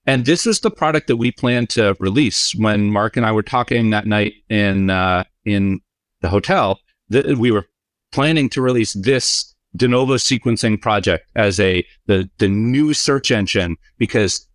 and 0.06 0.24
this 0.24 0.46
is 0.46 0.60
the 0.60 0.70
product 0.70 1.08
that 1.08 1.16
we 1.16 1.32
plan 1.32 1.66
to 1.68 1.96
release. 1.98 2.54
When 2.54 2.90
Mark 2.90 3.16
and 3.16 3.24
I 3.24 3.32
were 3.32 3.42
talking 3.42 3.90
that 3.90 4.06
night 4.06 4.34
in 4.48 4.90
uh, 4.90 5.24
in 5.44 5.80
the 6.20 6.28
hotel, 6.28 6.78
th- 7.10 7.36
we 7.36 7.50
were 7.50 7.66
planning 8.12 8.48
to 8.50 8.62
release 8.62 8.92
this 8.92 9.54
de 9.76 9.88
novo 9.88 10.14
sequencing 10.14 10.80
project 10.80 11.28
as 11.34 11.58
a 11.58 11.84
the 12.06 12.30
the 12.38 12.48
new 12.48 12.94
search 12.94 13.30
engine 13.30 13.76
because 13.98 14.46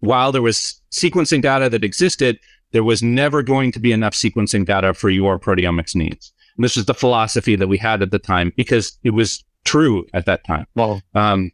while 0.00 0.30
there 0.30 0.42
was 0.42 0.80
sequencing 0.90 1.42
data 1.42 1.68
that 1.70 1.84
existed, 1.84 2.38
there 2.72 2.84
was 2.84 3.02
never 3.02 3.42
going 3.42 3.72
to 3.72 3.80
be 3.80 3.92
enough 3.92 4.14
sequencing 4.14 4.64
data 4.66 4.94
for 4.94 5.10
your 5.10 5.38
proteomics 5.38 5.94
needs. 5.94 6.32
And 6.56 6.64
this 6.64 6.76
was 6.76 6.86
the 6.86 6.94
philosophy 6.94 7.56
that 7.56 7.68
we 7.68 7.78
had 7.78 8.02
at 8.02 8.10
the 8.10 8.18
time 8.18 8.52
because 8.56 8.98
it 9.02 9.10
was 9.10 9.44
true 9.64 10.06
at 10.12 10.26
that 10.26 10.44
time. 10.44 10.66
Well, 10.74 11.02
Um, 11.14 11.50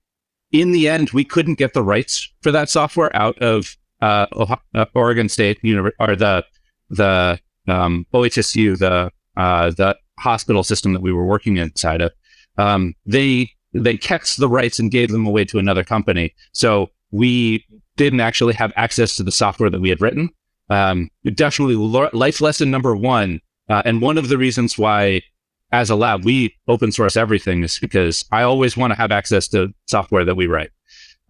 in 0.51 0.73
the 0.73 0.89
end, 0.89 1.11
we 1.11 1.25
couldn't 1.25 1.59
get 1.59 1.75
the 1.75 1.83
rights 1.83 2.33
for 2.41 2.51
that 2.53 2.71
software 2.71 3.15
out 3.15 3.39
of 3.43 3.77
uh, 4.01 4.27
uh, 4.75 4.87
Oregon 4.95 5.29
State 5.29 5.61
Univer- 5.63 5.93
or 5.99 6.17
the 6.17 6.45
the 6.91 7.39
um, 7.67 8.07
OHSU, 8.15 8.79
the 8.79 9.13
uh, 9.37 9.71
the 9.71 9.97
hospital 10.19 10.65
system 10.65 10.95
that 10.95 11.03
we 11.03 11.13
were 11.13 11.27
working 11.27 11.59
inside 11.59 12.01
of. 12.01 12.13
Um, 12.57 12.95
they 13.05 13.51
they 13.75 13.97
kept 13.97 14.39
the 14.39 14.49
rights 14.49 14.79
and 14.79 14.91
gave 14.91 15.11
them 15.11 15.27
away 15.27 15.45
to 15.47 15.59
another 15.59 15.85
company. 15.85 16.35
So 16.53 16.91
we 17.11 17.65
didn't 17.97 18.21
actually 18.21 18.55
have 18.55 18.73
access 18.77 19.17
to 19.17 19.23
the 19.23 19.33
software 19.33 19.71
that 19.71 19.81
we 19.81 19.91
had 19.91 20.01
written. 20.01 20.31
Um, 20.71 21.09
definitely 21.35 21.77
life 21.77 22.41
lesson 22.41 22.71
number 22.71 22.95
one, 22.95 23.41
uh, 23.69 23.83
and 23.85 24.03
one 24.03 24.19
of 24.19 24.29
the 24.29 24.39
reasons 24.39 24.77
why 24.77 25.23
as 25.71 25.91
a 25.91 25.97
lab, 25.97 26.25
we 26.25 26.55
open 26.67 26.93
source 26.93 27.17
everything 27.17 27.63
is 27.63 27.79
because 27.79 28.25
I 28.33 28.43
always 28.43 28.77
want 28.77 28.93
to 28.93 28.97
have 28.97 29.13
access 29.13 29.49
to 29.49 29.73
software 29.87 30.25
that 30.25 30.35
we 30.35 30.47
write 30.47 30.71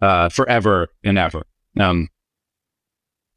uh, 0.01 0.29
forever 0.29 0.87
and 1.03 1.17
ever. 1.17 1.45
Um, 1.79 2.09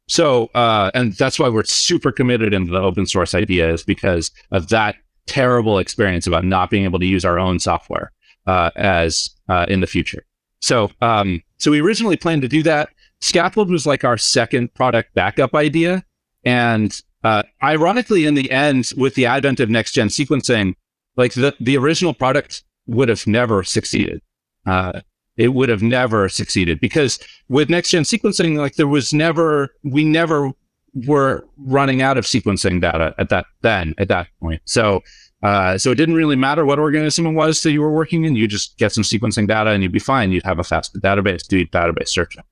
so, 0.07 0.49
uh, 0.53 0.91
and 0.93 1.13
that's 1.13 1.39
why 1.39 1.49
we're 1.49 1.63
super 1.63 2.11
committed 2.11 2.53
into 2.53 2.71
the 2.71 2.79
open 2.79 3.05
source 3.05 3.33
idea 3.33 3.71
is 3.73 3.83
because 3.83 4.31
of 4.51 4.69
that 4.69 4.95
terrible 5.27 5.77
experience 5.77 6.27
about 6.27 6.43
not 6.43 6.69
being 6.69 6.83
able 6.83 6.99
to 6.99 7.05
use 7.05 7.25
our 7.25 7.39
own 7.39 7.59
software 7.59 8.11
uh, 8.45 8.69
as 8.75 9.29
uh, 9.49 9.65
in 9.69 9.79
the 9.79 9.87
future. 9.87 10.25
So, 10.61 10.91
um, 11.01 11.41
so 11.57 11.71
we 11.71 11.81
originally 11.81 12.17
planned 12.17 12.41
to 12.43 12.47
do 12.47 12.63
that. 12.63 12.89
Scaffold 13.23 13.69
was 13.69 13.85
like 13.85 14.03
our 14.03 14.17
second 14.17 14.73
product 14.73 15.13
backup 15.13 15.55
idea, 15.55 16.03
and 16.43 17.01
uh, 17.23 17.43
ironically, 17.63 18.25
in 18.25 18.33
the 18.33 18.51
end, 18.51 18.91
with 18.97 19.15
the 19.15 19.25
advent 19.25 19.61
of 19.61 19.69
next 19.69 19.93
gen 19.93 20.09
sequencing, 20.09 20.73
like 21.15 21.33
the, 21.33 21.55
the 21.61 21.77
original 21.77 22.13
product 22.13 22.63
would 22.85 23.07
have 23.07 23.25
never 23.25 23.63
succeeded. 23.63 24.21
Uh, 24.65 24.99
it 25.37 25.53
would 25.53 25.69
have 25.69 25.81
never 25.81 26.27
succeeded 26.27 26.81
because 26.81 27.17
with 27.47 27.69
next 27.69 27.91
gen 27.91 28.03
sequencing, 28.03 28.57
like 28.57 28.75
there 28.75 28.89
was 28.89 29.13
never, 29.13 29.69
we 29.85 30.03
never 30.03 30.51
were 31.07 31.47
running 31.55 32.01
out 32.01 32.17
of 32.17 32.25
sequencing 32.25 32.81
data 32.81 33.15
at 33.17 33.29
that 33.29 33.45
then 33.61 33.95
at 33.99 34.09
that 34.09 34.27
point. 34.41 34.61
So, 34.65 35.01
uh, 35.43 35.77
so 35.77 35.91
it 35.91 35.95
didn't 35.95 36.15
really 36.15 36.35
matter 36.35 36.65
what 36.65 36.77
organism 36.77 37.25
it 37.25 37.31
was 37.31 37.63
that 37.63 37.71
you 37.71 37.81
were 37.81 37.93
working 37.93 38.25
in. 38.25 38.35
You 38.35 38.49
just 38.49 38.77
get 38.77 38.91
some 38.91 39.05
sequencing 39.05 39.47
data 39.47 39.69
and 39.69 39.81
you'd 39.81 39.93
be 39.93 39.99
fine. 39.99 40.33
You'd 40.33 40.43
have 40.43 40.59
a 40.59 40.63
fast 40.65 40.93
database, 41.01 41.47
do 41.47 41.65
database 41.65 42.09
searching. 42.09 42.43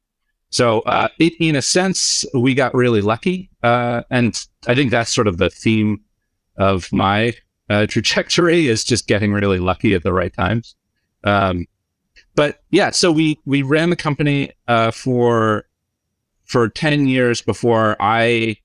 So, 0.51 0.81
uh, 0.81 1.07
it, 1.17 1.33
in 1.39 1.55
a 1.55 1.61
sense, 1.61 2.25
we 2.33 2.53
got 2.53 2.73
really 2.75 3.01
lucky, 3.01 3.49
uh, 3.63 4.03
and 4.09 4.37
I 4.67 4.75
think 4.75 4.91
that's 4.91 5.13
sort 5.13 5.27
of 5.27 5.37
the 5.37 5.49
theme 5.49 6.01
of 6.57 6.91
my 6.91 7.33
uh, 7.69 7.85
trajectory 7.89 8.67
is 8.67 8.83
just 8.83 9.07
getting 9.07 9.31
really 9.33 9.59
lucky 9.59 9.93
at 9.93 10.03
the 10.03 10.13
right 10.13 10.33
times. 10.33 10.75
Um, 11.23 11.67
but 12.35 12.59
yeah, 12.69 12.91
so 12.91 13.11
we 13.11 13.39
we 13.45 13.61
ran 13.61 13.89
the 13.89 13.95
company 13.95 14.51
uh, 14.67 14.91
for 14.91 15.65
for 16.45 16.67
ten 16.67 17.07
years 17.07 17.41
before 17.41 17.95
I, 17.99 18.57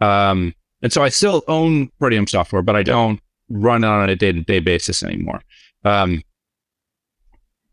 um, 0.00 0.54
and 0.80 0.92
so 0.92 1.02
I 1.02 1.08
still 1.08 1.42
own 1.48 1.90
Proteome 2.00 2.28
software, 2.28 2.62
but 2.62 2.76
I 2.76 2.84
don't 2.84 3.20
run 3.48 3.84
it 3.84 3.88
on 3.88 4.08
a 4.08 4.16
day 4.16 4.32
to 4.32 4.40
day 4.42 4.60
basis 4.60 5.02
anymore. 5.02 5.40
Um, 5.84 6.22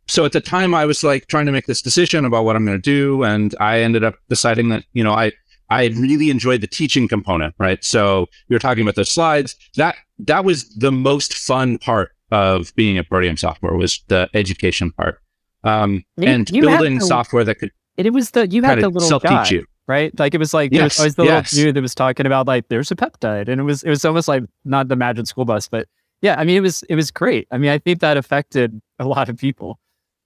so 0.09 0.25
at 0.25 0.31
the 0.31 0.41
time, 0.41 0.73
I 0.73 0.85
was 0.85 1.03
like 1.03 1.27
trying 1.27 1.45
to 1.45 1.51
make 1.51 1.65
this 1.67 1.81
decision 1.81 2.25
about 2.25 2.43
what 2.45 2.55
I'm 2.55 2.65
going 2.65 2.77
to 2.77 2.81
do, 2.81 3.23
and 3.23 3.55
I 3.59 3.81
ended 3.81 4.03
up 4.03 4.15
deciding 4.27 4.69
that 4.69 4.83
you 4.93 5.03
know 5.03 5.13
I 5.13 5.31
I 5.69 5.87
really 5.89 6.29
enjoyed 6.29 6.61
the 6.61 6.67
teaching 6.67 7.07
component, 7.07 7.53
right? 7.59 7.83
So 7.83 8.25
we 8.49 8.55
were 8.55 8.59
talking 8.59 8.81
about 8.81 8.95
the 8.95 9.05
slides. 9.05 9.55
That 9.75 9.95
that 10.19 10.43
was 10.43 10.67
the 10.75 10.91
most 10.91 11.33
fun 11.35 11.77
part 11.77 12.11
of 12.31 12.73
being 12.75 12.97
a 12.97 13.03
Proteome 13.03 13.39
software 13.39 13.73
was 13.75 14.03
the 14.07 14.29
education 14.33 14.91
part, 14.91 15.19
um, 15.63 16.03
You- 16.17 16.27
and 16.27 16.49
you 16.49 16.61
building 16.61 16.99
to- 16.99 17.05
software 17.05 17.43
that 17.43 17.55
could 17.55 17.71
it 17.97 18.13
was 18.13 18.31
the 18.31 18.47
you 18.47 18.63
had 18.63 18.79
the 18.79 18.89
little 18.89 19.07
self 19.07 19.23
guy, 19.23 19.45
you. 19.49 19.65
right? 19.87 20.17
Like 20.17 20.33
it 20.33 20.37
was 20.37 20.53
like 20.53 20.71
there 20.71 20.83
was 20.83 20.97
always 20.99 21.15
the 21.15 21.25
yes. 21.25 21.53
little 21.53 21.67
dude 21.67 21.75
that 21.75 21.81
was 21.81 21.93
talking 21.95 22.25
about 22.25 22.47
like 22.47 22.67
there's 22.69 22.91
a 22.91 22.95
peptide, 22.95 23.47
and 23.49 23.59
it 23.61 23.63
was 23.63 23.83
it 23.83 23.89
was 23.89 24.05
almost 24.05 24.27
like 24.27 24.43
not 24.65 24.87
the 24.87 24.95
Magic 24.95 25.27
School 25.27 25.45
Bus, 25.45 25.67
but 25.67 25.87
yeah, 26.21 26.35
I 26.39 26.45
mean 26.45 26.57
it 26.57 26.61
was 26.61 26.83
it 26.83 26.95
was 26.95 27.11
great. 27.11 27.47
I 27.51 27.57
mean 27.57 27.69
I 27.69 27.77
think 27.77 27.99
that 27.99 28.17
affected 28.17 28.81
a 28.99 29.05
lot 29.05 29.29
of 29.29 29.37
people. 29.37 29.79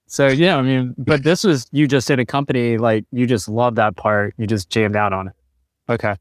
So 0.06 0.28
yeah, 0.28 0.56
I 0.56 0.62
mean, 0.62 0.94
but 0.98 1.22
this 1.22 1.44
was 1.44 1.66
you 1.72 1.88
just 1.88 2.10
in 2.10 2.18
a 2.18 2.26
company 2.26 2.78
like 2.78 3.04
you 3.10 3.26
just 3.26 3.48
love 3.48 3.74
that 3.76 3.96
part, 3.96 4.34
you 4.38 4.46
just 4.46 4.70
jammed 4.70 4.96
out 4.96 5.12
on 5.12 5.28
it. 5.28 5.34
Okay. 5.88 6.16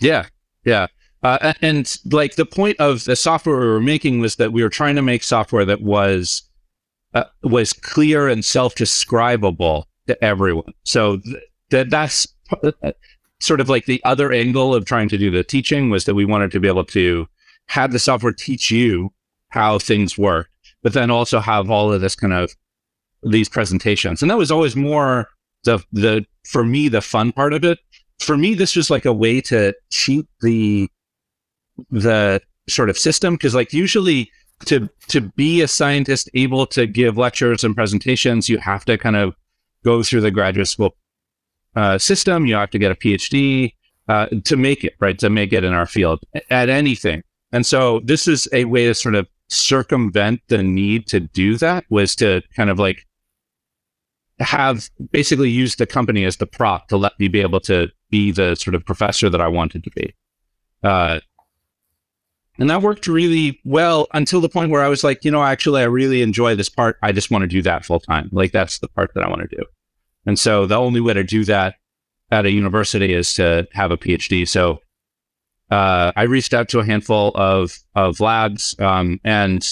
Yeah, 0.00 0.26
yeah. 0.64 0.86
Uh, 1.22 1.52
and 1.62 1.96
like 2.12 2.36
the 2.36 2.46
point 2.46 2.78
of 2.78 3.04
the 3.04 3.16
software 3.16 3.58
we 3.58 3.66
were 3.66 3.80
making 3.80 4.20
was 4.20 4.36
that 4.36 4.52
we 4.52 4.62
were 4.62 4.68
trying 4.68 4.94
to 4.96 5.02
make 5.02 5.22
software 5.22 5.64
that 5.64 5.82
was 5.82 6.42
uh, 7.14 7.24
was 7.42 7.72
clear 7.72 8.28
and 8.28 8.44
self-describable 8.44 9.86
to 10.06 10.24
everyone. 10.24 10.72
So 10.84 11.18
th- 11.18 11.36
that 11.70 11.90
that's 11.90 12.28
uh, 12.62 12.92
sort 13.40 13.60
of 13.60 13.68
like 13.68 13.86
the 13.86 14.00
other 14.04 14.32
angle 14.32 14.74
of 14.74 14.84
trying 14.84 15.08
to 15.08 15.18
do 15.18 15.30
the 15.30 15.42
teaching 15.42 15.90
was 15.90 16.04
that 16.04 16.14
we 16.14 16.24
wanted 16.24 16.52
to 16.52 16.60
be 16.60 16.68
able 16.68 16.84
to 16.84 17.28
have 17.66 17.92
the 17.92 17.98
software 17.98 18.32
teach 18.32 18.70
you 18.70 19.12
how 19.50 19.78
things 19.78 20.16
work, 20.16 20.48
but 20.82 20.92
then 20.92 21.10
also 21.10 21.40
have 21.40 21.70
all 21.70 21.92
of 21.92 22.00
this 22.00 22.14
kind 22.14 22.32
of 22.32 22.54
these 23.22 23.48
presentations. 23.48 24.22
And 24.22 24.30
that 24.30 24.38
was 24.38 24.50
always 24.50 24.76
more 24.76 25.28
the 25.64 25.82
the 25.92 26.24
for 26.46 26.64
me 26.64 26.88
the 26.88 27.00
fun 27.00 27.32
part 27.32 27.52
of 27.52 27.64
it 27.64 27.78
for 28.18 28.36
me, 28.36 28.54
this 28.54 28.76
was 28.76 28.90
like 28.90 29.04
a 29.04 29.12
way 29.12 29.40
to 29.42 29.74
cheat 29.90 30.26
the 30.40 30.88
the 31.90 32.40
sort 32.68 32.90
of 32.90 32.98
system 32.98 33.34
because, 33.34 33.54
like, 33.54 33.72
usually 33.72 34.30
to 34.66 34.88
to 35.08 35.20
be 35.20 35.60
a 35.60 35.68
scientist 35.68 36.28
able 36.34 36.66
to 36.66 36.86
give 36.86 37.16
lectures 37.16 37.64
and 37.64 37.74
presentations, 37.74 38.48
you 38.48 38.58
have 38.58 38.84
to 38.86 38.98
kind 38.98 39.16
of 39.16 39.34
go 39.84 40.02
through 40.02 40.20
the 40.20 40.30
graduate 40.30 40.68
school 40.68 40.96
uh, 41.76 41.98
system. 41.98 42.46
You 42.46 42.56
have 42.56 42.70
to 42.70 42.78
get 42.78 42.90
a 42.90 42.96
PhD 42.96 43.72
uh, 44.08 44.26
to 44.44 44.56
make 44.56 44.84
it 44.84 44.94
right 45.00 45.18
to 45.18 45.30
make 45.30 45.52
it 45.52 45.64
in 45.64 45.72
our 45.72 45.86
field 45.86 46.20
at 46.50 46.68
anything. 46.68 47.22
And 47.52 47.64
so 47.64 48.00
this 48.00 48.26
is 48.26 48.48
a 48.52 48.64
way 48.64 48.86
to 48.86 48.94
sort 48.94 49.14
of 49.14 49.26
circumvent 49.48 50.40
the 50.48 50.62
need 50.62 51.06
to 51.08 51.20
do 51.20 51.56
that. 51.58 51.84
Was 51.88 52.16
to 52.16 52.42
kind 52.56 52.68
of 52.68 52.78
like 52.78 53.06
have 54.40 54.88
basically 55.10 55.50
used 55.50 55.78
the 55.78 55.86
company 55.86 56.24
as 56.24 56.36
the 56.36 56.46
prop 56.46 56.88
to 56.88 56.96
let 56.96 57.12
me 57.18 57.28
be 57.28 57.40
able 57.40 57.60
to 57.60 57.88
be 58.10 58.30
the 58.30 58.54
sort 58.54 58.74
of 58.74 58.84
professor 58.84 59.28
that 59.28 59.40
I 59.40 59.48
wanted 59.48 59.84
to 59.84 59.90
be. 59.90 60.14
Uh, 60.82 61.20
and 62.58 62.70
that 62.70 62.82
worked 62.82 63.06
really 63.06 63.60
well 63.64 64.08
until 64.12 64.40
the 64.40 64.48
point 64.48 64.70
where 64.70 64.82
I 64.82 64.88
was 64.88 65.04
like, 65.04 65.24
you 65.24 65.30
know, 65.30 65.42
actually, 65.42 65.80
I 65.80 65.86
really 65.86 66.22
enjoy 66.22 66.56
this 66.56 66.68
part. 66.68 66.96
I 67.02 67.12
just 67.12 67.30
want 67.30 67.42
to 67.42 67.48
do 67.48 67.62
that 67.62 67.84
full 67.84 68.00
time. 68.00 68.28
Like, 68.32 68.52
that's 68.52 68.80
the 68.80 68.88
part 68.88 69.12
that 69.14 69.24
I 69.24 69.28
want 69.28 69.42
to 69.42 69.56
do. 69.56 69.64
And 70.26 70.38
so 70.38 70.66
the 70.66 70.76
only 70.76 71.00
way 71.00 71.14
to 71.14 71.22
do 71.22 71.44
that 71.44 71.76
at 72.30 72.46
a 72.46 72.50
university 72.50 73.12
is 73.12 73.32
to 73.34 73.66
have 73.72 73.90
a 73.90 73.96
PhD. 73.96 74.46
So 74.46 74.80
uh, 75.70 76.12
I 76.16 76.24
reached 76.24 76.52
out 76.52 76.68
to 76.70 76.80
a 76.80 76.84
handful 76.84 77.30
of, 77.34 77.78
of 77.94 78.20
labs 78.20 78.74
um, 78.80 79.20
and 79.24 79.66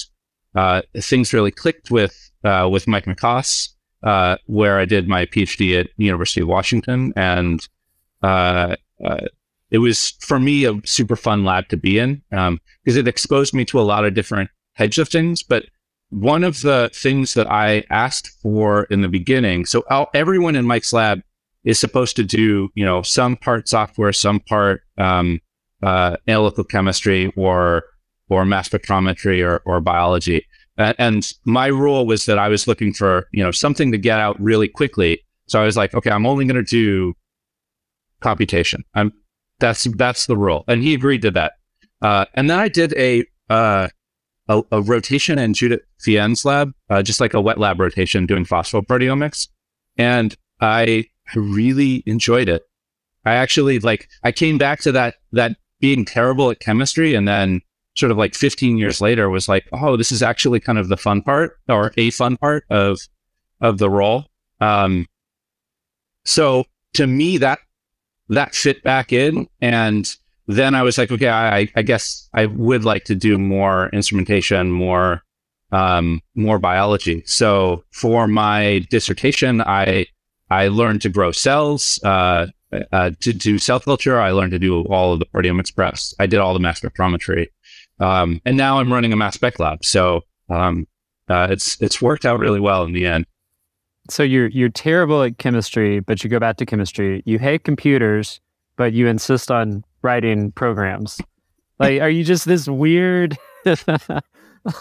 uh, 0.55 0.83
things 0.97 1.33
really 1.33 1.51
clicked 1.51 1.91
with, 1.91 2.31
uh, 2.45 2.69
with 2.71 2.87
Mike 2.87 3.07
McCoss, 3.07 3.71
uh, 4.07 4.37
where 4.47 4.79
I 4.79 4.85
did 4.85 5.09
my 5.09 5.27
PhD 5.27 5.79
at 5.79 5.91
University 5.97 6.41
of 6.41 6.49
Washington. 6.49 7.13
And 7.17 7.67
uh, 8.23 8.77
uh, 9.05 9.27
it 9.71 9.79
was 9.79 10.13
for 10.21 10.39
me 10.39 10.65
a 10.65 10.81
super 10.85 11.17
fun 11.17 11.45
lab 11.45 11.69
to 11.69 11.77
be 11.77 11.99
in 11.99 12.23
because 12.31 12.97
it 12.97 13.09
exposed 13.09 13.53
me 13.53 13.65
to 13.67 13.81
a 13.81 13.83
lot 13.83 14.05
of 14.05 14.15
different 14.15 14.49
types 14.79 14.99
of 14.99 15.09
things. 15.09 15.43
But 15.43 15.65
one 16.11 16.45
of 16.45 16.61
the 16.63 16.89
things 16.95 17.35
that 17.35 17.51
I 17.51 17.83
asked 17.91 18.31
for 18.41 18.85
in 18.85 19.03
the 19.03 19.09
beginning, 19.09 19.67
so 19.67 19.83
all, 19.91 20.09
everyone 20.15 20.55
in 20.55 20.65
Mike's 20.65 20.93
lab 20.93 21.21
is 21.65 21.81
supposed 21.81 22.15
to 22.15 22.23
do, 22.23 22.69
you 22.77 22.85
know, 22.85 23.03
some 23.03 23.37
part 23.37 23.69
software, 23.69 24.13
some 24.13 24.39
part 24.39 24.83
um, 24.99 25.41
uh, 25.83 26.17
analytical 26.29 26.63
chemistry, 26.63 27.33
or 27.37 27.83
or 28.29 28.45
mass 28.45 28.69
spectrometry, 28.69 29.45
or, 29.45 29.63
or 29.67 29.81
biology. 29.81 30.47
And 30.79 31.33
my 31.45 31.67
rule 31.67 32.07
was 32.07 32.27
that 32.27 32.39
I 32.39 32.49
was 32.49 32.67
looking 32.67 32.93
for, 32.93 33.27
you 33.33 33.43
know, 33.43 33.51
something 33.51 33.93
to 33.93 33.99
get 33.99 34.21
out 34.21 34.39
really 34.41 34.69
quickly. 34.69 35.23
So 35.47 35.61
I 35.61 35.65
was 35.65 35.77
like, 35.77 35.95
okay, 35.95 36.11
I'm 36.11 36.27
only 36.27 36.45
going 36.45 36.63
to 36.63 36.71
do 36.71 37.15
computation. 38.21 38.85
I'm 38.95 39.13
that's 39.59 39.85
that's 39.97 40.27
the 40.27 40.37
rule, 40.37 40.65
and 40.69 40.83
he 40.83 40.95
agreed 40.95 41.23
to 41.23 41.31
that. 41.33 41.53
Uh, 42.03 42.27
and 42.35 42.51
then 42.51 42.59
I 42.59 42.69
did 42.69 42.95
a 42.95 43.25
uh, 43.49 43.89
a, 44.49 44.63
a 44.71 44.83
rotation 44.83 45.39
in 45.39 45.55
Judit 45.55 45.81
Villén's 46.05 46.45
lab, 46.45 46.73
uh, 46.91 47.03
just 47.03 47.21
like 47.21 47.35
a 47.35 47.41
wet 47.41 47.59
lab 47.59 47.81
rotation, 47.81 48.27
doing 48.27 48.45
phosphoproteomics, 48.45 49.49
and 49.97 50.37
I 50.61 51.07
really 51.35 52.03
enjoyed 52.07 52.49
it. 52.49 52.63
I 53.25 53.35
actually 53.35 53.79
like 53.79 54.09
I 54.23 54.33
came 54.33 54.59
back 54.59 54.81
to 54.81 54.93
that 54.93 55.15
that 55.33 55.57
being 55.81 56.05
terrible 56.05 56.51
at 56.51 56.61
chemistry, 56.61 57.15
and 57.15 57.27
then 57.27 57.63
sort 57.97 58.13
of 58.13 58.19
like 58.19 58.35
15 58.35 58.79
years 58.79 59.01
later 59.01 59.31
was 59.31 59.49
like, 59.49 59.67
oh, 59.73 59.97
this 59.97 60.13
is 60.13 60.23
actually 60.23 60.61
kind 60.61 60.79
of 60.79 60.89
the 60.89 60.97
fun 60.97 61.23
part 61.23 61.59
or 61.69 61.93
a 61.97 62.11
fun 62.11 62.37
part 62.37 62.65
of 62.71 62.99
of 63.61 63.79
the 63.79 63.89
role. 63.89 64.27
Um, 64.61 65.07
so 66.25 66.65
to 66.95 67.07
me, 67.07 67.39
that 67.39 67.59
that 68.29 68.55
fit 68.55 68.83
back 68.83 69.13
in, 69.13 69.49
and 69.61 70.15
then 70.47 70.75
I 70.75 70.83
was 70.83 70.99
like, 70.99 71.11
okay, 71.11 71.29
I, 71.29 71.69
I 71.75 71.83
guess 71.83 72.29
I 72.35 72.47
would 72.47 72.85
like 72.85 73.05
to 73.05 73.15
do 73.15 73.39
more 73.39 73.89
instrumentation, 73.91 74.71
more 74.71 75.23
um, 75.73 76.21
more 76.35 76.59
biology. 76.59 77.23
So 77.27 77.85
for 77.91 78.29
my 78.29 78.87
dissertation, 78.91 79.61
I 79.63 80.07
I 80.51 80.69
learned 80.69 81.03
to 81.03 81.09
grow 81.09 81.33
cells. 81.33 82.01
Uh, 82.05 82.49
uh, 82.93 83.11
to 83.21 83.33
do 83.33 83.59
cell 83.59 83.81
culture, 83.81 84.21
I 84.21 84.33
learned 84.33 84.51
to 84.53 84.59
do 84.59 84.83
all 84.87 85.13
of 85.13 85.21
the 85.21 85.27
proteomics 85.27 85.73
preps. 85.73 86.15
I 86.19 86.27
did 86.27 86.41
all 86.41 86.53
the 86.53 86.61
mass 86.61 86.81
spectrometry, 86.81 87.47
um, 88.01 88.41
and 88.45 88.57
now 88.57 88.79
I'm 88.79 88.93
running 88.93 89.13
a 89.13 89.17
mass 89.17 89.35
spec 89.35 89.59
lab. 89.59 89.85
So 89.85 90.23
um, 90.49 90.87
uh, 91.29 91.49
it's 91.51 91.81
it's 91.81 92.01
worked 92.01 92.25
out 92.25 92.39
really 92.39 92.61
well 92.61 92.85
in 92.85 92.93
the 92.93 93.07
end. 93.07 93.27
So 94.09 94.23
you're 94.23 94.49
you're 94.49 94.69
terrible 94.69 95.23
at 95.23 95.39
chemistry, 95.39 96.01
but 96.01 96.23
you 96.23 96.31
go 96.31 96.39
back 96.39 96.57
to 96.59 96.67
chemistry. 96.67 97.23
You 97.27 97.39
hate 97.39 97.65
computers, 97.65 98.41
but 98.77 98.93
you 98.93 99.09
insist 99.09 99.51
on 99.51 99.85
writing 100.03 100.53
programs. 100.53 101.21
Like, 101.79 102.01
are 102.01 102.11
you 102.11 102.25
just 102.25 102.47
this 102.47 102.69
weird? 102.69 103.37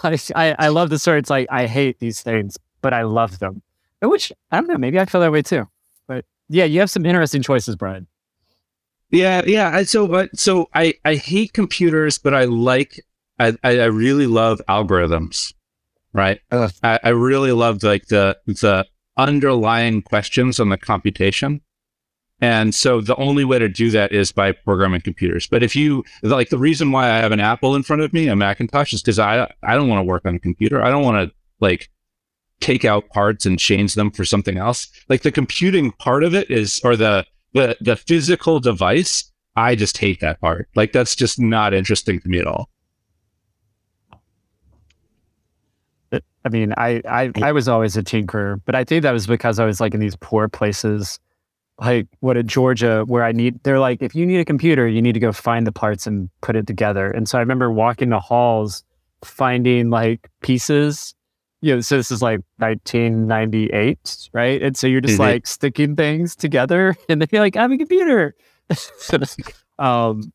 I, 0.04 0.18
I 0.36 0.68
love 0.70 0.90
the 0.90 1.00
story. 1.00 1.20
It's 1.20 1.30
like 1.30 1.48
I 1.50 1.68
hate 1.68 2.00
these 2.00 2.22
things, 2.22 2.58
but 2.82 2.94
I 2.94 3.04
love 3.04 3.40
them. 3.40 3.62
Which 4.02 4.32
I 4.52 4.58
don't 4.58 4.68
know. 4.68 4.78
Maybe 4.78 5.00
I 5.00 5.06
feel 5.06 5.22
that 5.22 5.32
way 5.32 5.42
too. 5.42 5.68
But 6.08 6.26
yeah, 6.50 6.66
you 6.66 6.80
have 6.80 6.92
some 6.92 7.06
interesting 7.06 7.42
choices, 7.42 7.76
Brian. 7.76 8.08
Yeah, 9.16 9.44
yeah. 9.46 9.84
So, 9.84 10.08
but 10.08 10.38
so 10.38 10.70
I 10.74 10.96
I 11.06 11.16
hate 11.16 11.54
computers, 11.54 12.18
but 12.18 12.34
I 12.34 12.46
like 12.46 13.02
I 13.40 13.54
I 13.64 13.86
really 13.86 14.28
love 14.28 14.62
algorithms. 14.68 15.54
Right. 16.14 16.40
Uh, 16.52 16.70
I, 16.84 17.00
I 17.04 17.10
really 17.10 17.52
love 17.52 17.82
like 17.84 18.08
the 18.08 18.38
the 18.46 18.86
underlying 19.18 20.02
questions 20.02 20.60
on 20.60 20.70
the 20.70 20.78
computation. 20.78 21.62
And 22.42 22.76
so 22.76 23.00
the 23.00 23.16
only 23.16 23.46
way 23.46 23.60
to 23.60 23.70
do 23.70 23.90
that 23.92 24.12
is 24.12 24.34
by 24.34 24.52
programming 24.52 25.00
computers. 25.00 25.48
But 25.48 25.64
if 25.64 25.76
you 25.76 26.04
like 26.22 26.50
the 26.50 26.58
reason 26.58 26.92
why 26.92 27.06
I 27.10 27.20
have 27.20 27.32
an 27.32 27.40
Apple 27.40 27.76
in 27.76 27.84
front 27.84 28.02
of 28.02 28.12
me, 28.12 28.28
a 28.28 28.36
Macintosh, 28.36 28.92
is 28.92 29.02
because 29.02 29.20
I 29.20 29.50
I 29.64 29.76
don't 29.76 29.88
want 29.88 30.00
to 30.00 30.10
work 30.10 30.26
on 30.26 30.36
a 30.36 30.40
computer. 30.40 30.84
I 30.84 30.90
don't 30.90 31.04
want 31.04 31.30
to 31.30 31.36
like 31.62 31.90
take 32.60 32.84
out 32.84 33.10
parts 33.10 33.46
and 33.46 33.58
change 33.58 33.96
them 33.96 34.12
for 34.12 34.26
something 34.26 34.58
else. 34.58 34.90
Like 35.08 35.22
the 35.22 35.32
computing 35.32 35.94
part 35.94 36.24
of 36.24 36.36
it 36.36 36.52
is 36.52 36.82
or 36.84 36.98
the 36.98 37.26
the 37.56 37.78
the 37.80 37.96
physical 37.96 38.60
device, 38.60 39.32
I 39.56 39.76
just 39.76 39.98
hate 39.98 40.20
that 40.20 40.40
part. 40.42 40.68
Like 40.76 40.92
that's 40.92 41.16
just 41.16 41.40
not 41.40 41.74
interesting 41.74 42.20
to 42.20 42.28
me 42.28 42.40
at 42.40 42.46
all. 42.46 42.70
Uh, 46.12 46.20
I 46.44 46.50
mean, 46.50 46.74
I, 46.78 47.02
I 47.10 47.32
I 47.42 47.52
was 47.54 47.68
always 47.68 47.96
a 47.96 48.04
tinkerer, 48.04 48.62
but 48.66 48.76
I 48.76 48.84
think 48.84 49.04
that 49.04 49.14
was 49.14 49.26
because 49.26 49.58
I 49.58 49.66
was 49.66 49.80
like 49.80 49.94
in 49.94 50.02
these 50.02 50.18
poor 50.18 50.50
places, 50.50 51.18
like 51.80 52.08
what 52.20 52.36
in 52.36 52.46
Georgia, 52.48 53.06
where 53.08 53.24
I 53.24 53.32
need. 53.32 53.64
They're 53.64 53.80
like, 53.80 54.02
if 54.02 54.14
you 54.14 54.26
need 54.26 54.42
a 54.42 54.46
computer, 54.46 54.86
you 54.86 55.02
need 55.02 55.14
to 55.14 55.22
go 55.22 55.32
find 55.32 55.66
the 55.66 55.72
parts 55.72 56.06
and 56.06 56.30
put 56.42 56.58
it 56.58 56.68
together. 56.68 57.10
And 57.10 57.28
so 57.28 57.38
I 57.38 57.42
remember 57.42 57.72
walking 57.72 58.10
the 58.10 58.20
halls, 58.20 58.84
finding 59.24 59.90
like 59.90 60.30
pieces. 60.42 61.16
You 61.66 61.76
know, 61.76 61.82
so 61.82 61.98
this 61.98 62.12
is 62.12 62.22
like 62.22 62.42
1998, 62.58 64.30
right? 64.34 64.62
And 64.62 64.78
so 64.78 64.86
you're 64.86 65.02
just 65.02 65.14
mm-hmm. 65.14 65.22
like 65.22 65.48
sticking 65.48 65.96
things 65.96 66.36
together, 66.36 66.96
and 67.10 67.20
they 67.20 67.26
feel 67.26 67.42
like 67.42 67.56
I 67.56 67.64
have 67.64 67.72
a 67.72 67.78
computer. 67.78 68.36
um, 69.80 70.32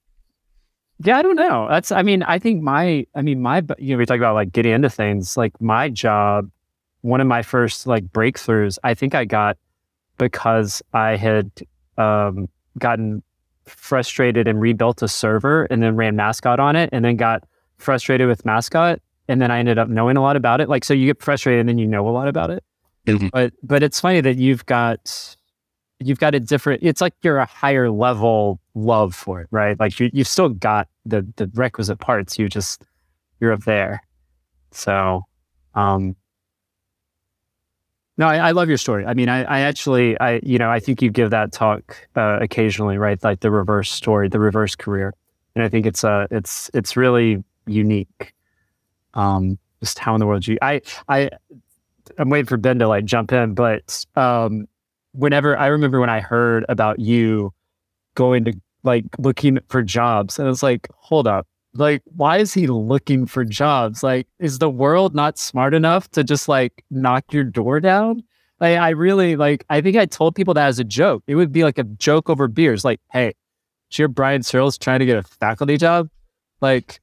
yeah, 0.98 1.18
I 1.18 1.22
don't 1.22 1.36
know. 1.36 1.68
That's, 1.70 1.92
I 1.92 2.02
mean, 2.02 2.24
I 2.24 2.40
think 2.40 2.62
my, 2.62 3.06
I 3.14 3.22
mean, 3.22 3.40
my, 3.40 3.62
you 3.78 3.94
know, 3.94 3.98
we 3.98 4.06
talk 4.06 4.16
about 4.16 4.34
like 4.34 4.50
getting 4.50 4.72
into 4.72 4.90
things. 4.90 5.36
Like 5.36 5.58
my 5.60 5.88
job, 5.88 6.50
one 7.02 7.20
of 7.20 7.28
my 7.28 7.42
first 7.42 7.86
like 7.86 8.06
breakthroughs, 8.06 8.78
I 8.82 8.94
think 8.94 9.14
I 9.14 9.24
got 9.24 9.56
because 10.18 10.82
I 10.92 11.14
had 11.14 11.50
um, 11.96 12.48
gotten 12.76 13.22
frustrated 13.66 14.48
and 14.48 14.60
rebuilt 14.60 15.00
a 15.00 15.06
server 15.06 15.64
and 15.66 15.80
then 15.80 15.94
ran 15.94 16.16
Mascot 16.16 16.58
on 16.58 16.74
it 16.74 16.90
and 16.92 17.04
then 17.04 17.16
got 17.16 17.44
frustrated 17.78 18.26
with 18.26 18.44
Mascot. 18.44 19.00
And 19.30 19.40
then 19.40 19.50
I 19.50 19.58
ended 19.58 19.78
up 19.78 19.88
knowing 19.88 20.16
a 20.16 20.20
lot 20.20 20.36
about 20.36 20.60
it. 20.60 20.68
Like, 20.68 20.84
so 20.84 20.92
you 20.92 21.06
get 21.06 21.22
frustrated 21.22 21.60
and 21.60 21.68
then 21.68 21.78
you 21.78 21.86
know 21.86 22.06
a 22.08 22.10
lot 22.10 22.28
about 22.28 22.50
it. 22.50 22.64
Mm-hmm. 23.06 23.28
But, 23.28 23.54
but 23.62 23.82
it's 23.82 24.00
funny 24.00 24.20
that 24.20 24.36
you've 24.36 24.66
got, 24.66 25.36
you've 26.00 26.18
got 26.18 26.34
a 26.34 26.40
different 26.40 26.82
it's 26.82 27.00
like 27.00 27.14
you're 27.22 27.38
a 27.38 27.46
higher 27.46 27.90
level 27.90 28.58
love 28.74 29.14
for 29.14 29.40
it 29.40 29.48
right 29.50 29.78
like 29.78 30.00
you, 30.00 30.10
you've 30.12 30.26
still 30.26 30.48
got 30.48 30.88
the 31.04 31.26
the 31.36 31.50
requisite 31.54 31.98
parts 31.98 32.38
you 32.38 32.48
just 32.48 32.84
you're 33.38 33.52
up 33.52 33.64
there 33.64 34.02
so 34.70 35.22
um 35.74 36.16
no 38.16 38.26
I, 38.26 38.48
I 38.48 38.50
love 38.52 38.68
your 38.68 38.78
story 38.78 39.04
i 39.04 39.14
mean 39.14 39.28
I, 39.28 39.42
I 39.44 39.60
actually 39.60 40.18
i 40.20 40.40
you 40.42 40.58
know 40.58 40.70
i 40.70 40.80
think 40.80 41.02
you 41.02 41.10
give 41.10 41.30
that 41.30 41.52
talk 41.52 42.08
uh, 42.16 42.38
occasionally 42.40 42.96
right 42.96 43.22
like 43.22 43.40
the 43.40 43.50
reverse 43.50 43.90
story 43.90 44.28
the 44.28 44.40
reverse 44.40 44.74
career 44.74 45.14
and 45.54 45.62
i 45.62 45.68
think 45.68 45.86
it's 45.86 46.02
uh 46.02 46.26
it's 46.30 46.70
it's 46.72 46.96
really 46.96 47.44
unique 47.66 48.32
um 49.14 49.58
just 49.80 49.98
how 49.98 50.14
in 50.14 50.20
the 50.20 50.26
world 50.26 50.46
you 50.46 50.58
i 50.62 50.80
i 51.08 51.30
i'm 52.18 52.28
waiting 52.28 52.46
for 52.46 52.56
ben 52.56 52.78
to 52.78 52.88
like 52.88 53.04
jump 53.04 53.32
in 53.32 53.54
but 53.54 54.04
um 54.16 54.66
whenever 55.12 55.56
I 55.58 55.66
remember 55.66 56.00
when 56.00 56.10
I 56.10 56.20
heard 56.20 56.64
about 56.68 56.98
you 56.98 57.52
going 58.14 58.44
to 58.44 58.52
like 58.82 59.04
looking 59.18 59.58
for 59.68 59.82
jobs, 59.82 60.38
and 60.38 60.48
it's 60.48 60.62
like, 60.62 60.88
hold 60.96 61.26
up. 61.26 61.46
Like, 61.74 62.02
why 62.16 62.38
is 62.38 62.52
he 62.52 62.66
looking 62.66 63.26
for 63.26 63.44
jobs? 63.44 64.02
Like, 64.02 64.26
is 64.38 64.58
the 64.58 64.70
world 64.70 65.14
not 65.14 65.38
smart 65.38 65.74
enough 65.74 66.10
to 66.12 66.24
just 66.24 66.48
like 66.48 66.84
knock 66.90 67.32
your 67.32 67.44
door 67.44 67.80
down? 67.80 68.22
Like, 68.58 68.78
I 68.78 68.90
really 68.90 69.36
like, 69.36 69.64
I 69.70 69.80
think 69.80 69.96
I 69.96 70.06
told 70.06 70.34
people 70.34 70.54
that 70.54 70.66
as 70.66 70.78
a 70.78 70.84
joke. 70.84 71.22
It 71.26 71.36
would 71.36 71.52
be 71.52 71.64
like 71.64 71.78
a 71.78 71.84
joke 71.84 72.28
over 72.28 72.48
beers. 72.48 72.84
Like, 72.84 73.00
hey, 73.12 73.34
cheer 73.88 74.08
Brian 74.08 74.42
Searle's 74.42 74.76
trying 74.76 74.98
to 74.98 75.06
get 75.06 75.16
a 75.16 75.22
faculty 75.22 75.76
job. 75.76 76.08
Like, 76.60 76.99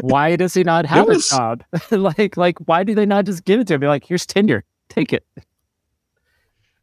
why 0.00 0.36
does 0.36 0.54
he 0.54 0.64
not 0.64 0.86
have 0.86 1.06
was... 1.06 1.30
a 1.32 1.36
job? 1.36 1.64
like, 1.90 2.36
like, 2.36 2.58
why 2.66 2.84
do 2.84 2.94
they 2.94 3.06
not 3.06 3.24
just 3.24 3.44
give 3.44 3.60
it 3.60 3.66
to 3.68 3.74
him? 3.74 3.80
Be 3.80 3.86
like, 3.86 4.04
here's 4.04 4.26
tenure, 4.26 4.64
take 4.88 5.12
it. 5.12 5.26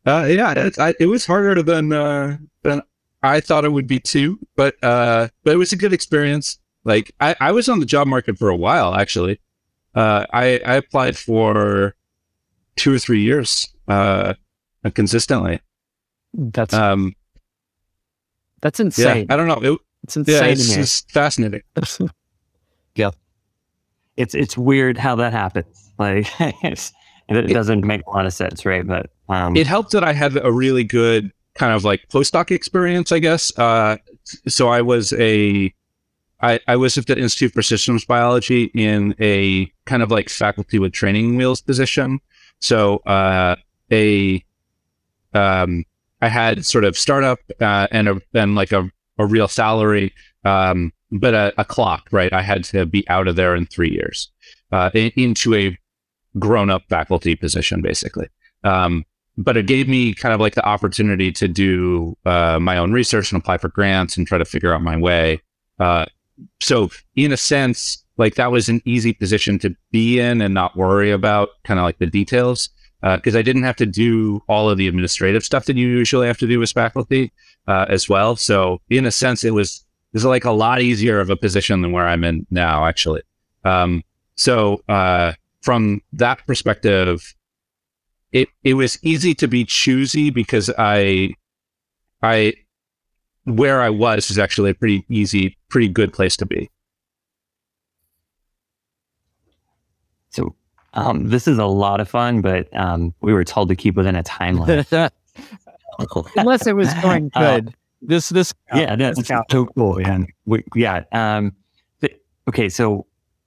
Uh, 0.05 0.25
yeah, 0.29 0.51
it, 0.51 0.77
I, 0.77 0.93
it, 0.99 1.07
was 1.07 1.25
harder 1.25 1.63
than 1.63 1.91
uh, 1.91 2.37
than 2.61 2.83
I 3.23 3.39
thought 3.39 3.65
it 3.65 3.71
would 3.71 3.87
be 3.87 3.99
too, 3.99 4.37
but 4.55 4.75
uh, 4.83 5.29
but 5.43 5.53
it 5.53 5.57
was 5.57 5.73
a 5.73 5.75
good 5.75 5.93
experience. 5.93 6.59
Like 6.83 7.11
I, 7.19 7.35
I 7.39 7.51
was 7.51 7.67
on 7.67 7.79
the 7.79 7.87
job 7.87 8.05
market 8.07 8.37
for 8.37 8.49
a 8.49 8.55
while 8.55 8.93
actually. 8.93 9.39
Uh, 9.95 10.27
I 10.31 10.59
I 10.59 10.75
applied 10.75 11.17
for 11.17 11.95
two 12.75 12.93
or 12.93 12.99
three 12.99 13.21
years 13.21 13.67
uh, 13.87 14.35
consistently. 14.93 15.59
That's 16.35 16.73
um, 16.75 17.15
that's 18.61 18.79
insane. 18.79 19.25
Yeah, 19.27 19.33
I 19.33 19.37
don't 19.37 19.47
know. 19.47 19.73
It, 19.73 19.79
it's 20.03 20.17
insane. 20.17 20.35
Yeah, 20.35 20.51
it's, 20.51 20.75
it's 20.75 21.01
fascinating. 21.11 21.61
yeah, 22.95 23.11
it's 24.17 24.33
it's 24.33 24.57
weird 24.57 24.97
how 24.97 25.15
that 25.15 25.33
happens. 25.33 25.91
Like 25.97 26.27
it 26.39 26.91
doesn't 27.29 27.85
make 27.85 28.01
a 28.07 28.09
lot 28.09 28.25
of 28.25 28.33
sense, 28.33 28.65
right? 28.65 28.85
But 28.85 29.09
um, 29.29 29.55
it 29.55 29.67
helped 29.67 29.91
that 29.91 30.03
I 30.03 30.13
had 30.13 30.37
a 30.37 30.51
really 30.51 30.83
good 30.83 31.31
kind 31.55 31.73
of 31.73 31.83
like 31.83 32.07
postdoc 32.09 32.51
experience, 32.51 33.11
I 33.11 33.19
guess. 33.19 33.57
Uh, 33.57 33.97
so 34.47 34.67
I 34.67 34.81
was 34.81 35.13
a, 35.13 35.73
I, 36.41 36.59
I 36.67 36.75
was 36.75 36.97
at 36.97 37.07
the 37.07 37.17
Institute 37.17 37.53
for 37.53 37.61
Systems 37.61 38.05
Biology 38.05 38.65
in 38.75 39.15
a 39.19 39.71
kind 39.85 40.03
of 40.03 40.11
like 40.11 40.29
faculty 40.29 40.79
with 40.79 40.93
training 40.93 41.37
wheels 41.37 41.61
position. 41.61 42.19
So 42.59 42.97
uh, 42.99 43.55
a, 43.91 44.43
um, 45.33 45.85
I 46.21 46.27
had 46.27 46.65
sort 46.65 46.83
of 46.83 46.97
startup 46.97 47.39
uh, 47.59 47.87
and 47.91 48.07
a, 48.09 48.21
and 48.33 48.55
like 48.55 48.71
a, 48.71 48.89
a 49.17 49.25
real 49.25 49.47
salary, 49.47 50.13
um, 50.43 50.91
but 51.11 51.33
a, 51.33 51.53
a, 51.57 51.65
clock, 51.65 52.07
right? 52.11 52.31
I 52.33 52.41
had 52.41 52.63
to 52.65 52.85
be 52.85 53.07
out 53.09 53.27
of 53.27 53.35
there 53.35 53.55
in 53.55 53.65
three 53.65 53.91
years 53.91 54.31
uh, 54.71 54.89
into 54.93 55.53
a 55.55 55.77
grown 56.39 56.69
up 56.69 56.83
faculty 56.89 57.35
position, 57.35 57.81
basically. 57.81 58.27
Um, 58.63 59.05
but 59.37 59.57
it 59.57 59.67
gave 59.67 59.87
me 59.87 60.13
kind 60.13 60.33
of 60.33 60.39
like 60.39 60.55
the 60.55 60.65
opportunity 60.65 61.31
to 61.33 61.47
do 61.47 62.17
uh, 62.25 62.59
my 62.59 62.77
own 62.77 62.93
research 62.93 63.31
and 63.31 63.41
apply 63.41 63.57
for 63.57 63.69
grants 63.69 64.17
and 64.17 64.25
try 64.25 64.37
to 64.37 64.45
figure 64.45 64.73
out 64.73 64.81
my 64.81 64.97
way. 64.97 65.41
Uh, 65.79 66.05
so, 66.61 66.89
in 67.15 67.31
a 67.31 67.37
sense, 67.37 68.03
like 68.17 68.35
that 68.35 68.51
was 68.51 68.69
an 68.69 68.81
easy 68.85 69.13
position 69.13 69.59
to 69.59 69.75
be 69.91 70.19
in 70.19 70.41
and 70.41 70.53
not 70.53 70.75
worry 70.75 71.11
about 71.11 71.49
kind 71.63 71.79
of 71.79 71.83
like 71.83 71.97
the 71.99 72.05
details 72.05 72.69
because 73.01 73.35
uh, 73.35 73.39
I 73.39 73.41
didn't 73.41 73.63
have 73.63 73.75
to 73.77 73.85
do 73.85 74.41
all 74.47 74.69
of 74.69 74.77
the 74.77 74.87
administrative 74.87 75.43
stuff 75.43 75.65
that 75.65 75.75
you 75.75 75.87
usually 75.87 76.27
have 76.27 76.37
to 76.39 76.47
do 76.47 76.61
as 76.63 76.71
faculty 76.71 77.31
uh, 77.67 77.85
as 77.89 78.09
well. 78.09 78.35
So, 78.35 78.81
in 78.89 79.05
a 79.05 79.11
sense, 79.11 79.43
it 79.43 79.51
was 79.51 79.84
it 80.15 80.19
was 80.19 80.23
like 80.23 80.45
a 80.45 80.51
lot 80.51 80.81
easier 80.81 81.19
of 81.19 81.29
a 81.29 81.35
position 81.35 81.81
than 81.81 81.91
where 81.91 82.07
I'm 82.07 82.23
in 82.23 82.47
now, 82.49 82.85
actually. 82.85 83.21
Um, 83.65 84.01
so, 84.35 84.81
uh, 84.87 85.33
from 85.61 86.01
that 86.13 86.39
perspective, 86.47 87.35
it 88.31 88.47
it 88.63 88.75
was 88.75 88.97
easy 89.03 89.35
to 89.35 89.45
be 89.49 89.65
choosy 89.65 90.29
because 90.29 90.71
I 90.77 91.33
I 92.23 92.53
where 93.43 93.81
I 93.81 93.89
was 93.89 94.31
is 94.31 94.39
actually 94.39 94.69
a 94.69 94.73
pretty 94.73 95.03
easy, 95.09 95.57
pretty 95.67 95.89
good 95.89 96.13
place 96.13 96.37
to 96.37 96.45
be. 96.45 96.71
So 100.29 100.55
um, 100.93 101.27
this 101.27 101.45
is 101.45 101.57
a 101.57 101.65
lot 101.65 101.99
of 101.99 102.07
fun, 102.07 102.39
but 102.39 102.73
um, 102.73 103.13
we 103.19 103.33
were 103.33 103.43
told 103.43 103.67
to 103.67 103.75
keep 103.75 103.95
within 103.95 104.15
a 104.15 104.23
timeline. 104.23 104.85
Unless 106.37 106.67
it 106.67 106.75
was 106.77 106.93
going 106.95 107.31
uh, 107.33 107.39
good. 107.41 107.67
Uh, 107.67 107.71
this 108.07 108.29
this 108.29 108.53
yeah, 108.73 108.95
that's 108.95 109.27
so 109.27 109.65
cool. 109.75 109.99
And 109.99 110.27
we, 110.45 110.63
yeah. 110.75 111.03
Um, 111.11 111.53
okay, 112.47 112.69
so 112.69 113.05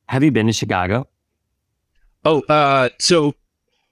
have 0.08 0.22
you 0.22 0.30
been 0.30 0.46
to 0.46 0.52
Chicago? 0.52 1.08
Oh, 2.24 2.42
uh, 2.48 2.88
so 2.98 3.34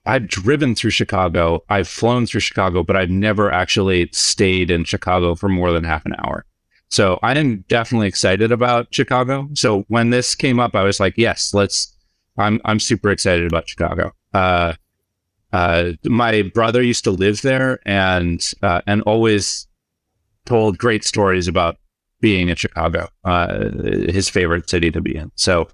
I've 0.05 0.27
driven 0.27 0.75
through 0.75 0.91
Chicago. 0.91 1.63
I've 1.69 1.87
flown 1.87 2.25
through 2.25 2.41
Chicago, 2.41 2.83
but 2.83 2.95
I've 2.95 3.09
never 3.09 3.51
actually 3.51 4.09
stayed 4.11 4.71
in 4.71 4.83
Chicago 4.83 5.35
for 5.35 5.49
more 5.49 5.71
than 5.71 5.83
half 5.83 6.05
an 6.05 6.15
hour. 6.19 6.45
So 6.89 7.19
I 7.21 7.37
am 7.37 7.65
definitely 7.67 8.07
excited 8.07 8.51
about 8.51 8.93
Chicago. 8.93 9.49
So 9.53 9.83
when 9.89 10.09
this 10.09 10.35
came 10.35 10.59
up, 10.59 10.75
I 10.75 10.83
was 10.83 10.99
like, 10.99 11.15
yes, 11.17 11.53
let's. 11.53 11.93
I'm 12.37 12.61
I'm 12.65 12.79
super 12.79 13.09
excited 13.09 13.47
about 13.47 13.67
Chicago. 13.67 14.13
Uh, 14.33 14.73
uh, 15.51 15.93
my 16.05 16.43
brother 16.43 16.83
used 16.83 17.03
to 17.05 17.11
live 17.11 17.41
there 17.41 17.79
and 17.85 18.51
uh, 18.61 18.81
and 18.85 19.01
always 19.03 19.67
told 20.47 20.77
great 20.77 21.03
stories 21.03 21.47
about 21.47 21.77
being 22.19 22.49
in 22.49 22.55
Chicago, 22.55 23.07
uh, 23.25 23.69
his 24.09 24.27
favorite 24.29 24.67
city 24.69 24.89
to 24.91 25.01
be 25.01 25.15
in. 25.15 25.31
So 25.35 25.67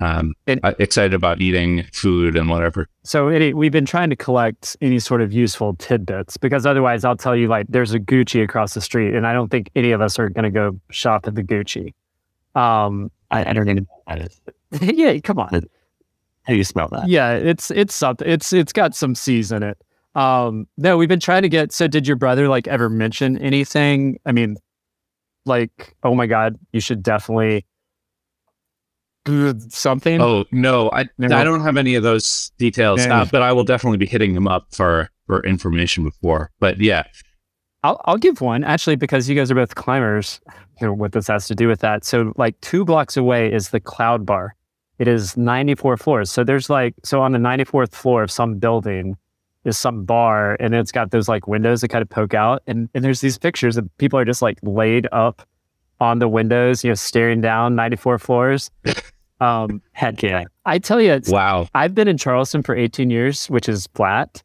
um, 0.00 0.34
And- 0.46 0.60
excited 0.78 1.14
about 1.14 1.40
eating 1.40 1.84
food 1.92 2.36
and 2.36 2.50
whatever. 2.50 2.88
So 3.04 3.28
any, 3.28 3.54
we've 3.54 3.72
been 3.72 3.86
trying 3.86 4.10
to 4.10 4.16
collect 4.16 4.76
any 4.80 4.98
sort 4.98 5.22
of 5.22 5.32
useful 5.32 5.74
tidbits 5.76 6.36
because 6.36 6.66
otherwise, 6.66 7.04
I'll 7.04 7.16
tell 7.16 7.36
you 7.36 7.48
like 7.48 7.66
there's 7.68 7.94
a 7.94 8.00
Gucci 8.00 8.42
across 8.42 8.74
the 8.74 8.80
street, 8.80 9.14
and 9.14 9.26
I 9.26 9.32
don't 9.32 9.48
think 9.50 9.70
any 9.76 9.92
of 9.92 10.00
us 10.00 10.18
are 10.18 10.28
going 10.28 10.44
to 10.44 10.50
go 10.50 10.78
shop 10.90 11.26
at 11.26 11.34
the 11.36 11.42
Gucci. 11.42 11.94
Um, 12.54 13.10
I, 13.30 13.48
I 13.50 13.52
don't 13.54 13.68
even 13.68 13.84
know 13.84 14.02
what 14.04 14.18
that 14.18 14.26
is. 14.80 14.94
yeah, 14.96 15.18
come 15.20 15.38
on. 15.38 15.48
How 16.42 16.52
do 16.52 16.56
you 16.56 16.64
smell 16.64 16.88
that? 16.88 17.08
Yeah, 17.08 17.34
it's 17.34 17.70
it's 17.70 17.94
something. 17.94 18.28
It's 18.28 18.52
it's 18.52 18.72
got 18.72 18.94
some 18.94 19.14
C's 19.14 19.52
in 19.52 19.62
it. 19.62 19.78
Um, 20.14 20.66
no, 20.76 20.96
we've 20.96 21.08
been 21.08 21.20
trying 21.20 21.42
to 21.42 21.48
get. 21.48 21.72
So, 21.72 21.88
did 21.88 22.06
your 22.06 22.16
brother 22.16 22.48
like 22.48 22.68
ever 22.68 22.88
mention 22.88 23.38
anything? 23.38 24.18
I 24.26 24.32
mean, 24.32 24.56
like, 25.46 25.94
oh 26.02 26.14
my 26.14 26.26
god, 26.26 26.58
you 26.72 26.80
should 26.80 27.02
definitely 27.02 27.66
do 29.24 29.54
something. 29.68 30.20
Oh 30.20 30.44
no, 30.52 30.90
I 30.92 31.08
No. 31.18 31.36
I 31.36 31.44
don't 31.44 31.62
have 31.62 31.76
any 31.76 31.94
of 31.94 32.02
those 32.02 32.50
details, 32.58 33.00
uh, 33.06 33.26
but 33.30 33.42
I 33.42 33.52
will 33.52 33.64
definitely 33.64 33.98
be 33.98 34.06
hitting 34.06 34.34
them 34.34 34.48
up 34.48 34.66
for 34.70 35.08
for 35.26 35.44
information 35.46 36.04
before. 36.04 36.50
But 36.60 36.80
yeah, 36.80 37.04
I'll 37.82 38.00
I'll 38.04 38.18
give 38.18 38.40
one 38.40 38.64
actually 38.64 38.96
because 38.96 39.28
you 39.28 39.34
guys 39.34 39.50
are 39.50 39.54
both 39.54 39.74
climbers. 39.74 40.40
You 40.80 40.88
know 40.88 40.94
what 40.94 41.12
this 41.12 41.28
has 41.28 41.46
to 41.48 41.54
do 41.54 41.68
with 41.68 41.80
that. 41.80 42.04
So, 42.04 42.32
like 42.36 42.60
two 42.60 42.84
blocks 42.84 43.16
away 43.16 43.52
is 43.52 43.70
the 43.70 43.80
Cloud 43.80 44.26
Bar. 44.26 44.54
It 44.98 45.08
is 45.08 45.36
94 45.36 45.96
floors. 45.96 46.30
So 46.30 46.44
there's 46.44 46.70
like 46.70 46.94
so 47.02 47.22
on 47.22 47.32
the 47.32 47.38
94th 47.38 47.92
floor 47.92 48.22
of 48.22 48.30
some 48.30 48.58
building 48.58 49.16
is 49.64 49.78
some 49.78 50.04
bar 50.04 50.56
and 50.60 50.74
it's 50.74 50.92
got 50.92 51.10
those 51.10 51.28
like 51.28 51.46
windows 51.46 51.80
that 51.80 51.88
kind 51.88 52.02
of 52.02 52.08
poke 52.08 52.34
out 52.34 52.62
and, 52.66 52.88
and 52.94 53.04
there's 53.04 53.20
these 53.20 53.38
pictures 53.38 53.76
of 53.76 53.88
people 53.98 54.18
are 54.18 54.24
just 54.24 54.42
like 54.42 54.58
laid 54.62 55.06
up 55.12 55.46
on 56.00 56.18
the 56.18 56.28
windows, 56.28 56.82
you 56.82 56.90
know, 56.90 56.94
staring 56.94 57.40
down 57.40 57.76
94 57.76 58.18
floors. 58.18 58.70
Um, 59.42 59.82
Heck 59.90 60.22
yeah. 60.22 60.44
I 60.64 60.78
tell 60.78 61.00
you, 61.00 61.12
it's, 61.12 61.28
wow. 61.28 61.66
I've 61.74 61.96
been 61.96 62.06
in 62.06 62.16
Charleston 62.16 62.62
for 62.62 62.76
18 62.76 63.10
years, 63.10 63.46
which 63.50 63.68
is 63.68 63.88
flat. 63.94 64.40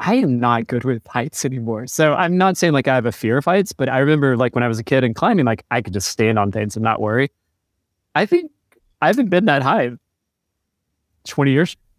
I 0.00 0.16
am 0.16 0.40
not 0.40 0.66
good 0.66 0.82
with 0.82 1.06
heights 1.06 1.44
anymore. 1.44 1.86
So 1.86 2.12
I'm 2.14 2.36
not 2.36 2.56
saying 2.56 2.72
like 2.72 2.88
I 2.88 2.96
have 2.96 3.06
a 3.06 3.12
fear 3.12 3.38
of 3.38 3.44
heights, 3.44 3.72
but 3.72 3.88
I 3.88 3.98
remember 3.98 4.36
like 4.36 4.56
when 4.56 4.64
I 4.64 4.68
was 4.68 4.80
a 4.80 4.84
kid 4.84 5.04
and 5.04 5.14
climbing, 5.14 5.46
like 5.46 5.64
I 5.70 5.80
could 5.80 5.92
just 5.92 6.08
stand 6.08 6.40
on 6.40 6.50
things 6.50 6.74
and 6.74 6.82
not 6.82 7.00
worry. 7.00 7.30
I 8.16 8.26
think 8.26 8.50
I 9.00 9.06
haven't 9.06 9.30
been 9.30 9.44
that 9.44 9.62
high 9.62 9.92
20 11.24 11.52
years. 11.52 11.76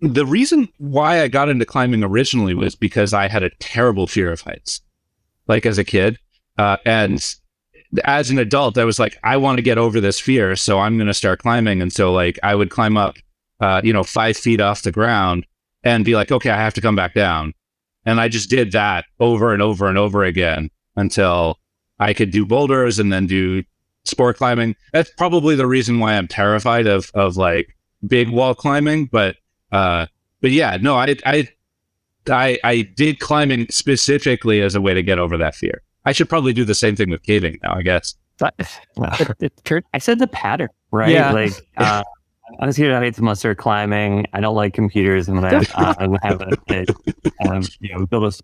The 0.00 0.26
reason 0.26 0.68
why 0.78 1.22
I 1.22 1.28
got 1.28 1.48
into 1.48 1.64
climbing 1.64 2.02
originally 2.02 2.54
was 2.54 2.74
because 2.74 3.12
I 3.12 3.28
had 3.28 3.42
a 3.42 3.50
terrible 3.60 4.06
fear 4.06 4.32
of 4.32 4.40
heights, 4.40 4.80
like 5.46 5.66
as 5.66 5.78
a 5.78 5.84
kid, 5.84 6.18
uh, 6.58 6.78
and 6.86 7.22
as 8.04 8.30
an 8.30 8.38
adult, 8.38 8.78
I 8.78 8.84
was 8.84 8.98
like, 8.98 9.18
I 9.22 9.36
want 9.36 9.58
to 9.58 9.62
get 9.62 9.78
over 9.78 10.00
this 10.00 10.20
fear, 10.20 10.56
so 10.56 10.78
I'm 10.78 10.96
going 10.96 11.06
to 11.06 11.14
start 11.14 11.40
climbing. 11.40 11.82
And 11.82 11.92
so, 11.92 12.12
like, 12.12 12.38
I 12.42 12.54
would 12.54 12.70
climb 12.70 12.96
up, 12.96 13.16
uh, 13.60 13.80
you 13.84 13.92
know, 13.92 14.02
five 14.02 14.36
feet 14.36 14.60
off 14.60 14.82
the 14.82 14.92
ground 14.92 15.46
and 15.84 16.04
be 16.04 16.14
like, 16.14 16.32
okay, 16.32 16.50
I 16.50 16.56
have 16.56 16.74
to 16.74 16.80
come 16.80 16.96
back 16.96 17.14
down. 17.14 17.54
And 18.04 18.20
I 18.20 18.28
just 18.28 18.50
did 18.50 18.72
that 18.72 19.04
over 19.20 19.52
and 19.52 19.62
over 19.62 19.88
and 19.88 19.98
over 19.98 20.24
again 20.24 20.70
until 20.96 21.58
I 21.98 22.14
could 22.14 22.30
do 22.30 22.46
boulders 22.46 22.98
and 22.98 23.12
then 23.12 23.26
do 23.26 23.64
sport 24.04 24.36
climbing. 24.36 24.76
That's 24.92 25.10
probably 25.16 25.56
the 25.56 25.66
reason 25.66 25.98
why 25.98 26.14
I'm 26.14 26.28
terrified 26.28 26.86
of 26.86 27.10
of 27.14 27.36
like 27.36 27.75
big 28.06 28.30
wall 28.30 28.54
climbing. 28.54 29.06
But 29.06 29.36
uh, 29.72 30.06
but 30.40 30.50
yeah, 30.50 30.78
no, 30.80 30.96
I 30.96 31.16
I 31.24 31.48
I 32.28 32.58
I 32.64 32.82
did 32.82 33.20
climbing 33.20 33.66
specifically 33.70 34.62
as 34.62 34.74
a 34.74 34.80
way 34.80 34.94
to 34.94 35.02
get 35.02 35.18
over 35.18 35.36
that 35.36 35.54
fear. 35.54 35.82
I 36.04 36.12
should 36.12 36.28
probably 36.28 36.52
do 36.52 36.64
the 36.64 36.74
same 36.74 36.96
thing 36.96 37.10
with 37.10 37.22
caving 37.22 37.58
now, 37.62 37.74
I 37.74 37.82
guess. 37.82 38.14
Well, 38.96 39.10
it, 39.18 39.30
it, 39.40 39.52
Kurt, 39.64 39.84
I 39.92 39.98
said 39.98 40.18
the 40.18 40.26
pattern, 40.26 40.68
right? 40.90 41.10
Yeah. 41.10 41.32
Like, 41.32 41.52
uh, 41.76 42.02
I 42.60 42.66
was 42.66 42.76
here 42.76 42.88
to 42.90 42.98
hate 42.98 43.18
must 43.20 43.40
start 43.40 43.58
climbing. 43.58 44.26
I 44.32 44.40
don't 44.40 44.54
like 44.54 44.72
computers, 44.72 45.28
and 45.28 45.40
when 45.40 45.52
I, 45.52 45.58
uh, 45.74 45.94
I 45.98 46.06
would 46.06 46.20
have 46.22 46.40
a, 46.40 46.56
a 46.70 46.86
um, 47.48 47.62
you 47.80 47.92
know, 47.92 48.06
build 48.06 48.40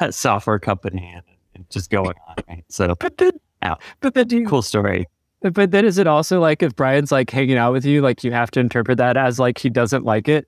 a 0.00 0.12
software 0.12 0.58
company 0.58 1.12
and, 1.14 1.22
and 1.54 1.68
just 1.68 1.90
going 1.90 2.14
on. 2.28 2.36
Right? 2.48 2.64
So 2.68 2.94
but 2.94 3.18
then, 3.18 3.32
Ow. 3.64 3.76
but 4.00 4.14
then 4.14 4.28
do 4.28 4.38
you, 4.38 4.46
cool 4.46 4.62
story. 4.62 5.06
But, 5.40 5.54
but 5.54 5.70
then 5.70 5.84
is 5.84 5.98
it 5.98 6.06
also 6.06 6.40
like 6.40 6.62
if 6.62 6.76
Brian's 6.76 7.10
like 7.10 7.30
hanging 7.30 7.56
out 7.56 7.72
with 7.72 7.84
you, 7.84 8.02
like 8.02 8.24
you 8.24 8.32
have 8.32 8.50
to 8.52 8.60
interpret 8.60 8.98
that 8.98 9.16
as 9.16 9.38
like 9.38 9.58
he 9.58 9.70
doesn't 9.70 10.04
like 10.04 10.28
it? 10.28 10.46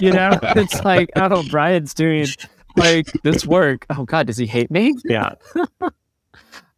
you 0.00 0.12
know, 0.12 0.38
it's 0.42 0.82
like, 0.84 1.10
oh, 1.16 1.44
Brian's 1.50 1.94
doing 1.94 2.26
like 2.76 3.06
this 3.22 3.46
work. 3.46 3.86
Oh 3.90 4.04
God, 4.04 4.26
does 4.26 4.36
he 4.36 4.46
hate 4.46 4.70
me? 4.70 4.94
Yeah. 5.04 5.34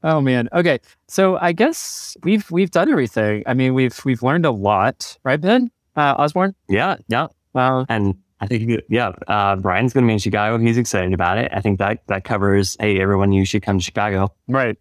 Oh 0.05 0.21
man. 0.21 0.49
Okay. 0.53 0.81
So 1.07 1.39
I 1.41 1.53
guess 1.53 2.17
we've 2.25 2.51
we've 2.51 2.71
done 2.71 2.91
everything. 2.91 3.45
I 3.47 3.55
mean, 3.55 3.75
we've 3.75 4.05
we've 4.05 4.23
learned 4.23 4.45
a 4.45 4.51
lot, 4.51 5.17
right, 5.23 5.41
Ben? 5.41 5.71
Uh, 5.95 6.17
Orsburn. 6.19 6.55
Yeah. 6.69 6.97
Yeah. 7.09 7.29
Wow. 7.55 7.87
And 7.89 8.17
I 8.41 8.47
think, 8.47 8.81
yeah, 8.89 9.13
uh, 9.29 9.55
Brian's 9.57 9.93
going 9.93 10.05
to 10.05 10.09
be 10.09 10.15
in 10.15 10.19
Chicago. 10.19 10.59
He's 10.59 10.77
excited 10.77 11.13
about 11.13 11.39
it. 11.39 11.53
I 11.55 11.61
think 11.61 11.79
that 11.79 12.05
that 12.09 12.25
covers. 12.25 12.77
Hey, 12.81 13.01
everyone, 13.01 13.31
you 13.31 13.45
should 13.45 13.63
come 13.63 13.79
to 13.79 13.85
Chicago. 13.85 14.33
Right. 14.49 14.77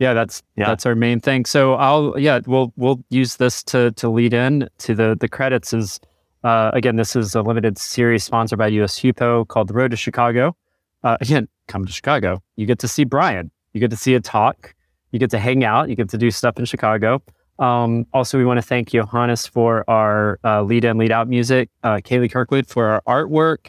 Yeah, 0.00 0.14
that's 0.14 0.42
Yeah. 0.56 0.66
that's 0.66 0.84
our 0.86 0.96
main 0.96 1.20
thing. 1.20 1.44
So 1.44 1.74
I'll 1.74 2.18
yeah, 2.18 2.40
we'll 2.46 2.72
we'll 2.76 3.04
use 3.10 3.36
this 3.36 3.62
to 3.64 3.92
to 3.92 4.08
lead 4.08 4.34
in 4.34 4.68
to 4.78 4.94
the 4.96 5.16
the 5.20 5.28
credits 5.28 5.72
is 5.72 6.00
uh 6.42 6.70
again, 6.74 6.96
this 6.96 7.14
is 7.14 7.34
a 7.36 7.42
limited 7.42 7.78
series 7.78 8.24
sponsored 8.24 8.58
by 8.58 8.66
US 8.68 8.98
HUPO 8.98 9.46
called 9.46 9.68
The 9.68 9.74
Road 9.74 9.92
to 9.92 9.96
Chicago. 9.96 10.56
Uh 11.04 11.16
again, 11.20 11.46
come 11.68 11.84
to 11.86 11.92
Chicago. 11.92 12.42
You 12.56 12.66
get 12.66 12.78
to 12.80 12.88
see 12.88 13.04
Brian. 13.04 13.50
You 13.72 13.80
get 13.80 13.90
to 13.90 13.96
see 13.96 14.14
a 14.14 14.20
talk. 14.20 14.74
You 15.12 15.18
get 15.18 15.30
to 15.30 15.38
hang 15.38 15.64
out. 15.64 15.88
You 15.90 15.96
get 15.96 16.08
to 16.10 16.18
do 16.18 16.30
stuff 16.30 16.58
in 16.58 16.64
Chicago. 16.64 17.22
Um, 17.58 18.06
also, 18.14 18.38
we 18.38 18.44
want 18.46 18.56
to 18.56 18.62
thank 18.62 18.88
Johannes 18.90 19.46
for 19.46 19.84
our 19.88 20.38
uh, 20.44 20.62
lead 20.62 20.84
in, 20.84 20.96
lead 20.96 21.12
out 21.12 21.28
music, 21.28 21.68
uh, 21.82 21.96
Kaylee 21.96 22.32
Kirkwood 22.32 22.66
for 22.66 22.86
our 23.06 23.26
artwork. 23.26 23.68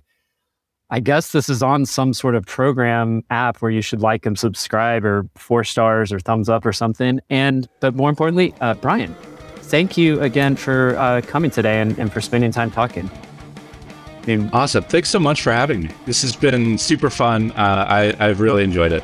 I 0.94 1.00
guess 1.00 1.32
this 1.32 1.48
is 1.48 1.64
on 1.64 1.86
some 1.86 2.14
sort 2.14 2.36
of 2.36 2.46
program 2.46 3.24
app 3.30 3.62
where 3.62 3.72
you 3.72 3.82
should 3.82 4.02
like 4.02 4.26
and 4.26 4.38
subscribe 4.38 5.06
or 5.06 5.26
four 5.38 5.64
stars 5.64 6.12
or 6.12 6.20
thumbs 6.20 6.50
up 6.50 6.66
or 6.66 6.74
something. 6.74 7.22
And, 7.30 7.70
but 7.80 7.96
more 7.96 8.10
importantly, 8.10 8.54
uh, 8.60 8.74
Brian, 8.74 9.16
thank 9.60 9.98
you 9.98 10.20
again 10.20 10.58
for 10.58 10.98
uh, 10.98 11.22
coming 11.22 11.50
today 11.50 11.80
and, 11.80 11.98
and 11.98 12.12
for 12.12 12.20
spending 12.20 12.52
time 12.52 12.72
talking. 12.72 13.10
I 14.22 14.26
mean, 14.26 14.50
Awesome. 14.52 14.84
Thanks 14.84 15.10
so 15.10 15.18
much 15.18 15.42
for 15.42 15.54
having 15.54 15.84
me. 15.84 15.92
This 16.06 16.22
has 16.24 16.36
been 16.36 16.78
super 16.78 17.10
fun. 17.10 17.52
Uh, 17.52 17.86
I, 17.88 18.16
I've 18.20 18.42
really 18.42 18.66
enjoyed 18.66 18.92
it. 18.92 19.04